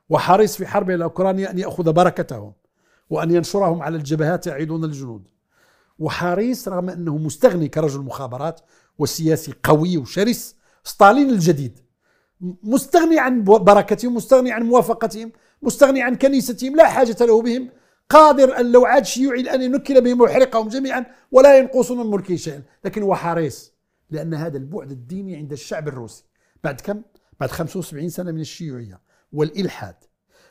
[0.09, 2.53] وحريص في حربه إلى أوكرانيا أن يأخذ بركتهم
[3.09, 5.27] وأن ينشرهم على الجبهات يعيدون الجنود.
[5.99, 8.61] وحريص رغم أنه مستغني كرجل مخابرات
[8.97, 10.55] وسياسي قوي وشرس
[10.89, 11.79] ستالين الجديد.
[12.63, 15.31] مستغني عن بركتهم مستغني عن موافقتهم
[15.61, 17.69] مستغني عن كنيستهم لا حاجة له بهم.
[18.09, 22.63] قادر أن لو عاد شيوعي أن ينكل بهم ويحرقهم جميعا ولا ينقصون من ملكه شيئا.
[22.85, 23.73] لكن هو حريص
[24.09, 26.23] لأن هذا البعد الديني عند الشعب الروسي.
[26.63, 27.01] بعد كم؟
[27.39, 29.01] بعد 75 سنة من الشيوعية
[29.33, 29.95] والإلحاد.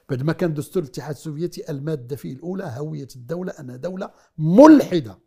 [0.08, 5.18] بعد ما كان دستور الاتحاد السوفيتي المادة فيه الأولى هوية الدولة أنها دولة ملحدة.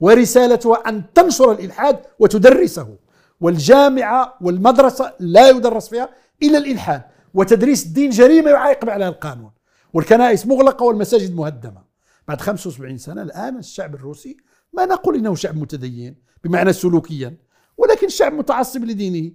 [0.00, 2.98] ورسالتها أن تنشر الإلحاد وتدرسه.
[3.40, 6.08] والجامعة والمدرسة لا يدرس فيها
[6.42, 7.02] إلا الإلحاد.
[7.34, 9.50] وتدريس الدين جريمة يعاقب عليها القانون.
[9.92, 11.84] والكنائس مغلقة والمساجد مهدمة.
[12.28, 14.36] بعد 75 سنة الآن الشعب الروسي
[14.72, 17.36] ما نقول إنه شعب متدين بمعنى سلوكيا
[17.76, 19.32] ولكن شعب متعصب لدينه.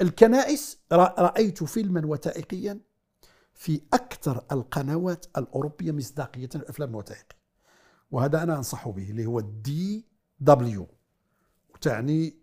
[0.00, 2.80] الكنائس رأيت فيلما وثائقيا
[3.54, 7.36] في أكثر القنوات الأوروبية مصداقية الأفلام الوثائقية
[8.10, 10.86] وهذا أنا أنصح به اللي هو DW
[11.80, 12.36] تعني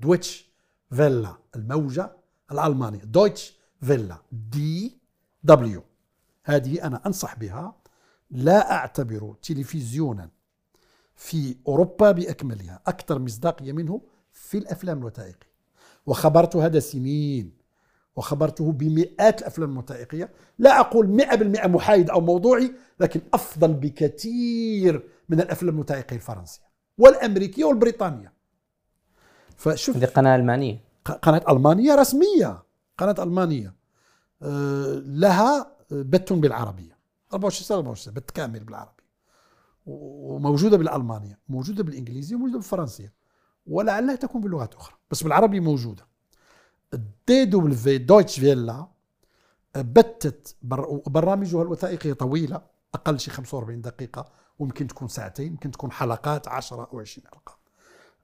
[0.00, 0.50] Deutsche
[0.90, 2.16] Welle الموجة
[2.52, 3.04] الألمانية.
[3.04, 5.84] Deutsche Welle DW
[6.44, 7.76] هذه أنا أنصح بها.
[8.30, 10.30] لا أعتبر تلفزيونا
[11.16, 12.82] في أوروبا بأكملها.
[12.86, 14.00] أكثر مصداقية منه
[14.32, 15.48] في الأفلام الوثائقية.
[16.06, 17.58] وخبرت هذا سنين.
[18.16, 20.32] وخبرته بمئات الأفلام الوثائقية.
[20.58, 26.62] لا أقول مئة بالمئة محايد أو موضوعي لكن أفضل بكثير من الأفلام الوثائقية الفرنسية
[26.98, 28.37] والأمريكية والبريطانية.
[29.58, 30.80] فشوف هذه قناة ألمانية.
[31.22, 32.62] قناة ألمانية رسمية.
[32.98, 33.74] قناة ألمانية.
[34.42, 36.98] آه، لها بث بالعربية.
[37.32, 39.02] 24 ساعة 24 ساعة بث كامل بالعربي.
[39.86, 43.12] وموجودة بالألمانية موجودة بالإنجليزية وموجودة بالفرنسية.
[43.66, 44.96] ولعلها تكون بلغات أخرى.
[45.10, 46.06] بس بالعربي موجودة.
[47.28, 48.86] DW Deutsche Welle
[49.76, 50.56] بتت
[51.06, 52.62] برامجها الوثائقية طويلة
[52.94, 57.57] أقل شيء 45 دقيقة ويمكن تكون ساعتين يمكن تكون حلقات 10 أو 20 حلقة.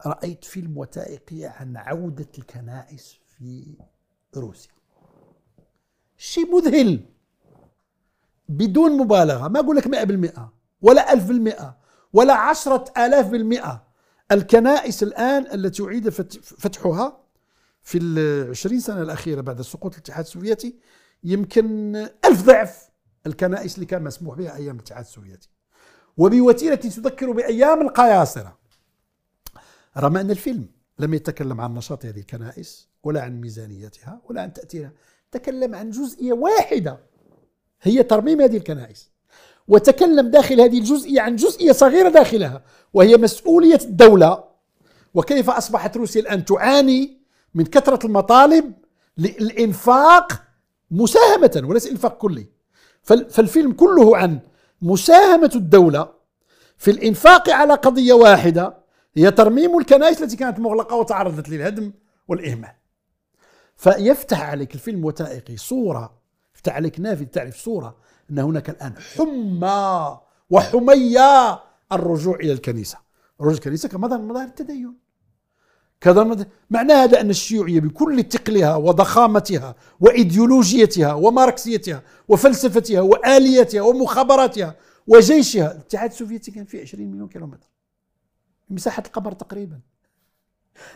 [0.07, 3.76] رأيت فيلم وثائقي عن عودة الكنائس في
[4.36, 4.72] روسيا.
[6.16, 7.00] شيء مذهل.
[8.48, 9.48] بدون مبالغة.
[9.48, 10.52] ما أقول لك مئة بالمئة
[10.82, 11.78] ولا ألف بالمئة
[12.12, 13.84] ولا عشرة آلاف بالمئة.
[14.32, 17.24] الكنائس الآن التي أعيد فتحها
[17.82, 20.78] في العشرين سنة الأخيرة بعد سقوط الاتحاد السوفيتي
[21.24, 22.90] يمكن ألف ضعف
[23.26, 25.48] الكنائس اللي كان مسموح بها أيام الاتحاد السوفيتي.
[26.16, 28.63] وبوتيرة تذكر بأيام القياصرة.
[29.99, 30.66] رغم أن الفيلم
[30.99, 34.92] لم يتكلم عن نشاط هذه الكنائس ولا عن ميزانيتها ولا عن تأثيرها
[35.30, 36.99] تكلم عن جزئية واحدة
[37.82, 39.11] هي ترميم هذه الكنائس
[39.68, 42.62] وتكلم داخل هذه الجزئية عن جزئية صغيرة داخلها
[42.95, 44.45] وهي مسؤولية الدولة
[45.14, 47.18] وكيف أصبحت روسيا الآن تعاني
[47.55, 48.72] من كثرة المطالب
[49.18, 50.42] للإنفاق
[50.90, 52.47] مساهمة وليس إنفاق كلي.
[53.03, 54.40] فالفيلم كله عن
[54.82, 56.09] مساهمة الدولة
[56.76, 58.84] في الإنفاق على قضية واحدة
[59.16, 61.92] هي ترميم الكنائس التي كانت مغلقة وتعرضت للهدم
[62.28, 62.72] والإهمال.
[63.76, 66.18] فيفتح عليك الفيلم وثائقي صورة
[66.54, 67.96] يفتح عليك نافذ تعرف صورة
[68.30, 70.18] أن هناك الآن حمى
[70.50, 71.60] وحمية
[71.92, 72.98] الرجوع إلى الكنيسة.
[73.40, 74.94] الرجوع الكنيسة كمظهر من مظاهر التدين.
[76.00, 85.72] كذا معنى هذا أن الشيوعية بكل ثقلها وضخامتها وإيديولوجيتها وماركسيتها وفلسفتها وآليتها ومخابراتها وجيشها.
[85.72, 87.73] الاتحاد السوفيتي كان فيه 20 مليون كيلومتر.
[88.70, 89.80] مساحة القمر تقريبا.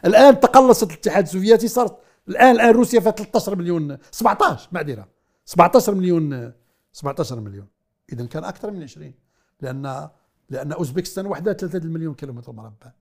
[0.05, 1.99] الآن تقلصت الاتحاد السوفيتي صارت
[2.29, 5.09] الآن الآن روسيا فيها 13 مليون 17 معذرة
[5.45, 6.53] 17 مليون
[6.93, 7.67] 17 مليون.
[8.13, 9.15] إذا كان أكثر من 20
[9.61, 10.09] لأن
[10.51, 12.93] لأن أوزبكستان وحدها 3 مليون كيلومتر مربع.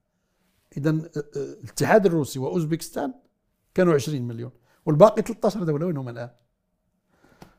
[0.76, 0.90] اذا
[1.36, 3.14] الاتحاد الروسي وأوزبكستان
[3.74, 4.50] كانوا 20 مليون
[4.86, 6.30] والباقي 13 دولة وين هم الآن؟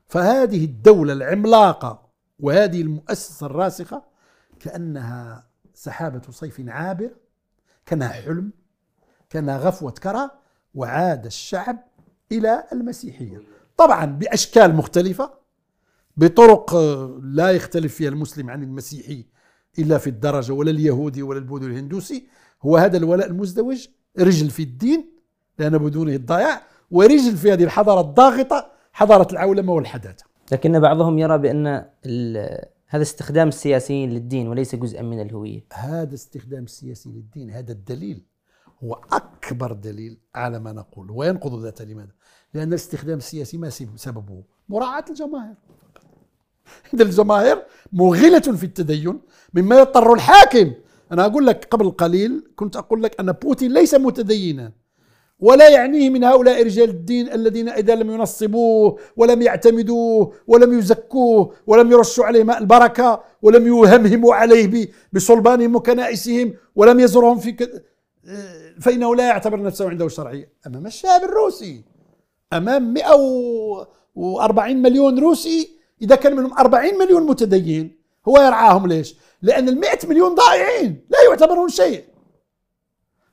[0.07, 4.03] فهذه الدولة العملاقة وهذه المؤسسة الراسخة
[4.59, 5.48] كأنها
[5.79, 7.09] سحابة صيف عابر
[7.85, 8.51] كانها حلم
[9.29, 10.29] كانها غفوة كرى
[10.75, 11.77] وعاد الشعب
[12.31, 13.41] إلى المسيحية.
[13.77, 15.33] طبعا بأشكال مختلفة
[16.17, 19.25] بطرق آه، لا يختلف فيها المسلم عن المسيحي
[19.79, 22.27] إلا في الدرجة ولا اليهودي ولا البوذي الهندوسي.
[22.63, 23.87] هو هذا الولاء المزدوج
[24.19, 25.11] رجل في الدين
[25.59, 26.61] لأن بدونه الضياع
[26.91, 30.25] ورجل في هذه الحضارة الضاغطة حضارة العولمة والحداثة.
[30.51, 31.85] لكن بعضهم يرى بأن
[32.91, 38.23] هذا استخدام السياسيين للدين وليس جزءا من الهوية هذا استخدام السياسي للدين هذا الدليل
[38.83, 42.11] هو أكبر دليل على ما نقول وينقض ذات لماذا؟
[42.53, 45.55] لأن الاستخدام السياسي ما سببه؟ مراعاة الجماهير
[46.93, 49.21] إذا الجماهير مغلة في التدين
[49.53, 50.73] مما يضطر الحاكم
[51.11, 54.71] أنا أقول لك قبل قليل كنت أقول لك أن بوتين ليس متدينا
[55.39, 61.91] ولا يعنيه من هؤلاء رجال الدين الذين إذا لم ينصبوه ولم يعتمدوه ولم يزكوه ولم
[61.91, 67.83] يرشوا عليه ماء البركة ولم يهمهموا عليه بصلبانهم وكنائسهم ولم يزرهم في ك...
[68.81, 71.83] فإنه لا يعتبر نفسه عنده شرعية أمام الشعب الروسي
[72.53, 75.69] أمام 140 مليون روسي
[76.01, 81.17] إذا كان منهم 40 مليون متدين هو يرعاهم ليش؟ لأن ال 100 مليون ضائعين لا
[81.29, 82.03] يعتبرون شيء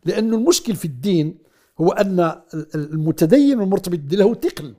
[0.04, 1.45] لأن المشكل في الدين
[1.80, 2.40] هو أن
[2.74, 4.74] المتدين والمرتبط له تقل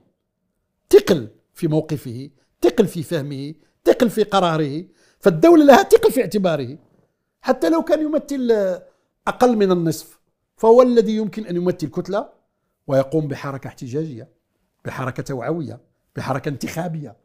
[0.90, 2.30] تقل في موقفه
[2.60, 4.84] تقل في فهمه تقل في قراره.
[5.20, 6.78] فالدولة لها تقل في اعتباره.
[7.40, 8.52] حتى لو كان يمثل
[9.28, 10.18] أقل من النصف
[10.56, 12.28] فهو الذي يمكن أن يمثل كتلة
[12.86, 14.28] ويقوم بحركة احتجاجية
[14.84, 15.80] بحركة توعوية
[16.16, 17.16] بحركة انتخابية.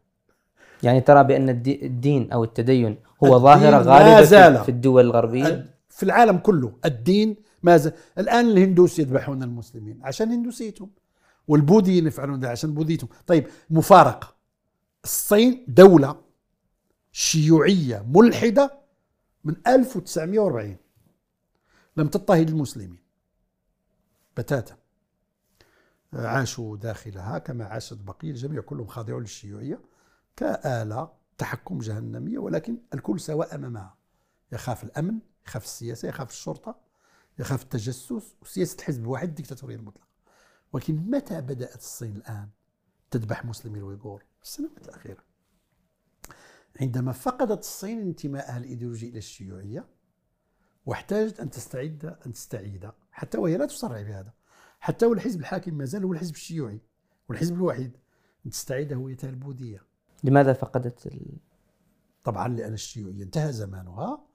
[0.84, 6.74] يعني ترى بأن الدين أو التدين هو ظاهرة غالبة في الدول الغربية؟ في العالم كله
[6.86, 10.90] الدين ماذا؟ الآن الهندوس يذبحون المسلمين عشان هندوسيتهم
[11.48, 13.10] والبوذيين يفعلون ذلك عشان بوذيتهم.
[13.28, 14.36] طيب مفارقة.
[15.04, 16.22] الصين دولة
[17.12, 18.80] شيوعية ملحدة
[19.44, 20.78] من 1940
[21.98, 22.98] لم تضطهد المسلمين.
[24.38, 24.78] بتاتا.
[26.14, 29.80] عاشوا داخلها كما عاشت بقية الجميع كلهم خاضعون للشيوعية
[30.36, 33.96] كآلة تحكم جهنمية ولكن الكل سواء أمامها.
[34.52, 36.76] يخاف الأمن يخاف السياسة يخاف الشرطة.
[37.40, 40.08] يخاف التجسس وسياسة الحزب واحد الدكتاتورية المطلقة.
[40.74, 42.50] ولكن متى بدأت الصين الآن
[43.12, 45.24] تذبح مسلمي الويغور؟ في السنوات الأخيرة.
[46.82, 49.88] عندما فقدت الصين انتمائها الإيديولوجي إلى الشيوعية
[50.86, 54.34] واحتاجت أن تستعيد أن تستعيد حتى وهي لا تصرح بهذا
[54.80, 56.82] حتى والحزب الحاكم ما زال هو الحزب الشيوعي
[57.30, 57.98] والحزب الوحيد.
[58.46, 59.84] أن تستعيد هويتها البوذية
[60.24, 61.38] لماذا فقدت ال...
[62.24, 64.26] طبعا لأن الشيوعية انتهى زمانها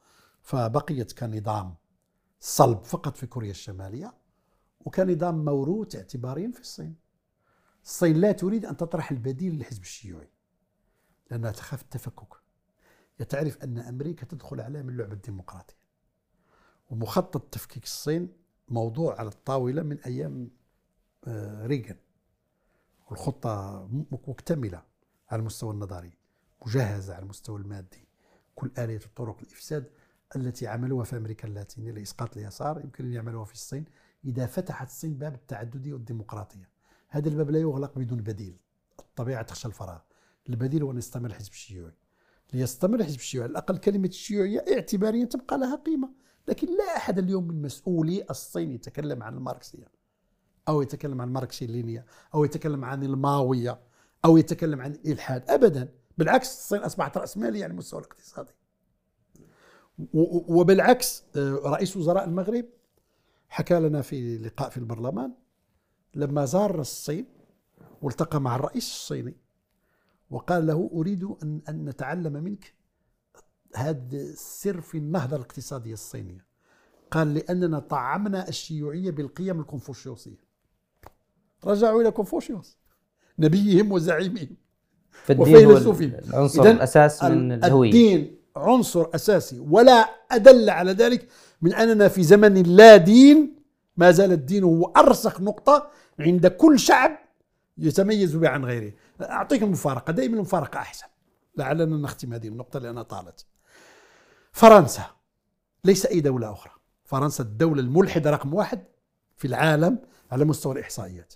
[0.43, 1.75] فبقيت كنظام
[2.41, 4.15] صلب فقط في كوريا الشمالية
[4.81, 6.97] وكنظام موروث اعتباريا في الصين.
[7.85, 10.31] الصين لا تريد أن تطرح البديل للحزب الشيوعي
[11.31, 12.35] لأنها تخاف التفكك.
[13.29, 15.77] تعرف أن أمريكا تدخل عليها من لعبة الديمقراطية
[16.91, 18.33] ومخطط تفكيك الصين
[18.69, 20.51] موضوع على الطاولة من أيام
[21.25, 21.97] آه، ريغان.
[23.11, 24.83] والخطة مكتملة
[25.31, 26.13] على المستوى النظري
[26.67, 28.09] مجهزة على المستوى المادي.
[28.55, 29.91] كل آلية الطرق الإفساد
[30.37, 33.85] التي عملوها في أمريكا اللاتينية لإسقاط اليسار يمكن أن يعملوها في الصين
[34.25, 36.71] إذا فتحت الصين باب التعددية والديمقراطية
[37.09, 38.57] هذا الباب لا يغلق بدون بديل.
[39.01, 39.99] الطبيعة تخشى الفراغ.
[40.49, 41.93] البديل هو أن يستمر الحزب الشيوعي.
[42.53, 46.11] ليستمر الحزب الشيوعي على الأقل كلمة الشيوعية اعتباريا تبقى لها قيمة.
[46.49, 49.91] لكن لا أحد اليوم من مسؤولي الصين يتكلم عن الماركسية
[50.69, 53.81] أو يتكلم عن الماركسية اللينية أو يتكلم عن الماوية
[54.25, 55.51] أو يتكلم عن الإلحاد.
[55.51, 55.89] أبدا.
[56.19, 58.53] بالعكس الصين أصبحت رأسمالية على المستوى الاقتصادي.
[60.49, 62.65] وبالعكس آه، رئيس وزراء المغرب
[63.49, 65.33] حكى لنا في لقاء في البرلمان
[66.15, 67.27] لما زار الصين
[68.03, 69.37] والتقى مع الرئيس الصيني
[70.31, 72.75] وقال له أريد أن, أن نتعلم منك
[73.75, 76.47] هذا السر في النهضة الاقتصادية الصينية.
[77.11, 80.49] قال لأننا طعمنا الشيوعية بالقيم الكونفوشيوسية.
[81.65, 82.79] رجعوا إلى كونفوشيوس
[83.39, 84.57] نبيهم وزعيمهم
[85.11, 87.89] فالدين هو العنصر الأساس من الهوية.
[87.91, 91.29] الدين عنصر أساسي ولا أدل على ذلك
[91.63, 93.59] من أننا في زمن لا دين
[93.97, 97.19] ما زال الدين هو أرسخ نقطة عند كل شعب
[97.79, 98.93] يتميز بها عن غيره.
[99.23, 101.07] أعطيك المفارقة دائما المفارقة أحسن.
[101.57, 103.47] لعلنا نختم هذه النقطة لأنها طالت.
[104.53, 105.07] فرنسا
[105.85, 106.73] ليس أي دولة أخرى.
[107.05, 108.85] فرنسا الدولة الملحدة رقم واحد
[109.37, 109.99] في العالم
[110.31, 111.35] على مستوى الإحصائيات.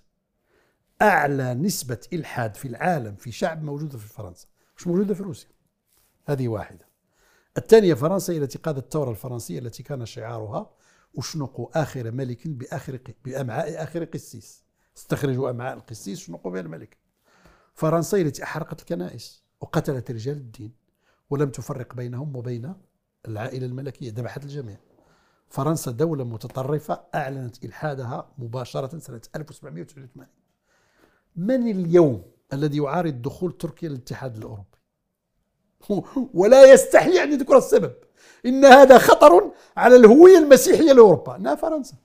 [1.02, 4.46] أعلى نسبة إلحاد في العالم في شعب موجودة في فرنسا
[4.76, 5.50] مش موجودة في روسيا.
[6.26, 6.91] هذه واحدة.
[7.58, 10.70] الثانية فرنسا التي قادت الثورة الفرنسية التي كان شعارها
[11.18, 14.64] اشنقوا آخر ملك بآخر بأمعاء آخر قسيس.
[14.96, 16.96] استخرجوا أمعاء القسيس شنقوا بها الملك.
[17.74, 20.72] فرنسا التي أحرقت الكنائس وقتلت رجال الدين
[21.30, 22.74] ولم تفرق بينهم وبين
[23.28, 24.76] العائلة الملكية ذبحت الجميع.
[25.48, 30.26] فرنسا دولة متطرفة أعلنت إلحادها مباشرة سنة 1789
[31.36, 32.22] من اليوم
[32.52, 34.81] الذي يعارض دخول تركيا للاتحاد الأوروبي؟
[36.34, 37.94] ولا يستحي أن يذكر السبب.
[38.46, 41.96] إن هذا خطر على الهوية المسيحية لأوروبا إنها فرنسا.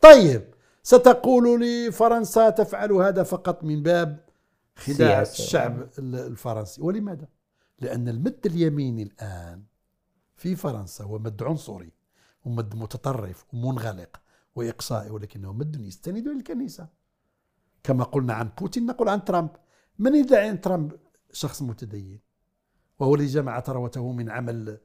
[0.00, 4.24] طيب ستقول لي فرنسا تفعل هذا فقط من باب
[4.76, 6.82] خداع الشعب الفرنسي.
[6.82, 7.28] ولماذا؟
[7.80, 9.62] لأن المد اليميني الآن
[10.36, 11.92] في فرنسا هو مد عنصري
[12.44, 14.20] ومد متطرف ومنغلق
[14.56, 16.88] وإقصائي ولكنه مد يستند إلى الكنيسة.
[17.82, 19.50] كما قلنا عن بوتين نقول عن ترامب.
[19.98, 20.92] من يدعي أن ترامب
[21.32, 22.20] شخص متدين؟
[22.98, 24.78] وهو الذي جمع ثروته من عمل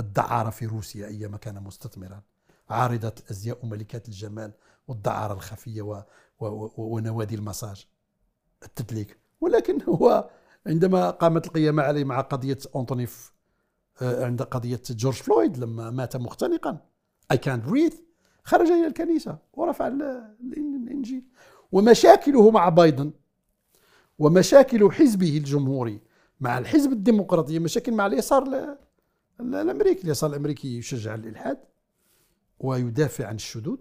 [0.00, 2.22] الدعارة في روسيا أيام كان مستثمرا.
[2.70, 4.52] عارضات الازياء وملكات الجمال
[4.88, 6.02] والدعارة الخفية و
[6.40, 7.86] و ونوادي المساج.
[8.62, 9.18] التدليك.
[9.40, 10.30] ولكن هو
[10.66, 13.08] عندما قامت القيامة عليه مع قضية اونتوني
[14.02, 16.78] آه، عند قضية جورج فلويد لما مات مختنقا.
[17.30, 18.00] اي كانت بريث
[18.44, 21.24] خرج إلى الكنيسة ورفع الإنجيل.
[21.72, 23.12] ومشاكله مع بايدن.
[24.18, 26.00] ومشاكل حزبه الجمهوري.
[26.40, 28.68] مع الحزب الديمقراطي مشاكل مع اليسار
[29.40, 30.04] الأمريكي.
[30.04, 31.58] اليسار الأمريكي يشجع الإلحاد
[32.60, 33.78] ويدافع عن الشذوذ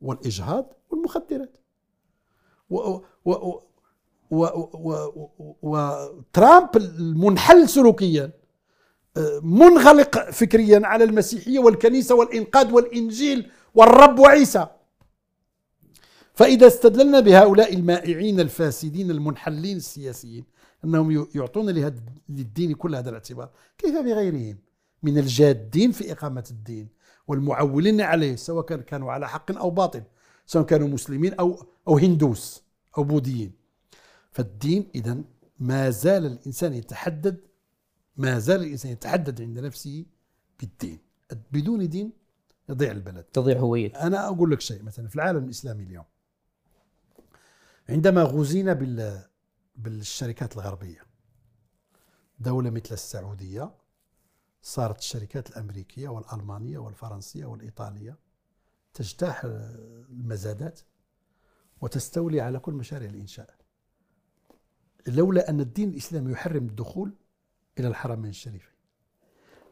[0.00, 1.56] والإجهاض والمخدرات.
[2.70, 3.00] و
[3.30, 3.60] و
[5.62, 8.30] وترامب المنحل سلوكيا
[9.42, 14.66] منغلق فكريا على المسيحية والكنيسة والإنقاذ والإنجيل والرب وعيسى
[16.34, 20.44] فإذا استدللنا بهؤلاء المائعين الفاسدين المنحلين السياسيين
[20.84, 23.50] أنهم يعطون لهذا للدين كل هذا الاعتبار.
[23.78, 24.58] كيف بغيرهم؟
[25.02, 26.88] من الجادين في إقامة الدين
[27.26, 30.02] والمعولين عليه سواء كانوا على حق أو باطل
[30.46, 32.62] سواء كانوا مسلمين أو أو هندوس
[32.98, 33.52] أو بوذيين.
[34.30, 35.18] فالدين اذا
[35.58, 37.40] ما زال الإنسان يتحدد
[38.16, 40.04] ما زال الإنسان يتحدد عند نفسه
[40.60, 40.98] بالدين.
[41.52, 42.12] بدون دين
[42.68, 43.24] يضيع البلد.
[43.24, 46.04] تضيع هويته أنا أقول لك شيء مثلا في العالم الإسلامي اليوم
[47.88, 49.22] عندما غزينا بال
[49.74, 51.06] بالشركات الغربية.
[52.38, 53.74] دولة مثل السعودية
[54.62, 58.18] صارت الشركات الأمريكية والألمانية والفرنسية والإيطالية
[58.94, 60.80] تجتاح المزادات
[61.80, 63.54] وتستولي على كل مشاريع الإنشاء.
[65.06, 67.14] لولا أن الدين الإسلامي يحرم الدخول
[67.78, 68.72] إلى الحرمين الشريفين.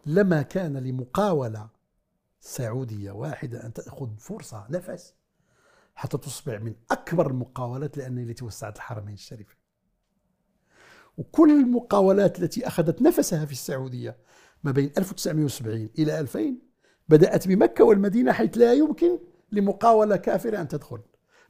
[0.06, 1.68] لما كان لمقاولة
[2.40, 5.14] سعودية واحدة أن تأخذ فرصة نفس
[5.94, 9.59] حتى تصبح من أكبر المقاولات لأن التي وسعت الحرمين الشريفين.
[11.16, 14.16] وكل المقاولات التي أخذت نفسها في السعودية
[14.64, 16.54] ما بين 1970 إلى 2000
[17.08, 19.18] بدأت بمكة والمدينة حيث لا يمكن
[19.52, 21.00] لمقاولة كافرة أن تدخل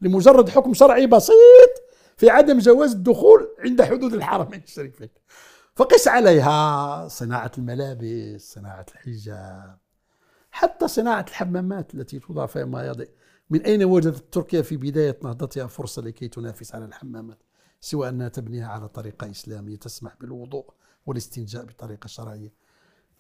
[0.01, 1.83] لمجرد حكم شرعي بسيط
[2.17, 5.09] في عدم جواز الدخول عند حدود الحرمين الشريفين
[5.77, 9.79] فقس عليها صناعة الملابس صناعة الحجاب
[10.51, 13.07] حتى صناعة الحمامات التي توضع فيها مياه
[13.51, 17.39] من أين وجدت تركيا في بداية نهضتها فرصة لكي تنافس على الحمامات؟
[17.81, 20.71] سوى أنها تبنيها على طريقة إسلامية تسمح بالوضوء
[21.07, 22.53] والاستنجاء بطريقة شرعية.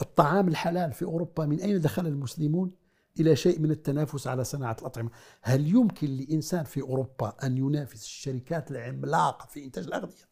[0.02, 2.70] الطعام الحلال في أوروبا من أين دخل المسلمون؟
[3.20, 5.10] إلى شيء من التنافس على صناعة الأطعمة.
[5.42, 10.30] هل يمكن لإنسان في أوروبا أن ينافس الشركات العملاقة في إنتاج الأغذية؟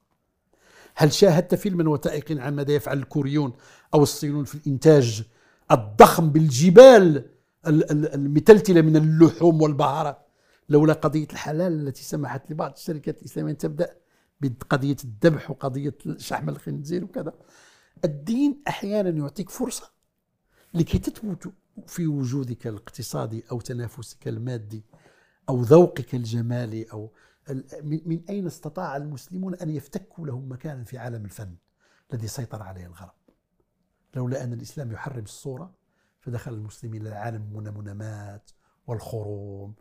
[0.95, 3.53] هل شاهدت فيلما وثائقيا عن ماذا يفعل الكوريون
[3.95, 5.25] أو الصينيون في الإنتاج
[5.71, 7.31] الضخم بالجبال
[7.67, 10.19] المتلتلة من اللحوم والبهارات؟
[10.69, 13.97] لولا قضية الحلال التي سمحت لبعض الشركات الإسلامية أن تبدأ
[14.41, 17.33] بقضية الذبح وقضية شحم الخنزير وكذا.
[18.05, 19.91] الدين أحيانا يعطيك فرصة
[20.75, 21.53] لكي تثبت
[21.87, 24.85] في وجودك الاقتصادي أو تنافسك المادي
[25.49, 27.13] أو ذوقك الجمالي أو
[27.83, 31.57] من أين استطاع المسلمون أن يفتكوا لهم مكانا في عالم الفن
[32.13, 33.15] الذي سيطر عليه الغرب.
[34.15, 35.75] لولا أن الإسلام يحرم الصورة
[36.21, 38.51] فدخل المسلمين إلى العالم المنمنمات
[38.87, 39.75] والخروم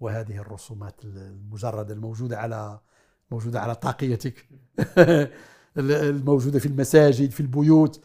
[0.00, 2.80] وهذه الرسومات المجردة الموجودة على
[3.32, 4.48] موجودة على طاقيتك.
[5.78, 8.00] الموجودة في المساجد في البيوت.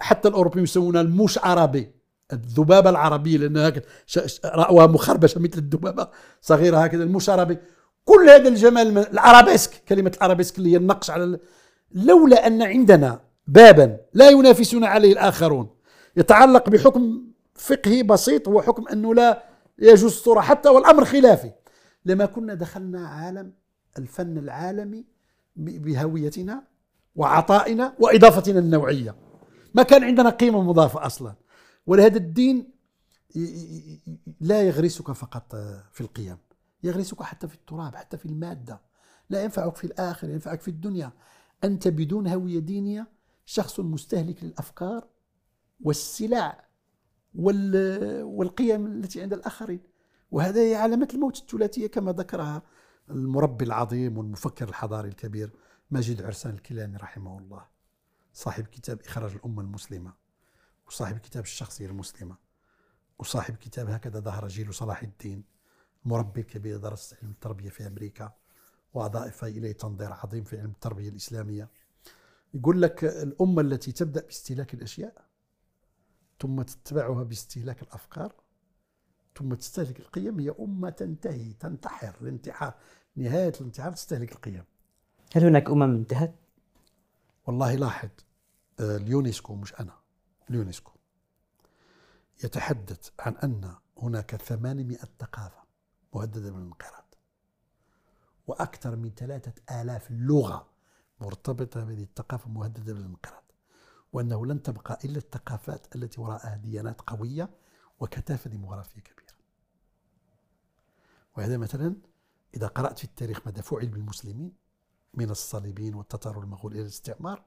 [0.00, 1.90] حتى الأوروبيون يسمونها la mouche arabe
[2.32, 3.72] الذبابة العربية لأنها
[4.44, 6.08] رأوها مخربشة مثل الذبابة
[6.40, 7.58] صغيرة هكذا la mouche arabe.
[8.04, 11.38] كل هذا الجمال الارابيسك كلمة الارابيسك اللي هي النقش على
[11.92, 15.68] لولا أن عندنا بابا لا ينافسون عليه الآخرون.
[16.16, 17.22] يتعلق بحكم
[17.54, 19.42] فقهي بسيط هو حكم أنه لا
[19.78, 21.52] يجوز الصورة حتى والأمر خلافي.
[22.04, 23.52] لما كنا دخلنا عالم
[23.98, 25.04] الفن العالمي
[25.56, 26.64] بهويتنا
[27.16, 29.16] وعطائنا وإضافتنا النوعية.
[29.74, 31.34] ما كان عندنا قيمة مضافة أصلا.
[31.86, 32.70] ولهذا الدين
[34.40, 35.54] لا يغرسك فقط
[35.92, 36.36] في القيم
[36.82, 38.80] يغرسك حتى في التراب حتى في المادة.
[39.30, 41.12] لا ينفعك في الآخر ينفعك في الدنيا.
[41.64, 43.08] أنت بدون هوية دينية
[43.46, 45.06] شخص مستهلك للأفكار
[45.80, 46.64] والسلع
[47.34, 49.80] والقيم التي عند الآخرين.
[50.30, 52.62] وهذا هي علامة الموت الثلاثية كما ذكرها
[53.10, 55.52] المربي العظيم والمفكر الحضاري الكبير
[55.90, 57.66] ماجد عرسان الكيلاني رحمه الله
[58.32, 60.14] صاحب كتاب إخراج الأمة المسلمة
[60.86, 62.36] وصاحب كتاب الشخصية المسلمة
[63.18, 65.44] وصاحب كتاب هكذا ظهر جيل صلاح الدين
[66.04, 68.32] مربي كبير درس علم التربية في أمريكا
[68.94, 71.68] وأضاف إليه تنظير عظيم في علم التربية الإسلامية.
[72.54, 75.24] يقول لك الأمة التي تبدأ باستهلاك الأشياء
[76.40, 78.34] ثم تتبعها باستهلاك الأفكار
[79.38, 82.74] ثم تستهلك القيم هي أمة تنتهي تنتحر الانتحار.
[83.16, 84.64] نهاية الانتحار تستهلك القيم.
[85.36, 86.34] هل هناك أمم انتهت؟
[87.46, 88.08] والله لاحظ
[88.80, 89.94] آه، اليونسكو مش أنا
[90.50, 90.92] اليونسكو.
[92.44, 95.62] يتحدث عن أن هناك 800 ثقافة
[96.14, 97.14] مهددة بالانقراض
[98.46, 100.68] وأكثر من ثلاثة آلاف لغة
[101.20, 103.42] مرتبطة بهذه الثقافة مهددة بالانقراض
[104.12, 107.50] وأنه لن تبقى إلا الثقافات التي وراءها ديانات قوية
[108.00, 109.34] وكثافة ديموغرافية كبيرة.
[111.36, 111.96] وهذا مثلا
[112.56, 114.52] إذا قرأت في التاريخ ماذا فعل بالمسلمين
[115.14, 117.44] من الصليبيين والتتار والمغول إلى الاستعمار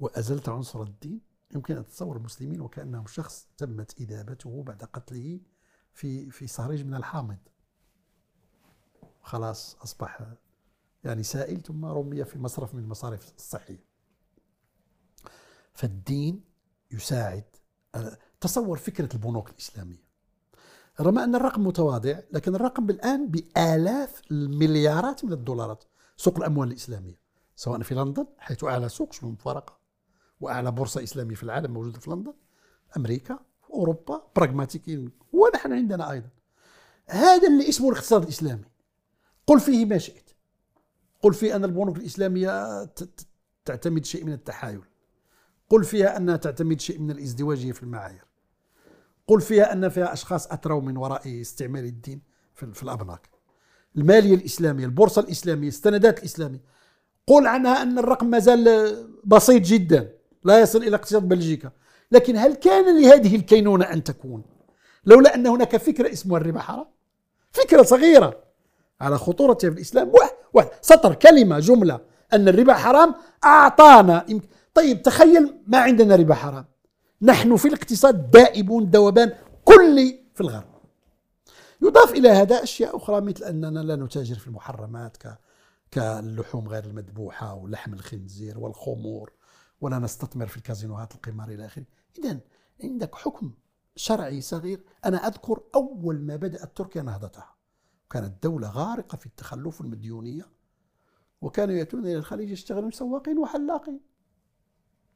[0.00, 1.20] وأزلت عنصر الدين
[1.54, 5.40] يمكن أن تتصور المسلمين وكأنهم شخص تمت إذابته بعد قتله
[5.92, 7.38] في في صهريج من الحامض.
[9.22, 10.26] خلاص أصبح
[11.04, 13.84] يعني سائل ثم رمي في مصرف من المصارف الصحية.
[15.74, 16.44] فالدين
[16.90, 17.44] يساعد
[18.40, 20.11] تصور فكرة البنوك الإسلامية.
[21.00, 25.84] رغم أن الرقم متواضع لكن الرقم الآن بآلاف المليارات من الدولارات
[26.16, 27.20] سوق الأموال الإسلامية
[27.56, 29.78] سواء في لندن حيث أعلى سوق شبه مفارقة.
[30.40, 32.34] وأعلى بورصة إسلامية في العالم موجودة في لندن
[32.96, 33.38] أمريكا
[33.70, 36.28] أوروبا براغماتيكيين ونحن عندنا أيضا.
[37.06, 38.64] هذا اللي اسمه الاقتصاد الإسلامي.
[39.46, 40.30] قل فيه ما شئت.
[41.22, 42.84] قل فيه أن البنوك الإسلامية
[43.64, 44.82] تعتمد شيء من التحايل.
[45.70, 48.24] قل فيها أنها تعتمد شيء من الازدواجية في المعايير.
[49.26, 52.22] قل فيها أن فيها أشخاص أتروا من وراء استعمال الدين
[52.54, 53.28] في, في الأبناك.
[53.96, 56.60] المالية الإسلامية البورصة الإسلامية السندات الإسلامية.
[57.26, 58.94] قل عنها أن الرقم ما زال
[59.24, 60.12] بسيط جدا
[60.44, 61.70] لا يصل إلى اقتصاد بلجيكا.
[62.12, 64.42] لكن هل كان لهذه الكينونة أن تكون؟
[65.06, 66.86] لولا أن هناك فكرة اسمها الربا حرام.
[67.50, 68.42] فكرة صغيرة
[69.00, 70.12] على خطورتها في الإسلام.
[70.52, 72.00] واحد سطر كلمة جملة
[72.32, 73.14] أن الربا حرام
[73.44, 74.26] أعطانا.
[74.74, 76.64] طيب تخيل ما عندنا ربا حرام.
[77.22, 79.32] نحن في الاقتصاد دائبون ذوبان
[79.64, 80.72] كلي في الغرب.
[81.82, 85.16] يضاف إلى هذا أشياء أخرى مثل أننا لا نتاجر في المحرمات
[85.90, 89.32] كاللحوم غير المذبوحة ولحم الخنزير والخمور
[89.80, 91.84] ولا نستثمر في الكازينوهات القمار إلى آخره.
[92.18, 92.40] إذا
[92.82, 93.52] عندك حكم
[93.96, 94.84] شرعي صغير.
[95.04, 97.54] أنا أذكر أول ما بدأت تركيا نهضتها
[98.10, 100.46] كانت دولة غارقة في التخلف والمديونية
[101.40, 104.11] وكانوا يأتون إلى الخليج يشتغلون سواقين وحلاقين.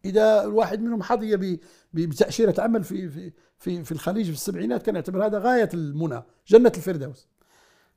[0.07, 1.59] إذا الواحد منهم حظي
[1.93, 6.73] بتأشيرة عمل في في في في الخليج في السبعينات كان يعتبر هذا غاية المنى جنة
[6.77, 7.29] الفردوس.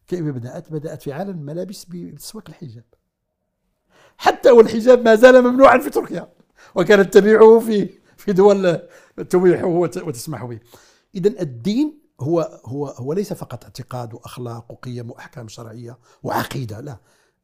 [0.07, 2.85] كيف بدأت؟ بدأت في عالم الملابس بتسويق الحجاب.
[4.17, 6.33] حتى والحجاب ما زال ممنوعا في تركيا
[6.75, 8.81] وكانت تبيعه في في دول
[9.29, 10.59] تبيحه وتسمح به.
[11.15, 16.97] إذا الدين هو هو هو ليس فقط اعتقاد وأخلاق وقيم وأحكام شرعية وعقيدة لا.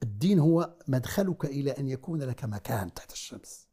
[0.04, 3.65] الدين هو مدخلك إلى أن يكون لك مكان تحت الشمس.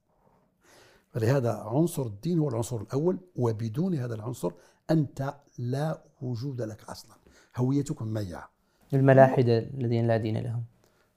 [1.12, 4.52] فلهذا عنصر الدين هو العنصر الأول وبدون هذا العنصر
[4.90, 7.16] أنت لا وجود لك أصلا.
[7.56, 8.50] هويتك مميعه
[8.94, 10.64] الملاحدة الذين لا دين لهم.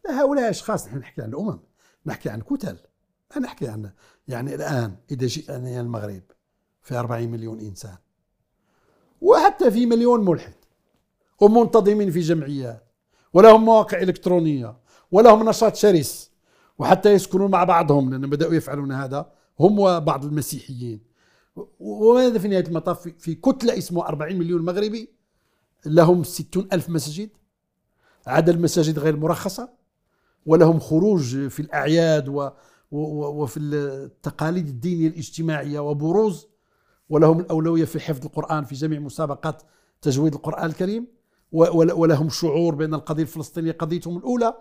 [0.06, 1.60] لا هؤلاء أشخاص نحن نحكي عن الأمم
[2.06, 2.78] نحكي عن كتل
[3.42, 3.92] نحكي عن
[4.28, 6.22] يعني الآن إذا جئنا المغرب
[6.82, 7.98] في 40 مليون إنسان
[9.22, 10.54] وحتى في مليون ملحد
[11.42, 12.84] ومنتظمين في جمعيات
[13.34, 14.78] ولهم مواقع إلكترونية
[15.12, 16.32] ولهم نشاط شرس
[16.80, 21.00] وحتى يسكنون مع بعضهم لأن بدأوا يفعلون هذا هم وبعض المسيحيين.
[21.80, 25.10] وماذا في نهاية المطاف؟ في كتلة اسمها 40 مليون مغربي
[25.86, 27.30] لهم 60 ألف مسجد.
[28.28, 29.70] عدد المساجد غير مرخصة
[30.46, 32.50] ولهم خروج في الأعياد و
[32.92, 36.48] وفي التقاليد الدينية الاجتماعية وبروز.
[37.10, 39.64] ولهم الأولوية في حفظ القرآن في جميع مسابقات
[40.02, 41.08] تجويد القرآن الكريم.
[41.52, 44.54] ولهم شعور بأن القضية الفلسطينية قضيتهم الأولى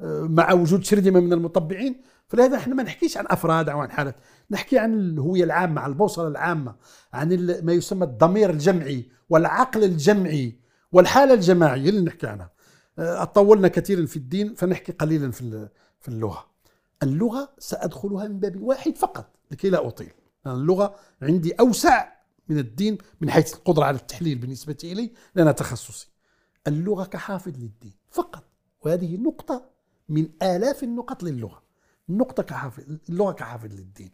[0.00, 2.00] آه، مع وجود شرذمة من المطبعين.
[2.30, 4.16] فلهذا إحنا ما نحكيش عن أفراد أو عن حالات.
[4.50, 6.74] نحكي عن الهوية العامة عن البوصلة العامة
[7.12, 10.60] عن ما يسمى الضمير الجمعي والعقل الجمعي
[10.92, 12.50] والحالة الجماعية اللي نحكي عنها.
[12.98, 15.68] آه، طولنا كثيرا في الدين فنحكي قليلا في
[16.00, 16.46] في اللغة.
[17.02, 20.12] اللغة سأدخلها من باب واحد فقط لكي لا أطيل.
[20.46, 22.12] اللغة عندي أوسع
[22.48, 26.08] من الدين من حيث القدرة على التحليل بالنسبة إلي لأنها تخصصي.
[26.66, 28.44] اللغة كحافظ للدين فقط.
[28.80, 29.70] وهذه نقطة
[30.08, 31.69] من آلاف النقط للغة.
[32.10, 34.10] النقطة كحافظ اللغة كحافظ للدين.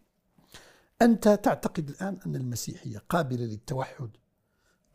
[1.02, 4.10] أنت تعتقد الآن أن المسيحية قابلة للتوحد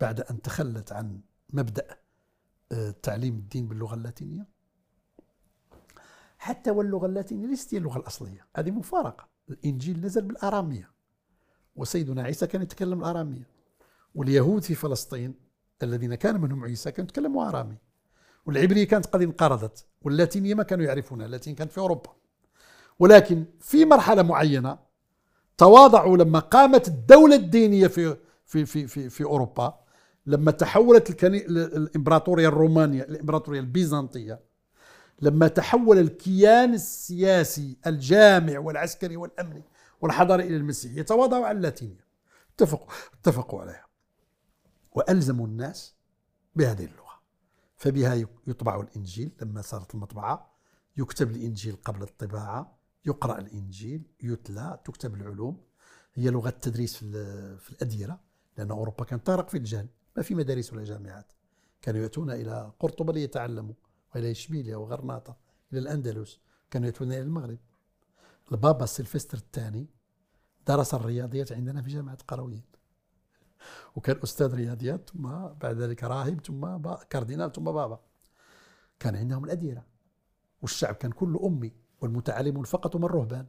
[0.02, 1.22] بعد أن تخلت عن
[1.54, 1.98] مبدأ
[2.72, 4.48] آه، تعليم الدين باللغة اللاتينية؟
[6.38, 8.48] حتى واللغة اللاتينية ليست هي اللغة الأصلية.
[8.56, 9.28] هذه مفارقة.
[9.50, 10.92] الإنجيل نزل بالآرامية
[11.76, 13.48] وسيدنا عيسى كان يتكلم الآرامية
[14.16, 15.36] واليهود في فلسطين
[15.84, 17.78] الذين كان منهم عيسى كانوا يتكلموا آرامي
[18.46, 22.21] والعبرية كانت قد انقرضت واللاتينية ما كانوا يعرفونها اللاتين كانت في أوروبا.
[23.02, 24.80] ولكن في مرحلة معينة
[25.58, 29.80] تواضعوا لما قامت الدولة الدينية في في في في, في أوروبا
[30.26, 31.46] لما تحولت الكني...
[31.48, 34.40] الإمبراطورية الرومانية الإمبراطورية البيزنطية
[35.22, 39.64] لما تحول الكيان السياسي الجامع والعسكري والأمني
[40.02, 42.06] والحضارة إلى المسيح يتواضعوا على اللاتينية.
[42.56, 43.86] اتفقوا اتفقوا عليها.
[44.92, 45.96] وألزموا الناس
[46.56, 47.22] بهذه اللغة.
[47.78, 50.52] فبها يطبع الإنجيل لما صارت المطبعة
[50.98, 52.81] يكتب الإنجيل قبل الطباعة.
[53.06, 55.64] يقرأ الإنجيل يتلى تكتب العلوم.
[56.14, 58.20] هي لغة تدريس في الأديرة
[58.58, 59.88] لأن أوروبا كانت تغرق في الجهل.
[60.18, 61.34] ما في مدارس ولا جامعات.
[61.82, 63.74] كانوا يأتون إلى قرطبة ليتعلموا
[64.16, 65.38] وإلى إشبيليا وغرناطة
[65.74, 66.40] إلى الأندلس.
[66.72, 67.60] كانوا يأتون إلى المغرب.
[68.52, 69.88] البابا سيلفستر الثاني
[70.68, 72.64] درس الرياضيات عندنا في جامعة قرويين.
[73.96, 76.78] وكان أستاذ رياضيات ثم بعد ذلك راهب ثم
[77.10, 78.00] كاردينال ثم بابا.
[79.00, 79.86] كان عندهم الأديرة.
[80.62, 81.81] والشعب كان كله أمي.
[82.02, 83.48] والمتعلمون فقط هم الرهبان.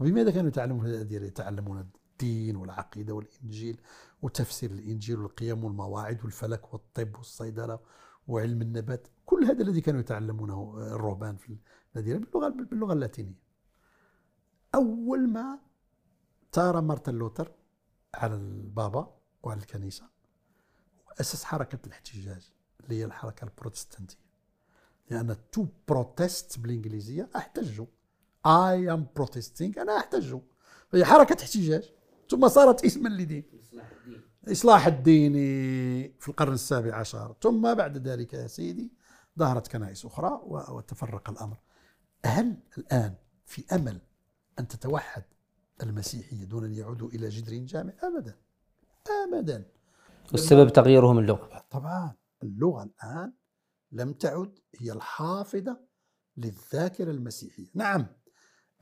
[0.00, 3.80] وبماذا كانوا يتعلمون هذه يتعلمون الدين والعقيدة والإنجيل
[4.22, 7.78] وتفسير الإنجيل والقيم والمواعيد والفلك والطب والصيدلة
[8.26, 11.58] وعلم النبات كل هذا الذي كانوا يتعلمونه الرهبان في
[11.94, 13.42] الأديرة باللغة, باللغة اللاتينية.
[14.74, 15.58] أول ما
[16.52, 17.52] ثار مارتن لوتر
[18.14, 20.08] على البابا وعلى الكنيسة
[21.06, 22.50] وأسس حركة الاحتجاج
[22.80, 24.23] اللي هي الحركة البروتستانتية.
[25.10, 27.86] لأن to protest بالإنجليزية أحتجوا.
[28.46, 30.36] I am protesting أنا أحتج
[30.94, 31.92] هي حركة احتجاج.
[32.30, 33.44] ثم صارت اسما لدين.
[33.60, 34.22] إصلاح الدين.
[34.48, 37.36] إصلاح الديني في القرن السابع عشر.
[37.42, 38.92] ثم بعد ذلك يا سيدي
[39.38, 41.56] ظهرت كنائس أخرى وتفرق الأمر.
[42.26, 44.00] هل الآن في أمل
[44.58, 45.24] أن تتوحد
[45.82, 48.36] المسيحية دون أن يعودوا إلى جدر جامع؟ أبدا.
[49.28, 49.64] أبدا.
[50.32, 52.14] والسبب تغييرهم اللغة طبعا.
[52.42, 53.32] اللغة الآن
[53.94, 55.80] لم تعد هي الحافظة
[56.36, 57.66] للذاكرة المسيحية.
[57.74, 58.06] نعم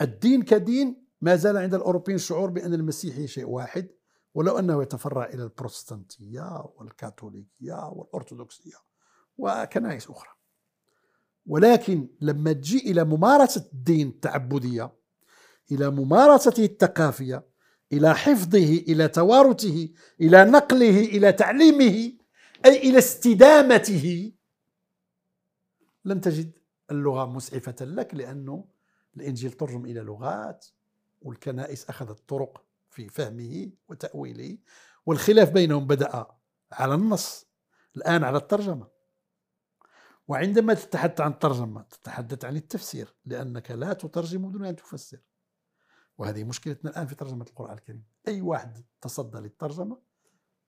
[0.01, 3.89] الدين كدين ما زال عند الأوروبيين شعور بأن المسيحية شيء واحد
[4.33, 8.75] ولو أنه يتفرع إلى البروتستانتية والكاثوليكية والأرثوذكسية
[9.37, 10.29] وكنائس أخرى.
[11.45, 14.91] ولكن لما تجي إلى ممارسة الدين التعبدية
[15.71, 17.45] إلى ممارسته الثقافية
[17.93, 19.89] إلى حفظه إلى توارثه
[20.21, 22.13] إلى نقله إلى تعليمه
[22.65, 24.33] أي إلى استدامته
[26.05, 26.51] لن تجد
[26.91, 28.65] اللغة مسعفة لك لأنه
[29.15, 30.65] الإنجيل ترجم إلى لغات
[31.21, 34.57] والكنائس أخذت طرق في فهمه وتأويله
[35.05, 36.25] والخلاف بينهم بدأ
[36.71, 37.45] على النص
[37.95, 38.87] الآن على الترجمة.
[40.27, 45.19] وعندما تتحدث عن الترجمة تتحدث عن التفسير لأنك لا تترجم دون أن تفسر.
[46.17, 48.03] وهذه مشكلتنا الآن في ترجمة القرآن الكريم.
[48.27, 50.01] أي واحد تصدى للترجمة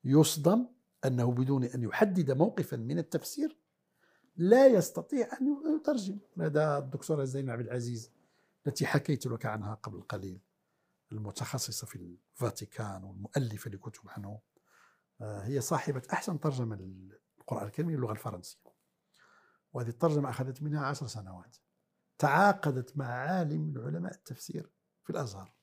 [0.04, 0.68] يصدم
[1.06, 3.58] أنه بدون أن يحدد موقفا من التفسير
[4.36, 6.20] لا يستطيع أن يترجم.
[6.40, 8.12] هذا الدكتورة زينب عبد العزيز؟
[8.68, 10.42] التي حكيت لك عنها قبل قليل.
[11.12, 14.40] المتخصصة في الفاتيكان والمؤلفة لكتب عنه.
[15.22, 18.60] آه، هي صاحبة أحسن ترجمة للقرآن الكريم للغة الفرنسية.
[19.74, 21.58] وهذه الترجمة أخذت منها عشر سنوات.
[22.18, 24.70] تعاقدت مع عالم من علماء التفسير
[25.04, 25.54] في الأزهر.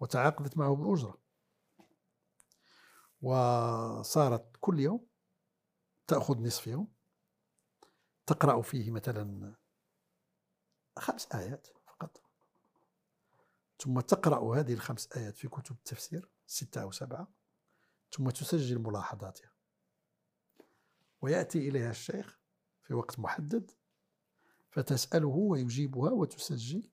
[0.00, 1.18] وتعاقدت معه بأجرة
[3.22, 5.06] وصارت كل يوم
[6.06, 6.97] تأخذ نصف يوم.
[8.28, 9.54] تقرأ فيه مثلا
[10.98, 12.22] خمس آيات فقط.
[13.78, 17.32] ثم تقرأ هذه الخمس آيات في كتب التفسير ستة أو سبعة.
[18.12, 19.52] ثم تسجل ملاحظاتها.
[21.20, 22.40] ويأتي إليها الشيخ
[22.82, 23.70] في وقت محدد
[24.70, 26.90] فتسأله ويجيبها وتسجل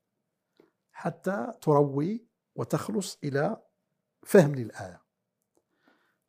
[0.91, 3.65] حتى تروي وتخلص إلى
[4.23, 5.05] فهم للآية.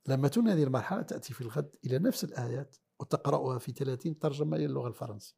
[0.06, 4.66] لما تنهي هذه المرحلة تأتي في الغد إلى نفس الآيات وتقرأها في 30 ترجمة إلى
[4.66, 5.36] اللغة الفرنسية.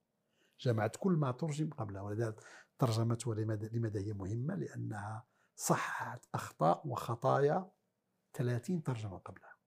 [0.61, 2.41] جمعت كل ما ترجم قبلها ولذلك
[2.79, 5.27] ترجمتها لماذا هي مهمة؟ لأنها
[5.57, 7.71] صححت أخطاء وخطايا
[8.35, 9.59] 30 ترجمة قبلها.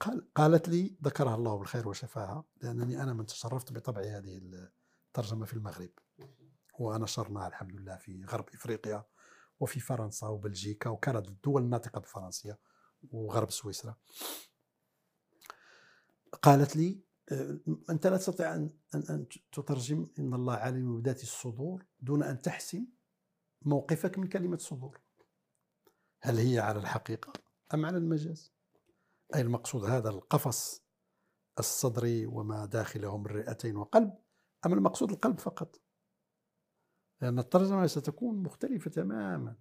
[0.00, 5.52] قال قالت لي ذكرها الله بالخير وشفاها لأنني أنا من تشرفت بطبع هذه الترجمة في
[5.52, 5.90] المغرب
[6.78, 9.04] ونشرناها الحمد لله في غرب إفريقيا
[9.60, 12.58] وفي فرنسا وبلجيكا وكانت الدول الناطقة بالفرنسية
[13.10, 13.96] وغرب سويسرا.
[16.42, 17.00] قالت لي
[17.32, 17.58] آه،
[17.90, 22.86] أنت لا تستطيع أن, أن, أن تترجم إن الله عالم بذات الصدور دون أن تحسم
[23.62, 25.00] موقفك من كلمة صدور.
[26.22, 27.32] هل هي على الحقيقة
[27.74, 28.52] أم على المجاز؟
[29.34, 30.82] أي المقصود هذا القفص
[31.58, 34.12] الصدري وما داخله من رئتين وقلب
[34.66, 35.80] أم المقصود القلب فقط؟
[37.20, 39.56] لأن الترجمة ستكون مختلفة تماما.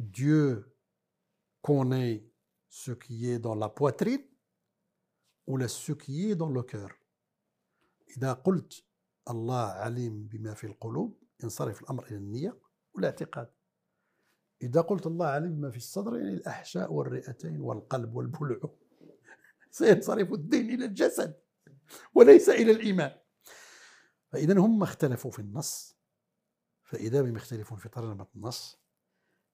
[0.00, 0.76] Dieu
[1.62, 2.24] connaît
[2.68, 4.29] ce qui est dans la poitrine
[5.50, 6.50] ولا ce qui est dans
[8.16, 8.84] إذا قلت
[9.30, 12.58] الله عليم بما في القلوب ينصرف الأمر إلى النية
[12.94, 13.50] والاعتقاد
[14.62, 18.60] إذا قلت الله عليم بما في الصدر يعني الأحشاء والرئتين والقلب والبلع.
[19.70, 21.40] سينصرف الدين إلى الجسد
[22.14, 23.18] وليس إلى الإيمان.
[24.32, 25.96] فإذا هم اختلفوا في النص.
[26.82, 28.80] فإذا بهم يختلفون في ترجمة النص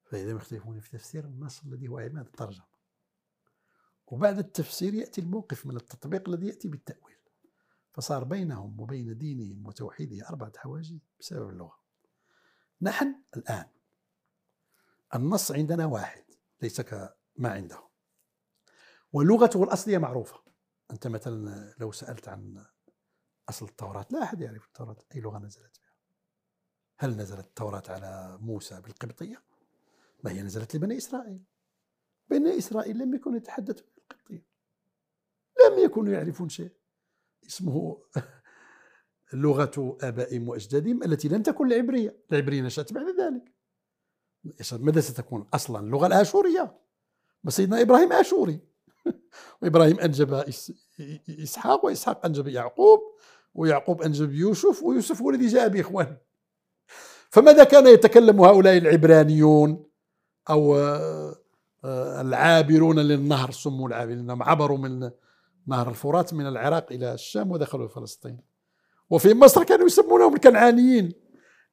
[0.05, 2.76] فإذا بهم يختلفون في تفسير النص الذي هو عماد الترجمة.
[4.07, 7.17] وبعد التفسير يأتي الموقف من التطبيق الذي يأتي بالتأويل.
[7.93, 11.79] فصار بينهم وبين دينهم وتوحيده أربعة حواجز بسبب اللغة.
[12.83, 13.67] نحن الآن
[15.15, 16.25] النص عندنا واحد
[16.63, 17.89] ليس كما عنده.
[19.13, 20.43] ولغته الأصلية معروفة.
[20.91, 22.67] أنت مثلا لو سألت عن
[23.49, 25.93] أصل التوراة لا أحد يعرف التوراة أي لغة نزلت بها.
[26.99, 29.43] هل نزلت التوراة على موسى بالقبطية؟
[30.25, 31.45] ما هي نزلت لبني إسرائيل.
[32.31, 34.47] بني إسرائيل لم يكونوا يتحدثون بالقبطية
[35.67, 36.71] لم يكونوا يعرفون شيء.
[37.47, 38.03] اسمه
[39.33, 42.17] لغة آبائهم وأجدادهم التي لم تكن العبرية.
[42.33, 43.53] العبرية نشأت بعد ذلك.
[44.81, 46.79] ماذا ستكون أصلا؟ اللغة الآشورية.
[47.49, 48.61] سيدنا إبراهيم آشوري.
[49.63, 50.45] وإبراهيم أنجب
[51.43, 53.01] إسحاق وإسحاق أنجب يعقوب
[53.55, 56.17] ويعقوب أنجب يوسف ويوسف هو الذي جاء بإخوان
[57.31, 59.87] فماذا كان يتكلم هؤلاء العبرانيون؟
[60.51, 61.37] أو آه،
[62.21, 65.11] العابرون للنهر سموا العابرين لأنهم عبروا من
[65.67, 68.41] نهر الفرات من العراق إلى الشام ودخلوا فلسطين.
[69.11, 71.13] وفي مصر كانوا يسمونهم الكنعانيين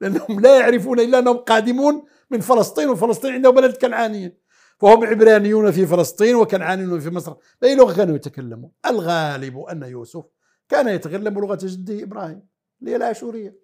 [0.02, 4.38] لأنهم لا يعرفون إلا أنهم قادمون من فلسطين وفلسطين عندهم بلد كنعانيين.
[4.80, 7.34] فهم عبرانيون في فلسطين وكنعانيون في مصر.
[7.61, 10.23] بأي لغة كانوا يتكلمون؟ الغالب أن يوسف
[10.69, 12.48] كان يتكلم لغة جده إبراهيم
[12.80, 13.60] اللي هي الآشورية.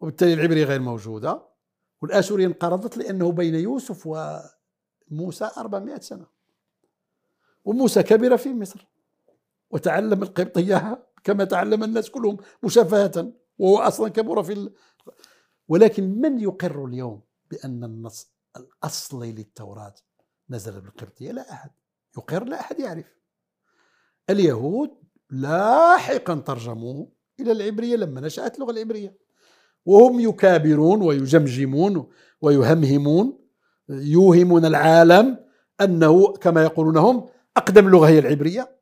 [0.00, 1.42] وبالتالي العبرية غير موجودة
[2.02, 4.06] والآشورية انقرضت لأنه بين يوسف
[5.10, 6.26] وموسى 400 سنة.
[7.64, 8.86] وموسى كبر في مصر.
[9.70, 14.74] وتعلم القبطية كما تعلم الناس كلهم مشافهة وهو أصلا كبر في ال...
[15.68, 17.20] ولكن من يقر اليوم
[17.50, 19.94] بأن النص الأصلي للتوراة
[20.50, 21.70] نزل بالقبطية؟ لا أحد.
[22.18, 23.16] يقر لا أحد يعرف.
[24.30, 24.90] اليهود
[25.30, 29.16] لاحقا ترجموه إلى العبرية لما نشأت اللغة العبرية.
[29.86, 32.10] وهم يكابرون ويجمجمون
[32.40, 33.38] ويهمهمون
[33.90, 35.36] يوهمون العالم
[35.80, 38.76] أنه كما يقولون هم أقدم لغة هي العبرية.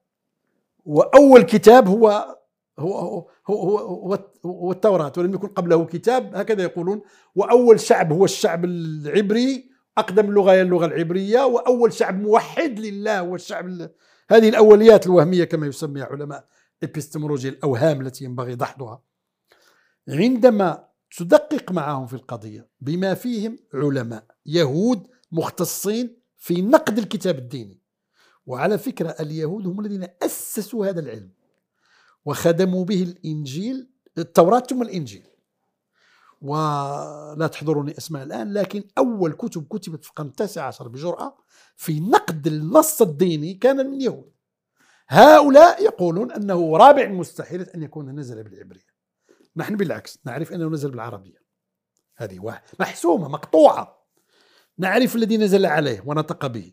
[0.85, 2.37] وأول كتاب هو
[2.79, 7.03] هو هو هو, هو, هو التوراة ولم يكن قبله كتاب هكذا يقولون.
[7.35, 11.47] وأول شعب هو الشعب العبري أقدم لغة هي اللغة العبرية.
[11.47, 13.91] وأول شعب موحد لله هو الشعب
[14.31, 16.45] هذه الأوليات الوهمية كما يسميها علماء
[16.83, 19.03] إبستمولوجيا الأوهام التي ينبغي دحضها
[20.09, 27.81] عندما تدقق معهم في القضية بما فيهم علماء يهود مختصين في نقد الكتاب الديني.
[28.47, 31.31] وعلى فكرة اليهود هم الذين أسسوا هذا العلم
[32.25, 35.25] وخدموا به الإنجيل التوراة ثم الإنجيل.
[36.43, 41.37] ولا تحضرني أسماء الآن لكن أول كتب كتبت في القرن التاسع عشر بجرأة
[41.77, 44.33] في نقد النص الديني كان من يهود.
[45.09, 48.98] هؤلاء يقولون أنه رابع مستحيل أن يكون نزل بالعبرية.
[49.59, 51.43] نحن بالعكس نعرف أنه نزل بالعربية.
[52.17, 54.07] هذه واحد محسومة مقطوعة.
[54.79, 56.73] نعرف الذي نزل عليه ونطق به.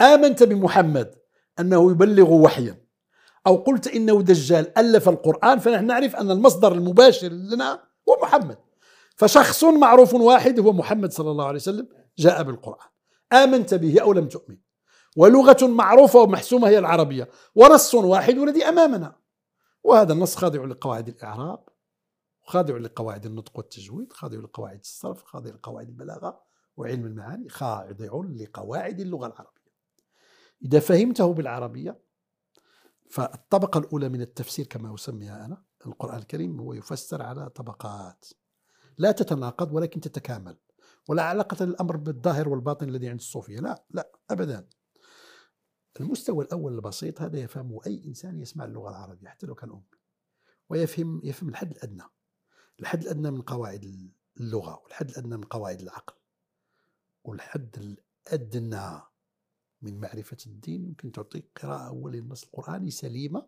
[0.00, 1.14] آمنت بمحمد
[1.60, 2.86] أنه يبلغ وحيا.
[3.46, 8.58] أو قلت إنه دجال ألف القرآن فنحن نعرف أن المصدر المباشر لنا هو محمد.
[9.16, 11.88] فشخص معروف واحد هو محمد صلى الله عليه وسلم
[12.18, 12.88] جاء بالقرآن.
[13.32, 14.56] آمنت به أو لم تؤمن.
[15.16, 17.28] ولغة معروفة ومحسومة هي العربية.
[17.54, 19.16] ونص واحد والذي أمامنا.
[19.84, 21.75] وهذا النص خاضع لقواعد الإعراب.
[22.46, 26.42] خاضع لقواعد النطق والتجويد خاضع لقواعد الصرف خاضع لقواعد البلاغة
[26.76, 29.72] وعلم المعاني خاضع لقواعد اللغة العربية.
[30.62, 32.00] إذا فهمته بالعربية
[33.10, 38.26] فالطبقة الأولى من التفسير كما أسميها أنا القرآن الكريم هو يفسر على طبقات
[38.98, 40.56] لا تتناقض ولكن تتكامل
[41.08, 44.68] ولا علاقة للأمر بالظاهر والباطن الذي عند الصوفية لا لا أبدا.
[46.00, 49.82] المستوى الأول البسيط هذا يفهمه أي إنسان يسمع اللغة العربية حتى لو كان أمي
[50.68, 52.02] ويفهم يفهم الحد الأدنى.
[52.80, 56.14] الحد الأدنى من قواعد اللغة والحد الأدنى من قواعد العقل.
[57.24, 59.00] والحد الأدنى
[59.82, 63.46] من معرفة الدين يمكن تعطيك قراءة أولية للنص القرآني سليمة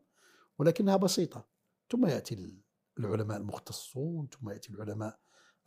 [0.58, 1.48] ولكنها بسيطة.
[1.90, 2.62] ثم يأتي
[2.98, 5.18] العلماء المختصون ثم يأتي العلماء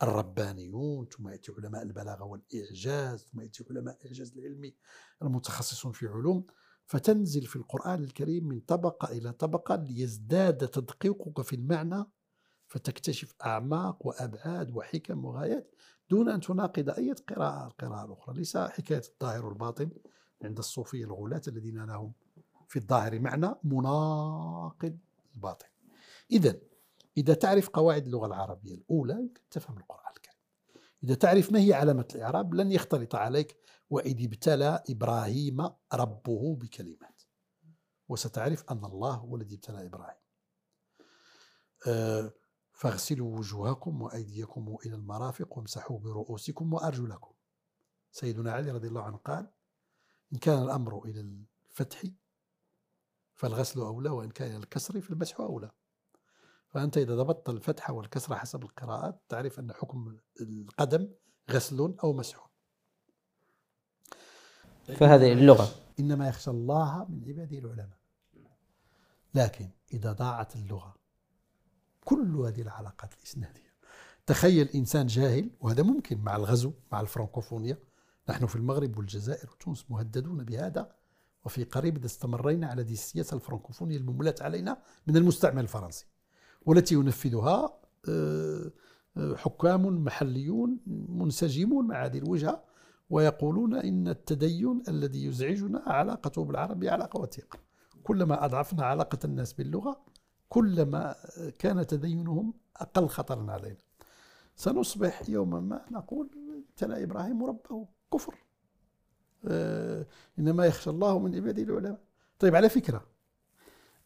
[0.02, 4.76] الربانيون ثم يأتي علماء البلاغة والإعجاز ثم يأتي علماء الإعجاز العلمي
[5.22, 6.46] المتخصصون في علوم.
[6.86, 12.04] فتنزل في القرآن الكريم من طبقة إلى طبقة ليزداد تدقيقك في المعنى
[12.72, 15.74] فتكتشف أعماق وأبعاد وحكم وغايات
[16.10, 19.90] دون أن تناقض أي قراءة القراءة الأخرى ليس حكاية الظاهر والباطن
[20.44, 22.12] عند الصوفية الغلاة الذين لهم
[22.68, 24.98] في الظاهر معنى مناقض
[25.34, 25.66] الباطن.
[26.30, 26.60] إذا
[27.16, 30.40] إذا تعرف قواعد اللغة العربية الأولى يمكن تفهم القرآن الكريم.
[31.04, 33.56] إذا تعرف ما هي علامة الإعراب لن يختلط عليك
[33.90, 37.22] وإذ ابتلى إبراهيم ربه بكلمات.
[38.08, 40.22] وستعرف أن الله هو الذي ابتلى إبراهيم.
[41.86, 42.32] أه
[42.82, 47.32] فاغسلوا وجوهكم وأيديكم إلى المرافق وامسحوا برؤوسكم وأرجلكم.
[48.12, 49.50] سيدنا علي رضي الله عنه قال
[50.32, 52.02] إن كان الأمر إلى الفتح
[53.34, 55.70] فالغسل أولى وإن كان الكسر فالمسح أولى.
[56.68, 61.08] فأنت إذا ضبطت الفتح والكسر حسب القراءات تعرف أن حكم القدم
[61.50, 62.50] غسل أو مسح.
[64.84, 65.68] فهذه اللغة.
[66.00, 67.98] إنما يخشى الله من عباده العلماء.
[69.34, 71.01] لكن إذا ضاعت اللغة
[72.04, 73.72] كل هذه العلاقات الإسنادية.
[74.26, 77.78] تخيل إنسان جاهل وهذا ممكن مع الغزو مع الفرنكوفونيا
[78.28, 80.92] نحن في المغرب والجزائر وتونس مهددون بهذا.
[81.44, 86.06] وفي قريب استمرينا على هذه السياسة الفرنكوفونية المملأة علينا من المستعمر الفرنسي.
[86.66, 88.70] والتي ينفذها آه،
[89.16, 92.64] آه، حكام محليون منسجمون مع هذه الوجهة
[93.10, 97.58] ويقولون إن التدين الذي يزعجنا علاقته بالعرب علاقة وثيقة.
[98.02, 100.00] كلما أضعفنا علاقة الناس باللغة
[100.52, 101.16] كلما
[101.58, 103.76] كان تدينهم أقل خطرا علينا.
[104.56, 106.30] سنصبح يوما ما نقول
[106.68, 108.34] ابتلى إبراهيم ربه كفر.
[109.44, 110.06] آه
[110.38, 112.00] إنما يخشى الله من عباده العلماء.
[112.38, 113.06] طيب على فكرة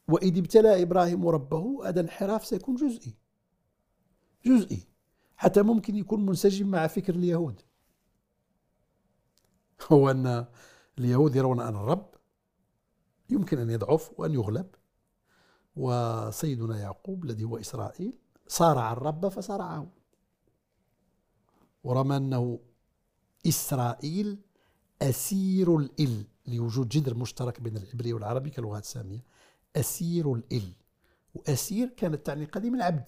[0.08, 3.14] وإذ ابتلى إبراهيم ربه هذا انحراف سيكون جزئي.
[4.44, 4.88] جزئي.
[5.36, 7.60] حتى ممكن يكون منسجم مع فكر اليهود.
[9.92, 10.46] هو أن
[10.98, 12.14] اليهود يرون أن الرب
[13.30, 14.66] يمكن أن يضعف وأن يغلب.
[15.76, 18.12] وسيدنا يعقوب الذي هو إسرائيل
[18.48, 19.86] صارع الرب فصارعه.
[21.84, 22.58] ورغم أنه
[23.46, 24.38] إسرائيل
[25.02, 29.24] أسير الإل لوجود جذر مشترك بين العبري والعربي كلغات سامية
[29.76, 30.72] أسير الإل.
[31.34, 33.04] وأسير كانت تعني قديم العبد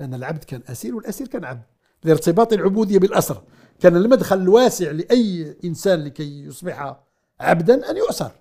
[0.00, 1.62] لأن العبد كان أسير والأسير كان عبد
[2.04, 3.42] لارتباط العبودية بالأسر.
[3.80, 7.00] كان المدخل الواسع لأي إنسان لكي يصبح
[7.40, 8.32] عبدا أن يؤسر.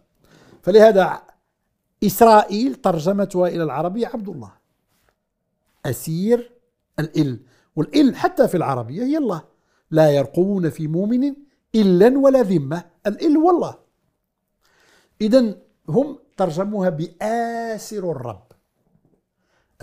[0.64, 1.22] فلهذا
[2.04, 4.52] إسرائيل ترجمتها إلى العربية عبد الله.
[5.86, 6.52] أسير
[7.00, 7.40] الإل.
[7.76, 9.44] والإل حتى في العربية هي الله.
[9.92, 11.36] لا يرقبون في مؤمن
[11.76, 12.86] إلا ولا ذمة.
[13.08, 13.76] الإل والله
[15.22, 15.56] إذا
[15.90, 18.48] هم ترجموها بآسر الرب.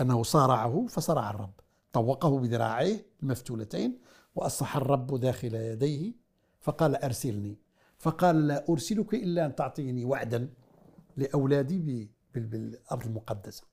[0.01, 1.53] أنه صارعه فصرع الرب.
[1.93, 3.99] طوقه بذراعيه المفتولتين
[4.35, 6.13] وأصح الرب داخل يديه.
[6.61, 7.57] فقال أرسلني.
[7.97, 10.49] فقال لا أرسلك إلا أن تعطيني وعدا.
[11.17, 13.63] لأولادي بالأرض المقدسة.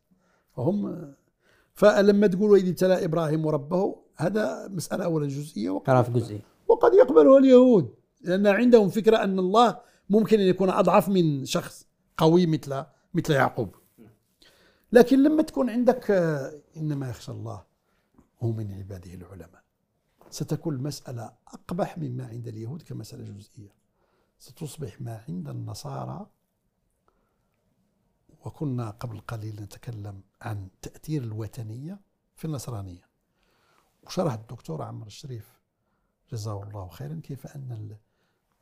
[0.57, 1.15] فهم
[1.75, 7.95] فلما تقول وإذ ابتلى إبراهيم ربه هذا مسألة أولا جزئية وقد جزئي وقد يقبلها اليهود
[8.21, 9.81] لأن عندهم فكرة أن الله
[10.11, 12.85] ممكن أن يكون أضعف من شخص قوي مثل
[13.15, 13.75] مثل يعقوب.
[14.93, 16.11] لكن لما تكون عندك
[16.77, 17.65] إنما يخشى الله
[18.41, 19.63] هو من عباده العلماء.
[20.31, 23.75] ستكون المسألة أقبح مما عند اليهود كمسألة جزئية.
[24.39, 26.27] ستصبح ما عند النصارى
[28.45, 32.01] وكنا قبل قليل نتكلم عن تأثير الوثنية
[32.35, 33.09] في النصرانية.
[34.03, 35.61] وشرح الدكتور عمر الشريف
[36.33, 37.97] جزاه الله خيرا كيف أن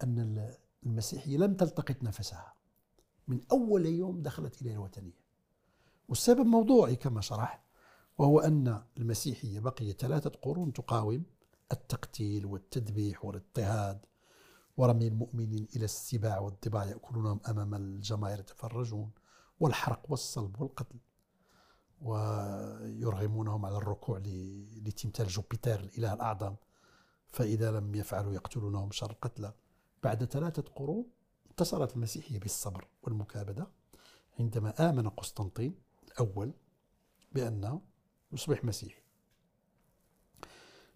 [0.03, 0.55] أن
[0.87, 2.55] المسيحية لم تلتقط نفسها.
[3.29, 5.23] من أول يوم دخلت إلى الوثنية
[6.09, 7.65] والسبب موضوعي كما شرح
[8.19, 11.25] وهو أن المسيحية بقي ثلاثة قرون تقاوم
[11.73, 14.07] التقتيل والتذبيح والاضطهاد.
[14.77, 19.11] ورمي المؤمنين إلى السباع والضباع يأكلونهم أمام الجماهير يتفرجون.
[19.63, 20.99] والحرق والصلب والقتل
[22.01, 26.55] ويرغمونهم على الركوع لتمثال جوبيتر الإله الأعظم.
[27.29, 29.55] فإذا لم يفعلوا يقتلونهم شر القتلى
[30.03, 31.07] بعد ثلاثة قرون
[31.51, 33.67] انتصرت المسيحية بالصبر والمكابدة
[34.41, 35.75] عندما آمن قسطنطين
[36.09, 36.53] الأول
[37.33, 37.83] بأنه
[38.33, 39.03] يصبح مسيحي.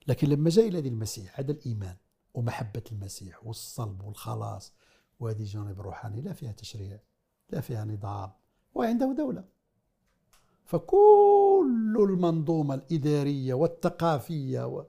[0.06, 1.96] لكن لما جاء إلى المسيح هذا الإيمان
[2.34, 4.72] ومحبة المسيح والصلب والخلاص
[5.20, 7.00] وهذه الجانب الروحاني لا فيها تشريع
[7.50, 8.32] لا فيها نظام
[8.76, 9.44] وعنده دولة.
[10.64, 14.84] فكل المنظومة الإدارية والثقافية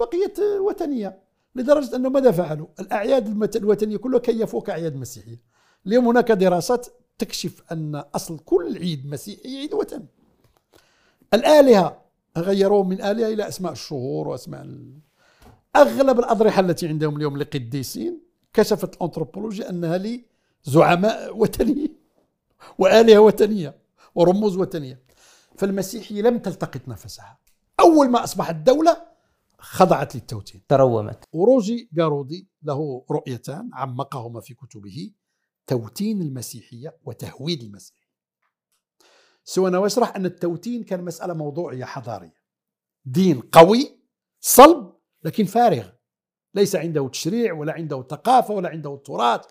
[0.00, 1.18] بقيت وثنية
[1.54, 5.40] لدرجة أنه ماذا فعلوا؟ الأعياد الوثنية كلها كيفوها كأعياد مسيحية.
[5.86, 6.86] اليوم هناك دراسات
[7.18, 10.06] تكشف أن أصل كل عيد مسيحي عيد وثني
[11.34, 12.02] الآلهة
[12.38, 14.98] غيروا من آلهة إلى أسماء الشهور وأسماء ال...
[15.76, 18.20] أغلب الأضرحة التي عندهم اليوم لقديسين
[18.52, 20.22] كشفت الأنثروبولوجيا أنها
[20.66, 21.96] لزعماء وثنيين
[22.78, 23.78] وآلهة وثنية
[24.14, 25.02] ورموز وثنية
[25.58, 27.38] فالمسيحية لم تلتقط نفسها.
[27.80, 29.06] أول ما أصبحت دولة
[29.58, 30.62] خضعت للتوتين.
[30.68, 31.24] ترومت.
[31.32, 35.10] وروجي جارودي له رؤيتان عمقهما في كتبه
[35.66, 38.06] توتين المسيحية وتهويد المسيحية
[39.44, 42.42] سوى ويشرح أن التوتين كان مسألة موضوعية حضارية.
[43.04, 44.00] دين قوي
[44.40, 44.92] صلب
[45.24, 45.88] لكن فارغ.
[46.54, 49.44] ليس عنده تشريع ولا عنده ثقافة ولا عنده تراث.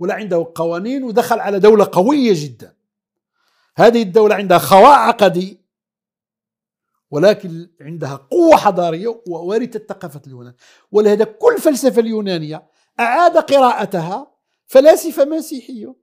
[0.00, 2.76] ولا عنده قوانين ودخل على دولة قوية جدا.
[3.76, 5.60] هذه الدولة عندها خواء عقدي
[7.10, 10.54] ولكن عندها قوة حضارية وورثت ثقافة اليونان
[10.92, 12.66] ولهذا كل فلسفة اليونانية
[13.00, 14.32] أعاد قراءتها
[14.66, 15.94] فلاسفة مسيحية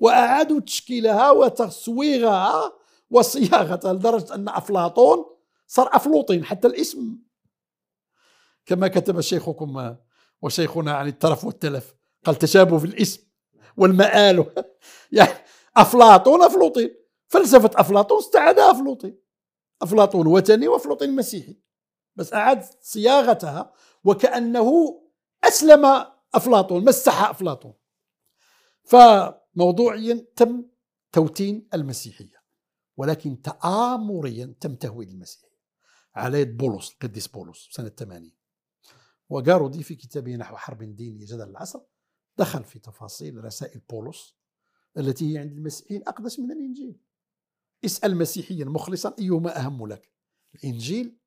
[0.00, 2.72] وأعادوا تشكيلها وتصويغها
[3.10, 5.24] وصياغتها لدرجة أن أفلاطون
[5.66, 7.16] صار أفلوطين حتى الاسم.
[8.66, 9.96] كما كتب شيخكم
[10.42, 11.93] وشيخنا عن الترف والتلف.
[12.24, 13.22] قال تشابه في الاسم
[13.76, 14.46] والمآل.
[15.12, 15.38] يعني
[15.76, 16.94] أفلاطون أفلوطين
[17.26, 19.18] فلسفة أفلاطون استعادها أفلوطين
[19.82, 21.60] أفلاطون وثني وأفلوطين مسيحي
[22.16, 23.72] بس أعاد صياغتها
[24.04, 25.00] وكأنه
[25.44, 27.74] أسلم أفلاطون مسح أفلاطون.
[28.84, 30.64] فموضوعيا تم
[31.12, 32.44] توتين المسيحية
[32.96, 35.54] ولكن تآمريا تم تهويل المسيحية.
[36.14, 38.32] على يد بولس القديس بولس سنة 80
[39.28, 41.80] وجارودي في كتابه نحو حرب دينية جدل العصر
[42.38, 44.34] دخل في تفاصيل رسائل بولس
[44.98, 47.00] التي هي عند المسيحيين أقدس من الإنجيل.
[47.84, 50.12] اسأل مسيحيا مخلصا أيهما أهم لك
[50.54, 51.18] الإنجيل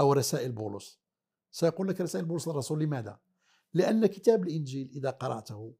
[0.00, 1.00] أو رسائل بولس؟
[1.50, 3.20] سيقول لك رسائل بولس الرسول لماذا؟
[3.74, 5.74] لأن كتاب الإنجيل إذا قرأته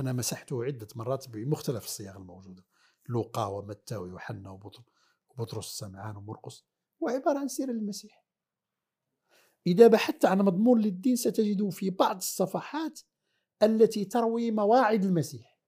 [0.00, 2.64] أنا مسحته عدة مرات بمختلف الصياغ الموجودة
[3.08, 4.50] لوقا ومتى ويوحنا
[5.30, 6.64] وبطرس السمعان ومرقس
[7.02, 8.24] هو عبارة عن سيرة المسيح.
[9.66, 13.00] إذا بحثت عن مضمون للدين ستجده في بعض الصفحات
[13.62, 15.60] التي تروي مواعظ المسيح.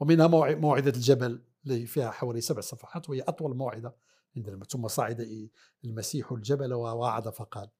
[0.00, 3.94] ومنها موعظة الجبل التي فيها حوالي سبع صفحات وهي أطول موعظة
[4.36, 5.48] عندنا ثم صعد
[5.84, 7.70] المسيح الجبل وواعد فقال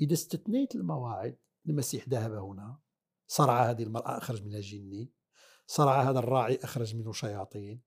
[0.00, 1.32] إذا استثنيت المواعظ
[1.68, 2.78] المسيح ذهب هنا
[3.26, 5.12] صرع هذه المرأة أخرج منها جني
[5.66, 7.80] صرع هذا الراعي أخرج منه شياطين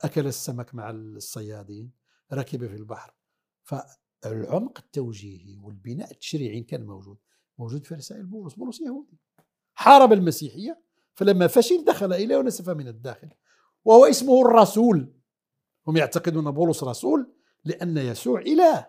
[0.00, 1.92] أكل السمك مع الصيادين
[2.32, 3.14] ركب في البحر.
[3.62, 7.18] فالعمق التوجيهي والبناء التشريعي كان موجود
[7.58, 9.18] موجود في رسائل بولس بولس يهودي.
[9.82, 10.82] حارب المسيحية
[11.14, 13.28] فلما فشل دخل إليه ونسف من الداخل
[13.84, 15.14] وهو اسمه الرسول.
[15.86, 17.32] هم يعتقدون بولس رسول
[17.64, 18.86] لأن يسوع إله.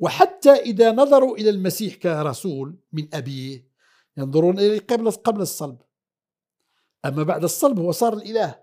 [0.00, 3.68] وحتى إذا نظروا إلى المسيح كرسول من أبيه
[4.16, 5.82] ينظرون إليه قبل قبل الصلب.
[7.04, 8.60] أما بعد الصلب هو صار الإله.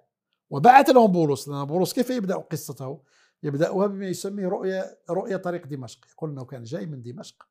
[0.50, 3.04] وبعث لهم بولس لأن بولس كيف يبدأ قصته؟
[3.44, 6.08] يبدأها بما يسميه رؤية رؤية طريق دمشق.
[6.12, 7.48] يقول أنه كان جاي من دمشق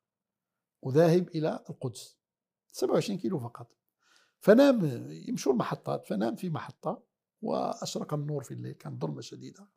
[0.82, 2.23] وذاهب إلى القدس.
[2.74, 3.76] 27 كيلو فقط.
[4.40, 4.80] فنام
[5.10, 7.02] يمشوا المحطات فنام في محطة
[7.42, 9.68] وأشرق النور في الليل كان ظلمة شديدة.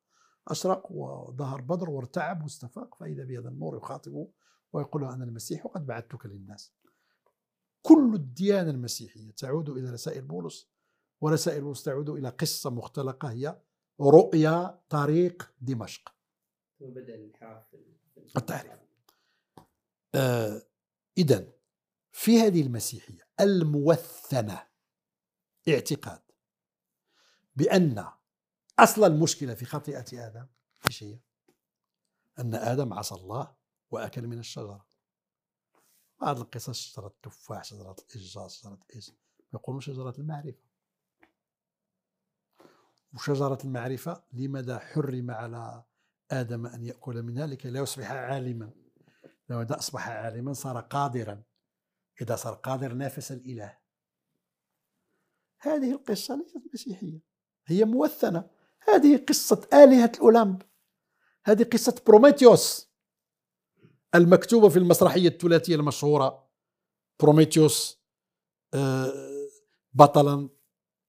[0.47, 4.31] أشرق وظهر بدر وارتعب واستفاق فإذا بهذا النور يخاطبه
[4.73, 6.73] ويقول أنا المسيح وقد بعثتك للناس.
[7.81, 10.69] كل الديانة المسيحية تعود إلى رسائل بولس
[11.21, 13.61] ورسائل بولس تعود إلى قصة مختلقة هي
[14.01, 16.15] رؤيا طريق دمشق.
[16.79, 17.75] وبدأ الانحراف
[18.37, 18.73] التعريف
[20.15, 20.61] آه
[21.17, 21.56] إذا
[22.17, 24.67] في هذه المسيحية الموثنة
[25.69, 26.21] اعتقاد
[27.55, 28.05] بأن
[28.79, 30.47] أصل المشكلة في خطيئة آدم
[30.87, 31.19] إيش هي؟
[32.39, 33.55] أن آدم عصى الله
[33.91, 34.87] وأكل من الشجرة.
[36.21, 39.11] بعض القصص شجرة التفاح شجرة الإشجار شجرة إيش
[39.53, 40.63] يقولون شجرة المعرفة.
[43.13, 45.83] وشجرة المعرفة لماذا حرم على
[46.31, 48.71] آدم أن يأكل منها؟ لكي لا يصبح عالما.
[49.49, 51.43] لو أصبح عالما صار قادرا.
[52.21, 53.77] إذا صار قادر نافس الإله.
[55.59, 57.21] هذه القصة ليست مسيحية
[57.67, 58.49] هي موثنة.
[58.87, 60.61] هذه قصة آلهة الأولمب.
[61.45, 62.91] هذه قصة بروميتيوس
[64.15, 66.49] المكتوبة في المسرحية الثلاثية المشهورة.
[67.19, 68.01] بروميتيوس
[68.73, 69.47] آه،
[69.93, 70.49] بطلا.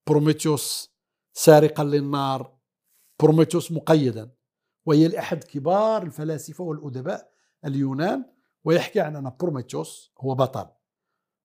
[0.06, 0.94] بروميتيوس
[1.32, 2.58] سارقا للنار.
[3.22, 4.34] بروميتيوس مقيدا.
[4.86, 7.32] وهي لأحد كبار الفلاسفة والأدباء
[7.64, 8.24] اليونان.
[8.64, 10.77] ويحكي عن أن بروميتيوس هو بطل.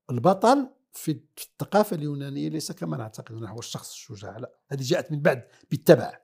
[0.09, 5.21] البطل في الثقافة اليونانية ليس كما نعتقد أنه هو الشخص الشجاع لا هذه جاءت من
[5.21, 6.21] بعد بالتبع.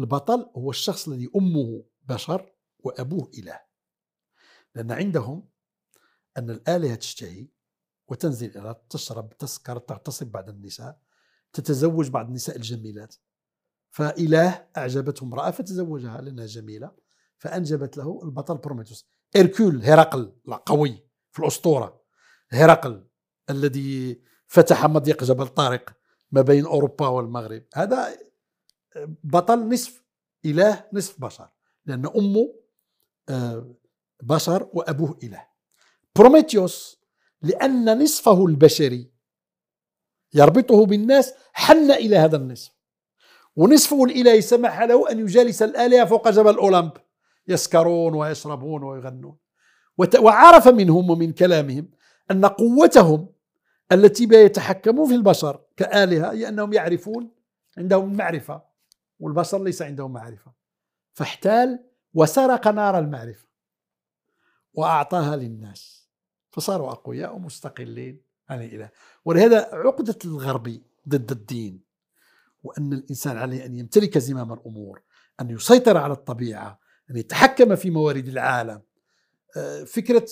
[0.00, 3.60] البطل هو الشخص الذي أمه بشر وأبوه إله.
[4.74, 5.48] لأن عندهم
[6.36, 7.48] أن الآلهة تشتهي
[8.08, 11.00] وتنزل إلى تشرب تسكر تغتصب بعض النساء
[11.52, 13.14] تتزوج بعض النساء الجميلات.
[13.90, 16.92] فإله أعجبته امرأة فتزوجها لأنها جميلة
[17.38, 19.08] فأنجبت له البطل بروميتوس.
[19.36, 20.32] إركول هرقل
[20.66, 22.02] قوي في الأسطورة.
[22.50, 23.08] هرقل
[23.50, 25.92] الذي فتح مضيق جبل طارق
[26.32, 27.62] ما بين أوروبا والمغرب.
[27.74, 28.16] هذا
[29.24, 30.02] بطل نصف
[30.44, 31.48] إله نصف بشر
[31.86, 32.54] لأن أمه
[33.28, 33.74] آه،
[34.22, 35.46] بشر وأبوه إله.
[36.16, 36.98] بروميتيوس
[37.42, 39.10] لأن نصفه البشري
[40.34, 42.78] يربطه بالناس حن إلى هذا النصف.
[43.56, 46.92] ونصفه الإلهي سمح له أن يجالس الآلهة فوق جبل أولمب
[47.48, 49.36] يسكرون ويشربون ويغنون.
[50.18, 51.90] وعرف منهم ومن كلامهم
[52.30, 53.28] أن قوتهم
[53.92, 57.30] التي يتحكمون في البشر كآلهة هي أنهم يعرفون
[57.78, 58.62] عندهم معرفة
[59.18, 60.52] والبشر ليس عندهم معرفة.
[61.12, 61.84] فاحتال
[62.14, 63.48] وسرق نار المعرفة
[64.74, 66.08] وأعطاها للناس.
[66.50, 68.90] فصاروا أقوياء ومستقلين عن الإله.
[69.24, 71.80] ولهذا عقدة الغربي ضد الدين
[72.62, 75.02] وأن الإنسان عليه أن يمتلك زمام الأمور
[75.40, 78.82] أن يسيطر على الطبيعة أن يتحكم في موارد العالم.
[79.56, 80.26] آه، فكرة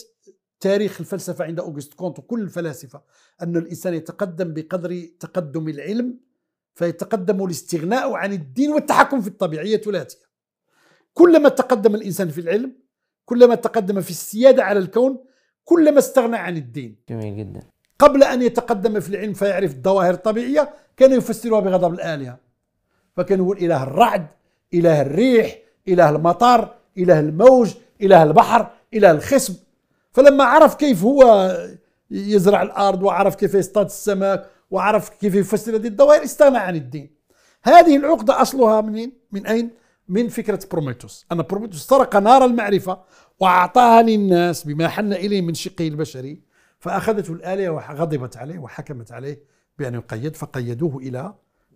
[0.66, 3.02] تاريخ الفلسفة عند أوغست كونت وكل الفلاسفة
[3.43, 6.18] أن الإنسان يتقدم بقدر تقدم العلم
[6.74, 10.18] فيتقدم الاستغناء عن الدين والتحكم في الطبيعية ثلاثية
[11.14, 12.72] كلما تقدم الإنسان في العلم
[13.24, 15.18] كلما تقدم في السيادة على الكون
[15.64, 16.97] كلما استغنى عن الدين.
[17.09, 17.60] جميل جدا.
[17.98, 22.38] قبل أن يتقدم في العلم فيعرف الظواهر الطبيعية كان يفسرها بغضب الآلهة.
[23.16, 24.26] فكان يقول إله الرعد
[24.74, 29.65] إله الريح إله المطر إله الموج إله البحر إله الخصب.
[30.16, 31.52] فلما عرف كيف هو
[32.10, 37.16] يزرع الأرض وعرف كيف يصطاد السمك وعرف كيف يفسر هذه الظواهر استغنى عن الدين
[37.62, 39.70] هذه العقدة أصلها منين؟ من أين؟
[40.09, 43.02] من فكرة بروميتوس أن بروميتوس سرق نار المعرفة
[43.40, 46.43] وأعطاها للناس بما حن إليه من شقه البشري
[46.78, 49.43] فأخذته الآلهة وغضبت عليه وحكمت عليه
[49.78, 51.34] بأن يقيد فقيدوه إلى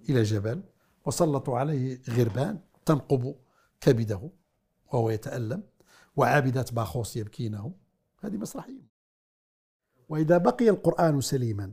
[0.09, 0.63] إلى جبل
[1.07, 3.35] وسلطوا عليه غربان تنقب
[3.81, 4.31] كبده
[4.93, 5.63] وهو يتألم
[6.17, 7.73] وعابدات باخوس يبكينه
[8.21, 8.91] هذه مسرحية.
[10.09, 11.73] وإذا بقي القرآن سليما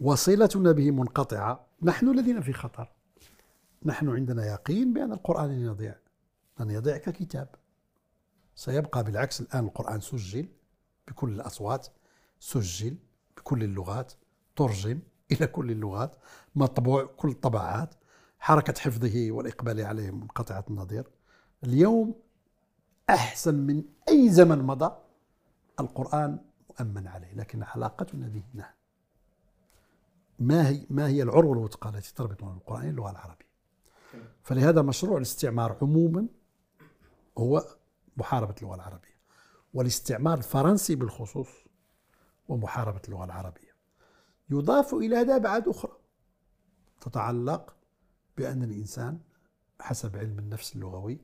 [0.00, 2.92] وصلتنا به منقطعة نحن الذين في خطر.
[3.84, 5.96] نحن عندنا يقين بأن القرآن لن يضيع
[6.60, 7.54] لن يضيع ككتاب.
[8.54, 10.48] سيبقى بالعكس الآن القرآن سجل
[11.08, 11.86] بكل الأصوات
[12.40, 12.96] سجل
[13.36, 14.12] بكل اللغات
[14.56, 15.00] ترجم
[15.32, 16.16] إلى كل اللغات
[16.54, 17.94] مطبوع كل الطبعات
[18.38, 21.06] حركة حفظه والإقبال عليه منقطعة النظير.
[21.64, 22.14] اليوم
[23.10, 24.96] أحسن من أي زمن مضى
[25.80, 26.38] القرآن
[26.70, 28.74] مؤمن عليه لكن علاقتنا به نحن
[30.38, 33.48] ما هي ما هي العروة الوثقى التي تربط بين القرآن اللغة العربية؟
[34.42, 36.26] فلهذا مشروع الاستعمار عموما
[37.38, 37.64] هو
[38.16, 39.18] محاربة اللغة العربية
[39.74, 41.48] والاستعمار الفرنسي بالخصوص
[42.48, 43.68] ومحاربة اللغة العربية.
[44.50, 45.92] يضاف إلى هذا أبعاد أخرى
[47.00, 47.76] تتعلق
[48.36, 49.18] بأن الإنسان
[49.80, 51.18] حسب علم النفس اللغوي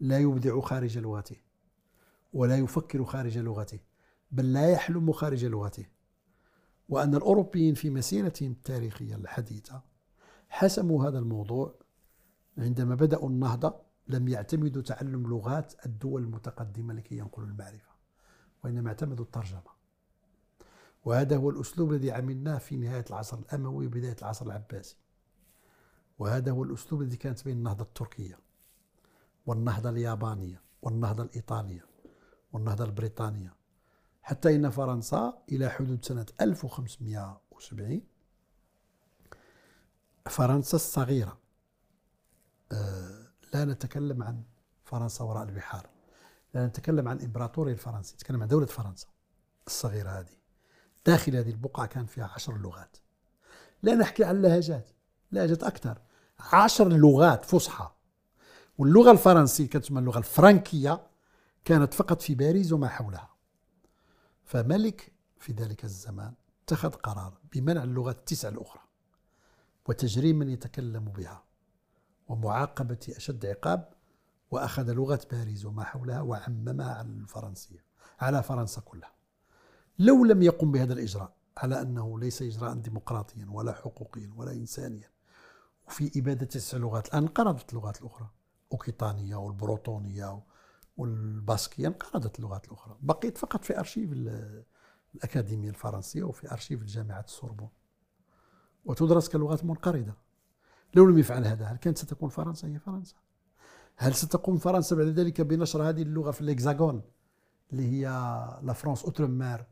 [0.00, 1.36] لا يبدع خارج لغته
[2.32, 3.78] ولا يفكر خارج لغته
[4.30, 5.86] بل لا يحلم خارج لغته.
[6.88, 9.82] وأن الأوروبيين في مسيرتهم التاريخية الحديثة
[10.48, 11.74] حسموا هذا الموضوع
[12.58, 17.90] عندما بدأوا النهضة لم يعتمدوا تعلم لغات الدول المتقدمة لكي ينقلوا المعرفة
[18.64, 19.80] وإنما اعتمدوا الترجمة.
[21.04, 24.96] وهذا هو الأسلوب الذي عملناه في نهاية العصر الأموي وبداية العصر العباسي.
[26.18, 28.38] وهذا هو الأسلوب الذي كانت بين النهضة التركية.
[29.50, 31.86] والنهضة اليابانية والنهضة الإيطالية
[32.52, 33.54] والنهضة البريطانية.
[34.22, 38.02] حتى إن فرنسا إلى حدود سنة 1570
[40.26, 41.38] فرنسا الصغيرة
[42.72, 44.42] آه، لا نتكلم عن
[44.84, 45.90] فرنسا وراء البحار
[46.54, 49.08] لا نتكلم عن إمبراطورية الفرنسي نتكلم عن دولة فرنسا
[49.66, 50.36] الصغيرة هذه.
[51.06, 52.96] داخل هذه البقعة كان فيها عشر لغات.
[53.82, 54.90] لا نحكي عن لهجات
[55.32, 55.98] لهجات أكثر.
[56.52, 57.90] عشر لغات فصحى.
[58.80, 61.06] واللغة الفرنسية كانت تسمى اللغة الفرنكية
[61.64, 63.30] كانت فقط في باريس وما حولها.
[64.44, 66.34] فملك في ذلك الزمان
[66.64, 68.82] اتخذ قرار بمنع اللغات التسع الأخرى
[69.88, 71.44] وتجريم من يتكلم بها
[72.28, 73.92] ومعاقبة أشد عقاب
[74.50, 77.84] وأخذ لغة باريس وما حولها وعممها على الفرنسية
[78.20, 79.12] على فرنسا كلها.
[79.98, 85.10] لو لم يقم بهذا الإجراء على أنه ليس إجراء ديمقراطيا ولا حقوقيا ولا إنسانيا
[85.88, 88.39] وفي إبادة تسع لغات الآن انقرضت اللغات الأخرى.
[88.72, 90.42] أوكيطانية والبروتونية
[90.96, 92.96] والباسكية انقرضت اللغات الأخرى.
[93.02, 94.12] بقيت فقط في أرشيف
[95.14, 97.68] الأكاديمية الفرنسية وفي أرشيف الجامعة السوربون
[98.84, 100.14] وتدرس كلغات منقرضة.
[100.94, 103.16] لو لم يفعل هذا هل كانت ستكون فرنسا؟ هي فرنسا.
[103.96, 107.02] هل ستقوم فرنسا بعد ذلك بنشر هذه اللغة في ال Hexagone
[107.72, 108.02] اللي هي
[108.62, 109.66] la France outre-mer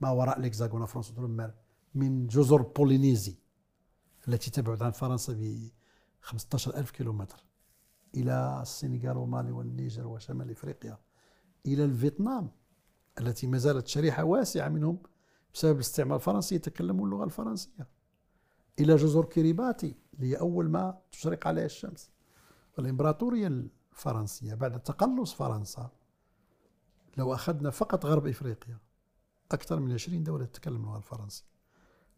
[0.00, 1.54] ما وراء ال Hexagone la France outre-mer
[1.94, 3.38] من جزر بولينيزي
[4.28, 5.70] التي تبعد عن فرنسا ب
[6.20, 7.43] 15 ألف كيلومتر.
[8.16, 10.98] إلى السنغال ومالي والنيجر وشمال إفريقيا
[11.66, 12.50] إلى الفيتنام
[13.20, 14.98] التي ما زالت شريحة واسعة منهم
[15.54, 17.88] بسبب الاستعمار الفرنسي يتكلمون اللغة الفرنسية.
[18.80, 22.10] إلى جزر كيريباتي اللي أول ما تشرق عليها الشمس.
[22.78, 25.90] والإمبراطورية الفرنسية بعد تقلص فرنسا
[27.16, 28.78] لو أخذنا فقط غرب إفريقيا
[29.52, 31.44] أكثر من 20 دولة تتكلم اللغة الفرنسية.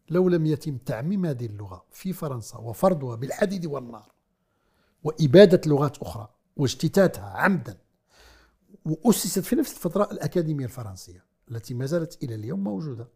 [0.09, 4.16] لو لم يتم تعميم هذه اللغة في فرنسا وفرضها بالحديد والنار
[5.03, 7.77] وإبادة لغات أخرى واجتتاتها عمدا
[8.85, 13.07] وأسست في نفس الفترة الأكاديمية الفرنسية التي ما زالت إلى اليوم موجودة.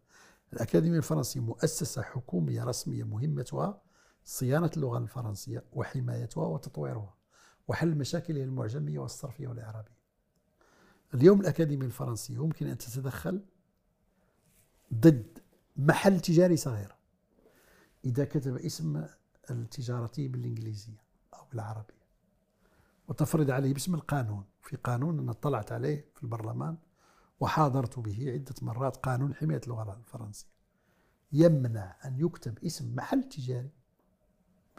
[0.52, 3.82] الأكاديمية الفرنسية مؤسسة حكومية رسمية مهمتها
[4.24, 7.14] صيانة اللغة الفرنسية وحمايتها وتطويرها
[7.68, 9.96] وحل مشاكلها المعجمية والصرفية والإعرابية.
[11.14, 13.44] اليوم الأكاديمية الفرنسية يمكن أن تتدخل
[14.94, 15.38] ضد
[15.76, 16.94] محل تجاري صغير.
[18.04, 19.06] إذا كتب اسم
[19.50, 21.11] التجارته بالإنجليزية.
[21.52, 22.02] بالعربية.
[23.08, 24.44] وتفرض عليه باسم القانون.
[24.62, 26.76] في قانون أنا اطلعت عليه في البرلمان
[27.40, 30.46] وحاضرت به عدة مرات قانون حماية اللغة الفرنسية.
[31.32, 33.70] يمنع أن يكتب اسم محل تجاري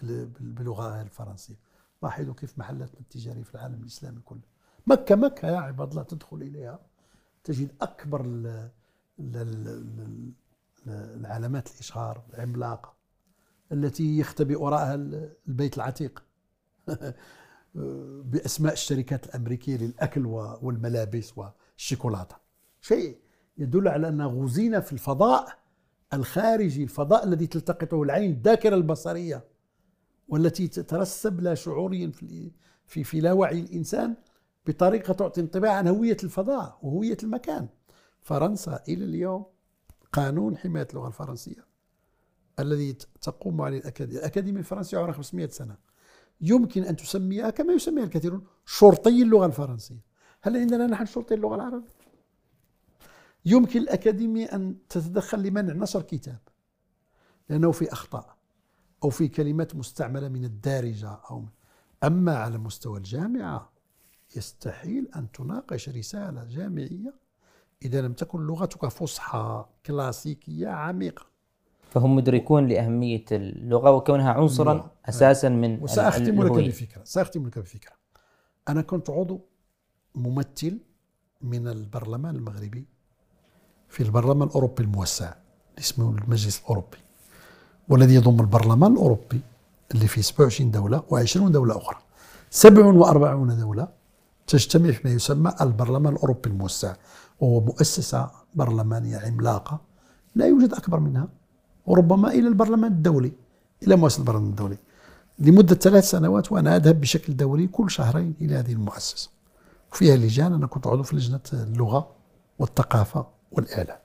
[0.02, 1.60] باللغة الفرنسية.
[2.04, 4.42] لاحظوا كيف محلاتنا التجارية في العالم الإسلامي كله.
[4.88, 6.80] مكة مكة يا عباد الله تدخل إليها.
[7.44, 8.26] تجد أكبر
[10.88, 12.94] العلامات الإشهار العملاقة
[13.72, 14.96] التي يختبئ وراءها
[15.48, 16.24] البيت العتيق.
[18.32, 20.26] بأسماء الشركات الأمريكية للأكل
[20.62, 22.36] والملابس والشوكولاتة
[22.82, 23.18] شيء
[23.58, 25.48] يدل على أن غزينا في الفضاء
[26.14, 29.44] الخارجي الفضاء الذي تلتقطه العين الذاكرة البصرية
[30.28, 32.52] والتي تترسب لا شعوريا في
[32.86, 34.16] في في لاوعي الإنسان
[34.68, 37.68] بطريقة تعطي انطباع عن هوية الفضاء وهوية المكان.
[38.22, 39.46] فرنسا إلى اليوم
[40.14, 41.66] قانون حماية اللغة الفرنسية
[42.60, 45.78] الذي تقوم عليه الأكاديمية، الأكاديمية الفرنسية عمرها 500 سنة.
[46.44, 50.04] يمكن أن تسميها كما يسميها الكثيرون شرطي اللغة الفرنسية.
[50.42, 51.94] هل عندنا نحن شرطي اللغة العربية؟
[53.46, 56.40] يمكن الأكاديمية أن تتدخل لمنع نشر كتاب
[57.50, 58.38] لأنه في أخطاء
[59.04, 61.46] أو في كلمات مستعملة من الدارجة أو
[62.04, 63.72] أما على مستوى الجامعة
[64.36, 67.14] يستحيل أن تناقش رسالة جامعية
[67.86, 71.33] إذا لم تكن لغتك فصحى كلاسيكية عميقة
[71.94, 77.92] فهم مدركون لأهمية اللغة وكونها عنصرا أساسا من وسأختم لك بفكرة سأختم لك بفكرة.
[78.70, 79.42] أنا كنت عضو
[80.16, 80.80] ممثل
[81.42, 82.86] من البرلمان المغربي
[83.90, 85.34] في البرلمان الأوروبي الموسع
[85.80, 86.98] اسمه المجلس الأوروبي
[87.90, 89.42] والذي يضم البرلمان الأوروبي
[89.94, 91.98] اللي فيه 27 دولة و20 دولة أخرى.
[92.50, 93.88] 47 دولة
[94.48, 96.96] تجتمع فيما يسمى البرلمان الأوروبي الموسع
[97.40, 99.82] وهو مؤسسة برلمانية عملاقة
[100.36, 101.28] لا يوجد أكبر منها.
[101.86, 103.32] وربما إلى البرلمان الدولي
[103.84, 104.78] إلى مؤسسة البرلمان الدولي.
[105.40, 109.30] لمدة ثلاث سنوات وأنا أذهب بشكل دوري كل شهرين إلى هذه المؤسسة.
[109.92, 112.16] وفيها لجان أنا كنت عضو في لجنة اللغة
[112.60, 113.98] والثقافة والإعلام.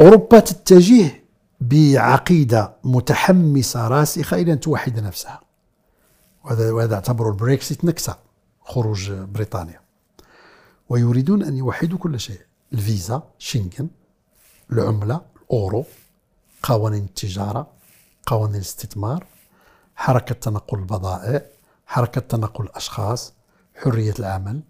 [0.00, 1.22] أوروبا تتجه
[1.60, 5.40] بعقيدة متحمسة راسخة إلى أن توحد نفسها.
[6.44, 8.18] وهذا وهذا اعتبروا البريكسيت نكسة
[8.60, 9.80] خروج بريطانيا.
[10.88, 12.40] ويريدون أن يوحدوا كل شيء
[12.72, 13.88] الفيزا شنغن
[14.72, 15.20] العملة
[15.50, 15.84] الأورو
[16.62, 17.66] قوانين التجارة
[18.26, 19.26] قوانين الاستثمار
[19.96, 21.42] حركة تنقل البضائع
[21.86, 23.32] حركة تنقل الأشخاص
[23.74, 24.60] حرية العمل.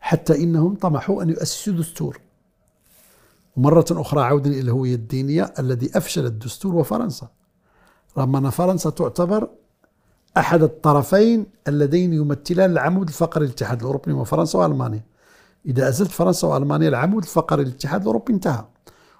[0.00, 2.20] حتى إنهم طمحوا أن يؤسسوا دستور.
[3.56, 7.28] مرة أخرى عودا إلى الهوية الدينية الذي أفشل الدستور وفرنسا.
[8.18, 9.48] رغم أن فرنسا تعتبر
[10.36, 15.04] أحد الطرفين اللذين يمثلان العمود الفقري للاتحاد الأوروبي وفرنسا وألمانيا.
[15.66, 18.64] إذا أزلت فرنسا وألمانيا العمود الفقري للاتحاد الأوروبي انتهى.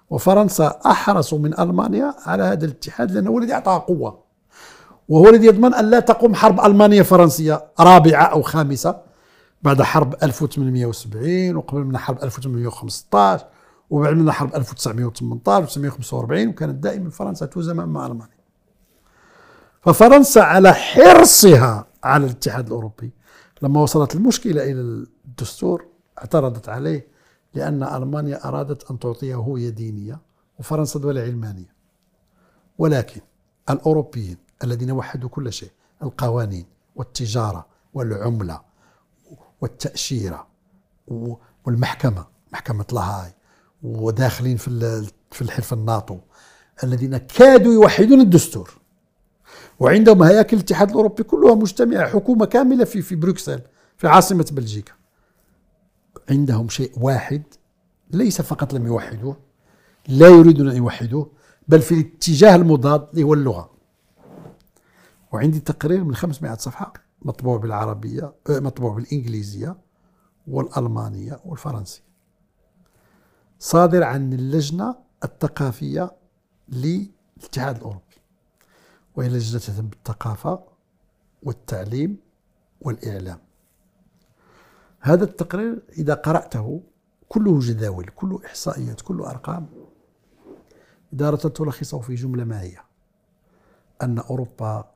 [0.09, 4.23] وفرنسا أحرص من ألمانيا على هذا الاتحاد لأنه هو الذي أعطاها قوة.
[5.09, 9.01] وهو الذي يضمن أن لا تقوم حرب ألمانية فرنسية رابعة أو خامسة
[9.63, 13.45] بعد حرب 1870 وقبل منها حرب 1815
[13.89, 18.39] وبعد منها حرب 1918 1945 وكانت دائما فرنسا تهزم مع ألمانيا.
[19.81, 23.11] ففرنسا على حرصها على الاتحاد الأوروبي.
[23.61, 25.85] لما وصلت المشكلة إلى الدستور
[26.19, 27.07] اعترضت عليه
[27.53, 30.19] لأن ألمانيا أرادت أن تعطيه هوية دينية
[30.59, 31.73] وفرنسا دولة علمانية.
[32.77, 33.21] ولكن
[33.69, 35.71] الأوروبيين الذين وحدوا كل شيء
[36.03, 36.65] القوانين
[36.95, 38.61] والتجارة والعملة
[39.61, 40.47] والتأشيرة
[41.65, 43.33] والمحكمة محكمة لاهاي
[43.83, 46.17] وداخلين في في الحلف الناتو
[46.83, 48.79] الذين كادوا يوحدون الدستور.
[49.79, 53.61] وعندهم هياكل الاتحاد الأوروبي كلها مجتمعة حكومة كاملة في في بروكسل
[53.97, 54.93] في عاصمة بلجيكا.
[56.29, 57.43] عندهم شيء واحد
[58.11, 59.37] ليس فقط لم يوحدوه
[60.07, 61.31] لا يريدون أن يوحدوه
[61.67, 63.71] بل في الاتجاه المضاد اللي هو اللغة.
[65.31, 69.77] وعندي تقرير من 500 صفحة مطبوع بالعربية آه، مطبوع بالإنجليزية
[70.47, 72.01] والألمانية والفرنسية.
[73.59, 76.11] صادر عن اللجنة الثقافية
[76.69, 78.03] للاتحاد الأوروبي
[79.15, 80.63] وهي لجنة تهتم بالثقافة
[81.43, 82.17] والتعليم
[82.81, 83.39] والإعلام.
[85.01, 86.81] هذا التقرير إذا قرأته
[87.29, 89.67] كله جداول كله إحصائيات كله أرقام.
[91.13, 92.77] إذا أردت تلخصه في جملة ما هي؟
[94.01, 94.91] أن أوروبا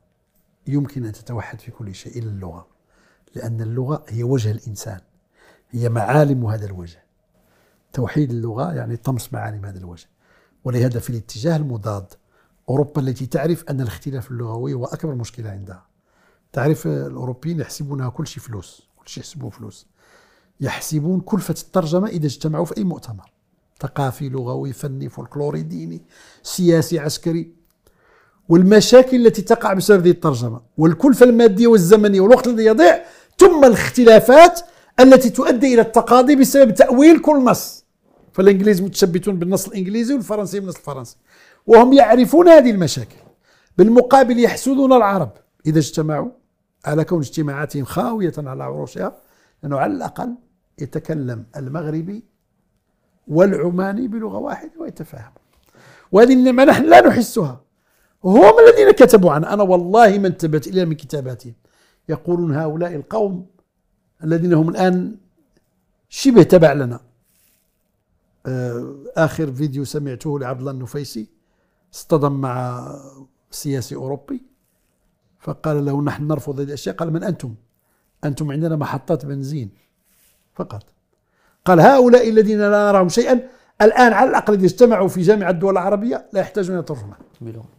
[0.67, 2.67] يمكن أن تتوحد في كل شيء إلا اللغة
[3.35, 4.99] لأن اللغة هي وجه الإنسان
[5.69, 7.03] هي معالم هذا الوجه.
[7.93, 10.07] توحيد اللغة يعني طمس معالم هذا الوجه.
[10.63, 12.13] ولهذا في الاتجاه المضاد
[12.69, 15.85] أوروبا التي تعرف أن الاختلاف اللغوي هو أكبر مشكلة عندها.
[16.51, 19.92] تعرف الأوروبيين يحسبونها كل شيء فلوس كل شيء يحسبوه فلوس.
[20.61, 23.31] يحسبون كلفة الترجمة إذا اجتمعوا في أي مؤتمر.
[23.81, 26.01] ثقافي لغوي فني فولكلوري ديني
[26.43, 27.51] سياسي عسكري.
[28.49, 33.03] والمشاكل التي تقع بسبب هذه الترجمة والكلفة المادية والزمنية والوقت الذي يضيع
[33.38, 34.59] ثم الاختلافات
[34.99, 37.85] التي تؤدي إلى التقاضي بسبب تأويل كل نص.
[38.34, 41.17] فالإنجليز متشبتون بالنص الإنجليزي والفرنسي بالنص الفرنسي.
[41.67, 43.15] وهم يعرفون هذه المشاكل.
[43.77, 45.31] بالمقابل يحسدون العرب.
[45.65, 46.30] إذا اجتمعوا
[46.85, 49.17] على كون اجتماعاتهم خاوية على عروشها
[49.64, 50.35] لأنه على الأقل
[50.80, 52.23] يتكلم المغربي
[53.27, 55.31] والعماني بلغة واحدة ويتفاهم.
[56.11, 57.61] وهذه النعمة نحن لا نحسها.
[58.23, 59.53] هم الذين كتبوا عنها.
[59.53, 61.53] أنا والله ما انتبهت إلى من كتاباتهم
[62.10, 63.45] يقولون هؤلاء القوم
[64.23, 65.18] الذين هم الآن
[66.10, 66.99] شبه تبع لنا.
[68.45, 71.27] آه، آخر فيديو سمعته لعبد الله النفيسي.
[71.94, 72.88] اصطدم مع
[73.52, 74.41] سياسي أوروبي.
[75.40, 76.95] فقال له نحن نرفض هذه الأشياء.
[76.95, 77.56] قال من أنتم؟
[78.25, 79.69] أنتم عندنا محطات بنزين
[80.53, 80.83] فقط.
[81.65, 83.49] قال هؤلاء الذين لا نراهم شيئا
[83.81, 87.15] الآن على الأقل إذا اجتمعوا في جامعة الدول العربية لا يحتاجون إلى ترجمة.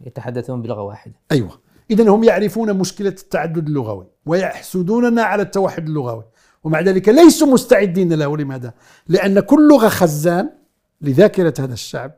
[0.05, 1.13] يتحدثون بلغة واحدة.
[1.31, 1.59] أيوة.
[1.91, 6.23] إذا هم يعرفون مشكلة التعدد اللغوي ويحسدوننا على التوحد اللغوي.
[6.63, 8.73] ومع ذلك ليسوا مستعدين له لماذا؟
[9.07, 10.49] لأن كل لغة خزان
[11.01, 12.11] لذاكرة هذا الشعب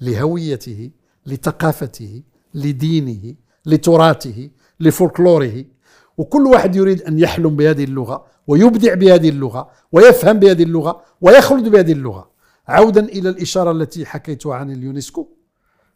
[0.00, 0.90] لهويته
[1.26, 2.22] لثقافته
[2.54, 3.34] لدينه
[3.66, 4.50] لتراثه
[4.80, 5.64] لفولكلوره.
[6.22, 11.92] وكل واحد يريد أن يحلم بهذه اللغة ويبدع بهذه اللغة ويفهم بهذه اللغة ويخلد بهذه
[11.92, 12.30] اللغة.
[12.68, 15.28] عودا إلى الإشارة التي حكيتها عن اليونسكو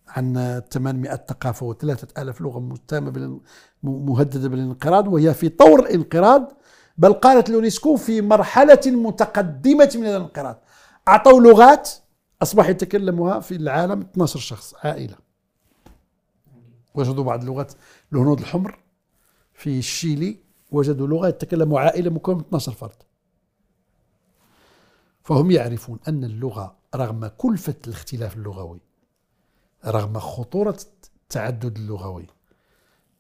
[0.09, 3.41] عن 800 ثقافة و3000 لغة متهمة
[3.83, 6.53] مهددة بالانقراض وهي في طور الانقراض
[6.99, 10.63] بل قالت اليونسكو في مرحلة متقدمة من الانقراض.
[11.09, 11.91] أعطوا لغات
[12.43, 15.15] أصبح يتكلمها في العالم 12 شخص عائلة.
[16.95, 17.73] وجدوا بعض اللغات
[18.13, 18.86] الهنود الحمر.
[19.57, 20.39] في الشيلي
[20.71, 23.03] وجدوا لغة يتكلم عائلة مكونة من 12 فرد.
[25.23, 28.81] فهم يعرفون أن اللغة رغم كلفة الاختلاف اللغوي
[29.87, 30.79] رغم خطورة
[31.23, 32.27] التعدد اللغوي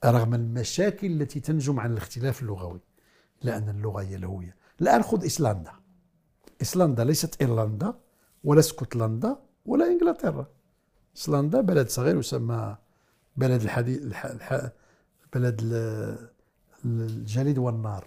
[0.04, 2.80] رغم المشاكل التي تنجم عن الاختلاف اللغوي
[3.42, 4.56] لأن اللغة هي الهوية.
[4.80, 5.72] الآن خذ إيسلندا
[6.60, 7.94] إيسلندا ليست إيرلندا
[8.44, 9.36] ولا اسكتلندا
[9.66, 10.46] ولا إنجلترا.
[11.16, 12.76] إيسلندا بلد صغير يسمى
[13.36, 14.70] بلد الحديث الح...
[15.36, 15.60] بلد
[16.84, 18.04] الجليد والنار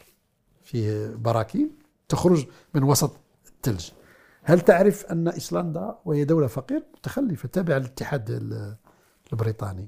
[0.63, 1.69] فيه براكين
[2.09, 3.11] تخرج من وسط
[3.47, 3.89] الثلج
[4.43, 8.29] هل تعرف أن إيسلندا وهي دولة فقيرة متخلفة تابعة للاتحاد
[9.33, 9.87] البريطاني؟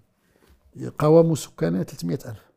[1.00, 2.52] قوام سكانها 300 ألف.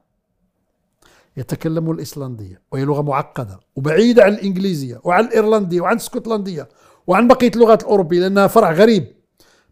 [1.36, 6.69] يتكلموا الإيسلندية وهي لغة معقدة وبعيدة عن الإنجليزية وعن الإيرلندية وعن الإسكتلندية
[7.06, 9.06] وعن بقية اللغات الأوروبية لأنها فرع غريب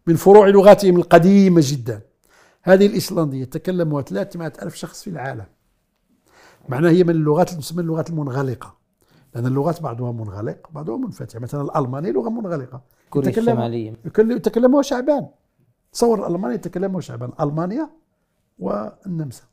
[0.07, 2.01] من فروع لغاتهم القديمة جدا.
[2.63, 5.45] هذه الإيسلندية يتكلمها 300 ألف شخص في العالم.
[6.69, 8.77] معناها هي من اللغات تسمى اللغات المنغلقة.
[9.35, 11.41] لأن اللغات بعضها منغلق بعضها منفتح.
[11.41, 12.81] مثلا الألمانية لغة منغلقة.
[13.09, 15.27] كوريا الشمالية يتكلمها شعبان.
[15.91, 17.31] تصور الألمانية يتكلمها شعبان.
[17.41, 17.89] ألمانيا
[18.59, 19.43] والنمسا.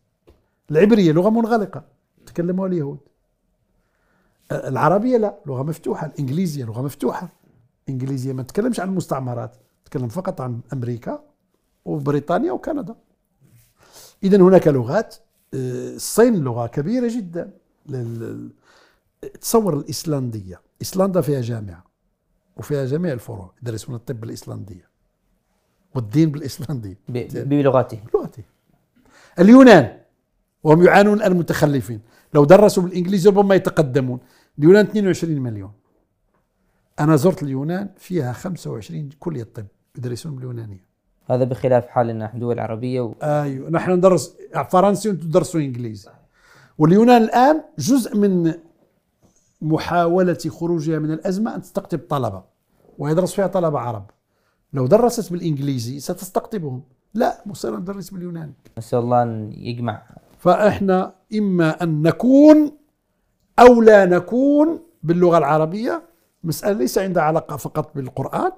[0.70, 1.84] العبرية لغة منغلقة.
[2.22, 2.98] يتكلمها اليهود.
[4.52, 6.06] العربية لا لغة مفتوحة.
[6.06, 7.28] الإنجليزية لغة مفتوحة.
[7.88, 11.29] الإنجليزية ما تتكلمش عن المستعمرات تتكلم فقط عن أمريكا.
[11.84, 12.94] وبريطانيا وكندا.
[14.22, 15.16] إذا هناك لغات
[15.54, 17.50] آه، الصين لغة كبيرة جدا
[19.40, 20.60] تصور الإسلندية.
[20.80, 21.84] إيسلندا فيها جامعة
[22.56, 24.88] وفيها جميع الفروع يدرسون الطب بالإسلندية
[25.94, 26.98] والدين بالإسلندية.
[27.08, 28.44] بلغتهم بلغتهم
[29.38, 30.00] اليونان
[30.62, 32.00] وهم يعانون الآن متخلفين
[32.34, 34.20] لو درسوا بالإنجليزي ربما يتقدمون.
[34.58, 35.72] اليونان 22 مليون.
[37.00, 39.66] أنا زرت اليونان فيها 25 كلية طب
[39.98, 40.89] يدرسون باليونانية.
[41.30, 43.14] هذا بخلاف حالنا نحن دول عربية و...
[43.22, 43.70] أيوه.
[43.70, 44.36] نحن ندرس
[44.70, 46.10] فرنسي وأنتم تدرسوا إنجليزي.
[46.78, 48.54] واليونان الآن جزء من
[49.62, 52.42] محاولة خروجها من الأزمة أن تستقطب طلبة
[52.98, 54.10] ويدرس فيها طلبة عرب.
[54.72, 56.82] لو درست بالإنجليزي ستستقطبهم.
[57.14, 60.02] لا مصير ندرس باليوناني نسأل الله أن يجمع.
[60.38, 62.72] فإحنا إما أن نكون
[63.58, 66.02] أو لا نكون باللغة العربية
[66.44, 68.52] مسألة ليس عندها علاقة فقط بالقرآن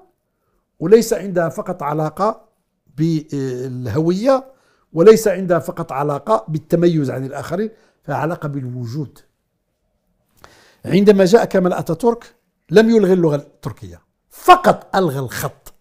[0.79, 2.52] وليس عندها فقط علاقة
[2.97, 4.53] بالهوية
[4.93, 7.69] وليس عندها فقط علاقة بالتميز عن الآخرين
[8.03, 9.19] فيها علاقة بالوجود.
[10.85, 12.35] عندما جاء كمال أتاتورك
[12.69, 15.73] لم يلغي اللغة التركية فقط ألغى الخط.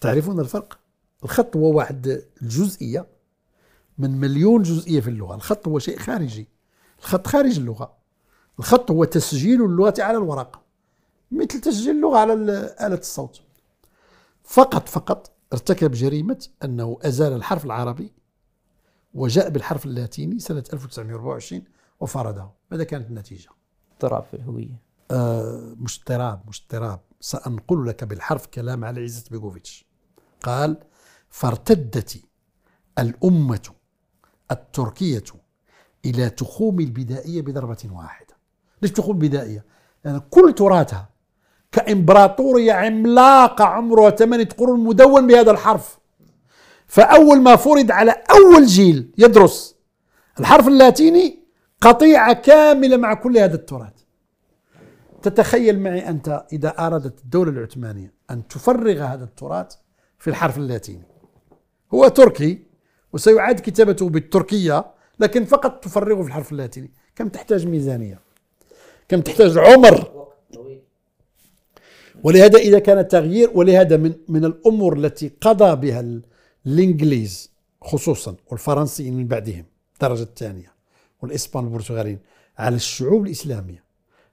[0.00, 0.78] تعرفون الفرق؟
[1.24, 3.06] الخط هو واحد الجزئية
[3.98, 5.34] من مليون جزئية في اللغة.
[5.34, 6.48] الخط هو شيء خارجي.
[6.98, 7.92] الخط خارج اللغة.
[8.58, 10.60] الخط هو تسجيل اللغة على الورق
[11.30, 12.32] مثل تسجيل اللغة على
[12.80, 13.40] آلة الصوت.
[14.44, 18.12] فقط فقط ارتكب جريمة أنه أزال الحرف العربي
[19.14, 21.64] وجاء بالحرف اللاتيني سنة 1924
[22.00, 22.50] وفرضه.
[22.70, 23.48] ماذا كانت النتيجة؟
[23.92, 24.82] اضطراب في الهوية.
[25.10, 29.84] آه مش اضطراب مش اضطراب سأنقل لك بالحرف كلام على عزت بيغوفيتش.
[30.42, 30.78] قال
[31.30, 32.22] فارتدت
[32.98, 33.70] الأمة
[34.50, 35.24] التركية
[36.04, 38.36] إلى تخوم البدائية بضربة واحدة.
[38.82, 39.64] ليش تخوم البدائية؟
[40.04, 41.08] لأن يعني كل تراثها
[41.72, 45.98] كإمبراطورية عملاقة عمرها ثمانية قرون مدون بهذا الحرف.
[46.86, 49.76] فأول ما فرض على أول جيل يدرس
[50.40, 51.38] الحرف اللاتيني
[51.80, 53.92] قطيعة كاملة مع كل هذا التراث.
[55.22, 59.74] تتخيل معي أنت إذا أرادت الدولة العثمانية أن تفرغ هذا التراث
[60.18, 61.06] في الحرف اللاتيني.
[61.94, 62.62] هو تركي
[63.12, 64.84] وسيعاد كتابته بالتركية
[65.20, 66.92] لكن فقط تفرغه في الحرف اللاتيني.
[67.16, 68.20] كم تحتاج ميزانية؟
[69.08, 70.19] كم تحتاج عمر؟
[72.24, 76.20] ولهذا إذا كان التغيير ولهذا من من الأمور التي قضى بها
[76.66, 77.50] الإنجليز
[77.82, 79.64] خصوصا والفرنسيين من بعدهم
[79.94, 80.72] الدرجة الثانية
[81.22, 82.18] والإسبان البرتغاليين
[82.58, 83.84] على الشعوب الإسلامية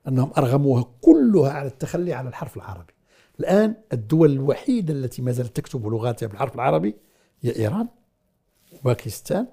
[0.08, 2.94] أنهم أرغموها كلها على التخلي على الحرف العربي.
[3.40, 6.96] الآن الدول الوحيدة التي ما زالت تكتب لغاتها بالحرف العربي
[7.42, 7.88] هي إيران
[8.86, 9.48] باكستان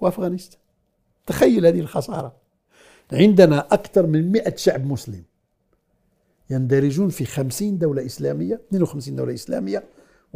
[0.00, 0.60] وأفغانستان.
[1.26, 2.32] تخيل هذه الخسارة.
[3.12, 5.22] عندنا أكثر من 100 شعب مسلم
[6.50, 9.84] يندرجون في 50 دولة إسلامية 52 دولة إسلامية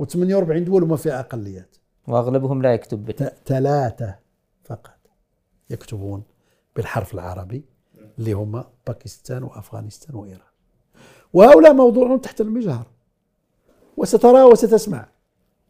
[0.00, 1.76] و48 دول وما فيها أقليات.
[2.08, 3.10] وأغلبهم لا يكتب
[3.46, 4.14] ثلاثة
[4.64, 4.98] فقط
[5.70, 6.22] يكتبون
[6.76, 7.64] بالحرف العربي
[8.18, 10.50] اللي هما باكستان وأفغانستان وإيران.
[11.32, 12.86] وهؤلاء موضوع تحت المجهر.
[13.96, 15.08] وسترى وستسمع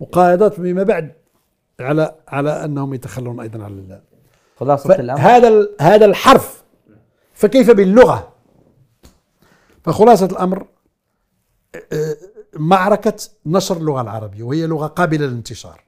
[0.00, 1.12] مقايضات فيما بعد
[1.80, 4.02] على على أنهم يتخلون أيضا عن الله.
[4.56, 5.20] خلاصة الأمر.
[5.20, 6.64] هذا هذا الحرف
[7.32, 8.29] فكيف باللغة؟
[9.90, 10.66] فخلاصة الأمر
[11.92, 12.16] آه،
[12.56, 15.80] معركة نشر اللغة العربية وهي لغة قابلة للانتشار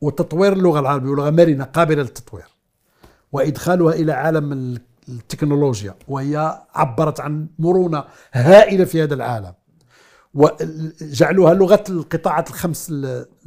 [0.00, 2.46] وتطوير اللغة العربية ولغة مرنة قابلة للتطوير
[3.32, 4.78] وإدخالها إلى عالم
[5.08, 9.54] التكنولوجيا وهي عبرت عن مرونة هائلة في هذا العالم
[10.34, 12.92] وجعلوها لغة القطاعات الخمس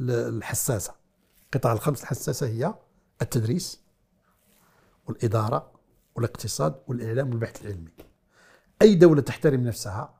[0.00, 0.92] الحساسة.
[1.44, 2.74] القطاع الخمس الحساسة هي
[3.22, 3.80] التدريس
[5.06, 5.70] والإدارة
[6.14, 8.11] والاقتصاد والإعلام والبحث العلمي.
[8.82, 10.14] أي دولة تحترم نفسها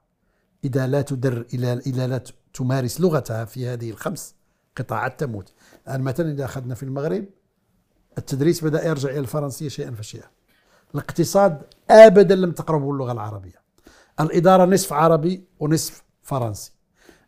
[0.65, 2.21] إذا لا تدر إذا إذا لا
[2.55, 4.35] تمارس لغتها في هذه الخمس
[4.77, 5.53] قطاعات تموت.
[5.89, 7.25] الآن مثلا إذا أخذنا في المغرب
[8.19, 10.27] التدريس بدأ يرجع إلى الفرنسية شيئا فشيئا.
[10.95, 13.63] الاقتصاد ابدا لم تقربه اللغة العربية.
[14.21, 16.73] الإدارة نصف عربي ونصف فرنسي.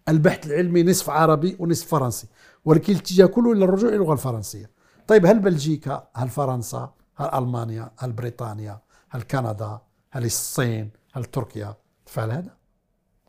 [0.08, 2.26] البحث العلمي نصف عربي ونصف فرنسي.
[2.64, 4.70] ولكن الاتجاه كله إلى الرجوع إلى اللغة الفرنسية.
[5.08, 8.80] طيب هل بلجيكا هل فرنسا هل ألمانيا هل بريطانيا
[9.10, 9.78] هل كندا
[10.10, 11.76] هل الصين هل تركيا
[12.06, 12.56] تفعل هذا؟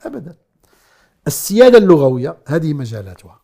[0.06, 0.38] ابدا.
[1.28, 3.42] السيادة اللغوية هذه مجالاتها.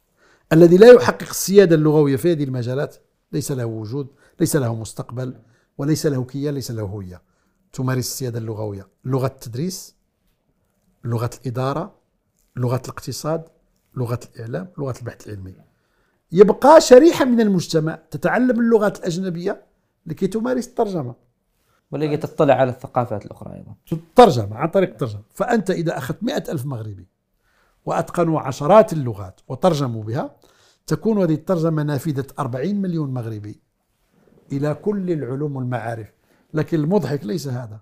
[0.54, 2.96] الذي لا يحقق السيادة اللغوية في هذه المجالات
[3.32, 4.08] ليس له وجود
[4.40, 5.36] ليس له مستقبل
[5.78, 7.22] وليس له كيان ليس له هوية.
[7.74, 9.96] تمارس السيادة اللغوية لغة التدريس
[11.04, 11.96] لغة الإدارة
[12.56, 13.44] لغة الاقتصاد
[13.98, 15.56] لغة الإعلام لغة البحث العلمي.
[16.32, 19.66] يبقى شريحة من المجتمع تتعلم اللغات الأجنبية
[20.06, 21.16] لكي تمارس الترجمة.
[21.92, 23.74] ولكي تطلع على الثقافات الأخرى أيضا.
[23.92, 25.22] الترجمة؟ عن طريق الترجمة.
[25.34, 27.08] فأنت إذا أخذت مئة ألف مغربي
[27.86, 30.32] وأتقنوا عشرات اللغات وترجموا بها
[30.88, 33.60] تكون هذه الترجمة نافذة أربعين مليون مغربي
[34.52, 36.08] إلى كل العلوم والمعارف.
[36.54, 37.80] لكن المضحك ليس هذا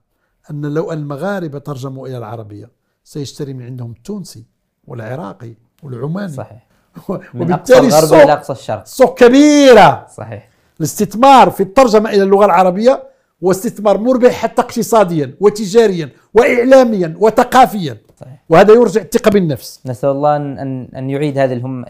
[0.51, 2.69] أن لو المغاربة ترجموا إلى العربية
[3.03, 4.45] سيشتري من عندهم التونسي
[4.87, 5.53] والعراقي
[5.83, 6.33] والعماني.
[6.33, 6.67] صحيح.
[7.35, 8.85] أقصى الغرب إلى أقصى الشرق.
[8.85, 10.07] سوق كبيرة.
[10.17, 10.49] صحيح.
[10.79, 13.09] الاستثمار في الترجمة إلى اللغة العربية
[13.41, 17.97] واستثمار مربح حتى اقتصاديا وتجاريا وإعلاميا وثقافيا.
[18.19, 18.43] صحيح.
[18.49, 19.81] وهذا يرجع الثقة بالنفس.
[19.85, 21.85] نسأل الله أن أن يعيد هذه الهمة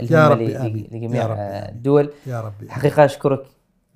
[0.91, 1.25] لجميع
[1.69, 2.11] الدول.
[2.27, 3.43] يا ربي حقيقة أشكرك.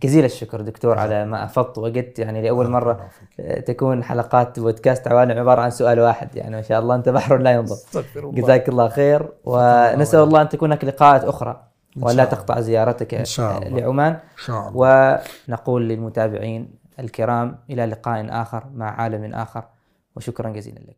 [0.04, 3.10] جزيل الشكر دكتور على ما أفضت وقت يعني لأول مرة
[3.66, 6.36] تكون حلقات بودكاست عوالم عبارة عن سؤال واحد.
[6.36, 7.78] يعني ما شاء الله أنت بحر لا ينضب
[8.16, 9.30] جزاك الله خير.
[9.46, 11.64] ونسأل الله أن تكون لك لقاءات أخرى.
[12.02, 13.24] ولا تقطع زيارتك.
[13.40, 14.12] لعمان.
[14.12, 15.20] إن شاء الله.
[15.50, 19.66] ونقول للمتابعين الكرام إلى لقاء آخر مع عالم آخر
[20.16, 20.94] وشكرا جزيلا لكم.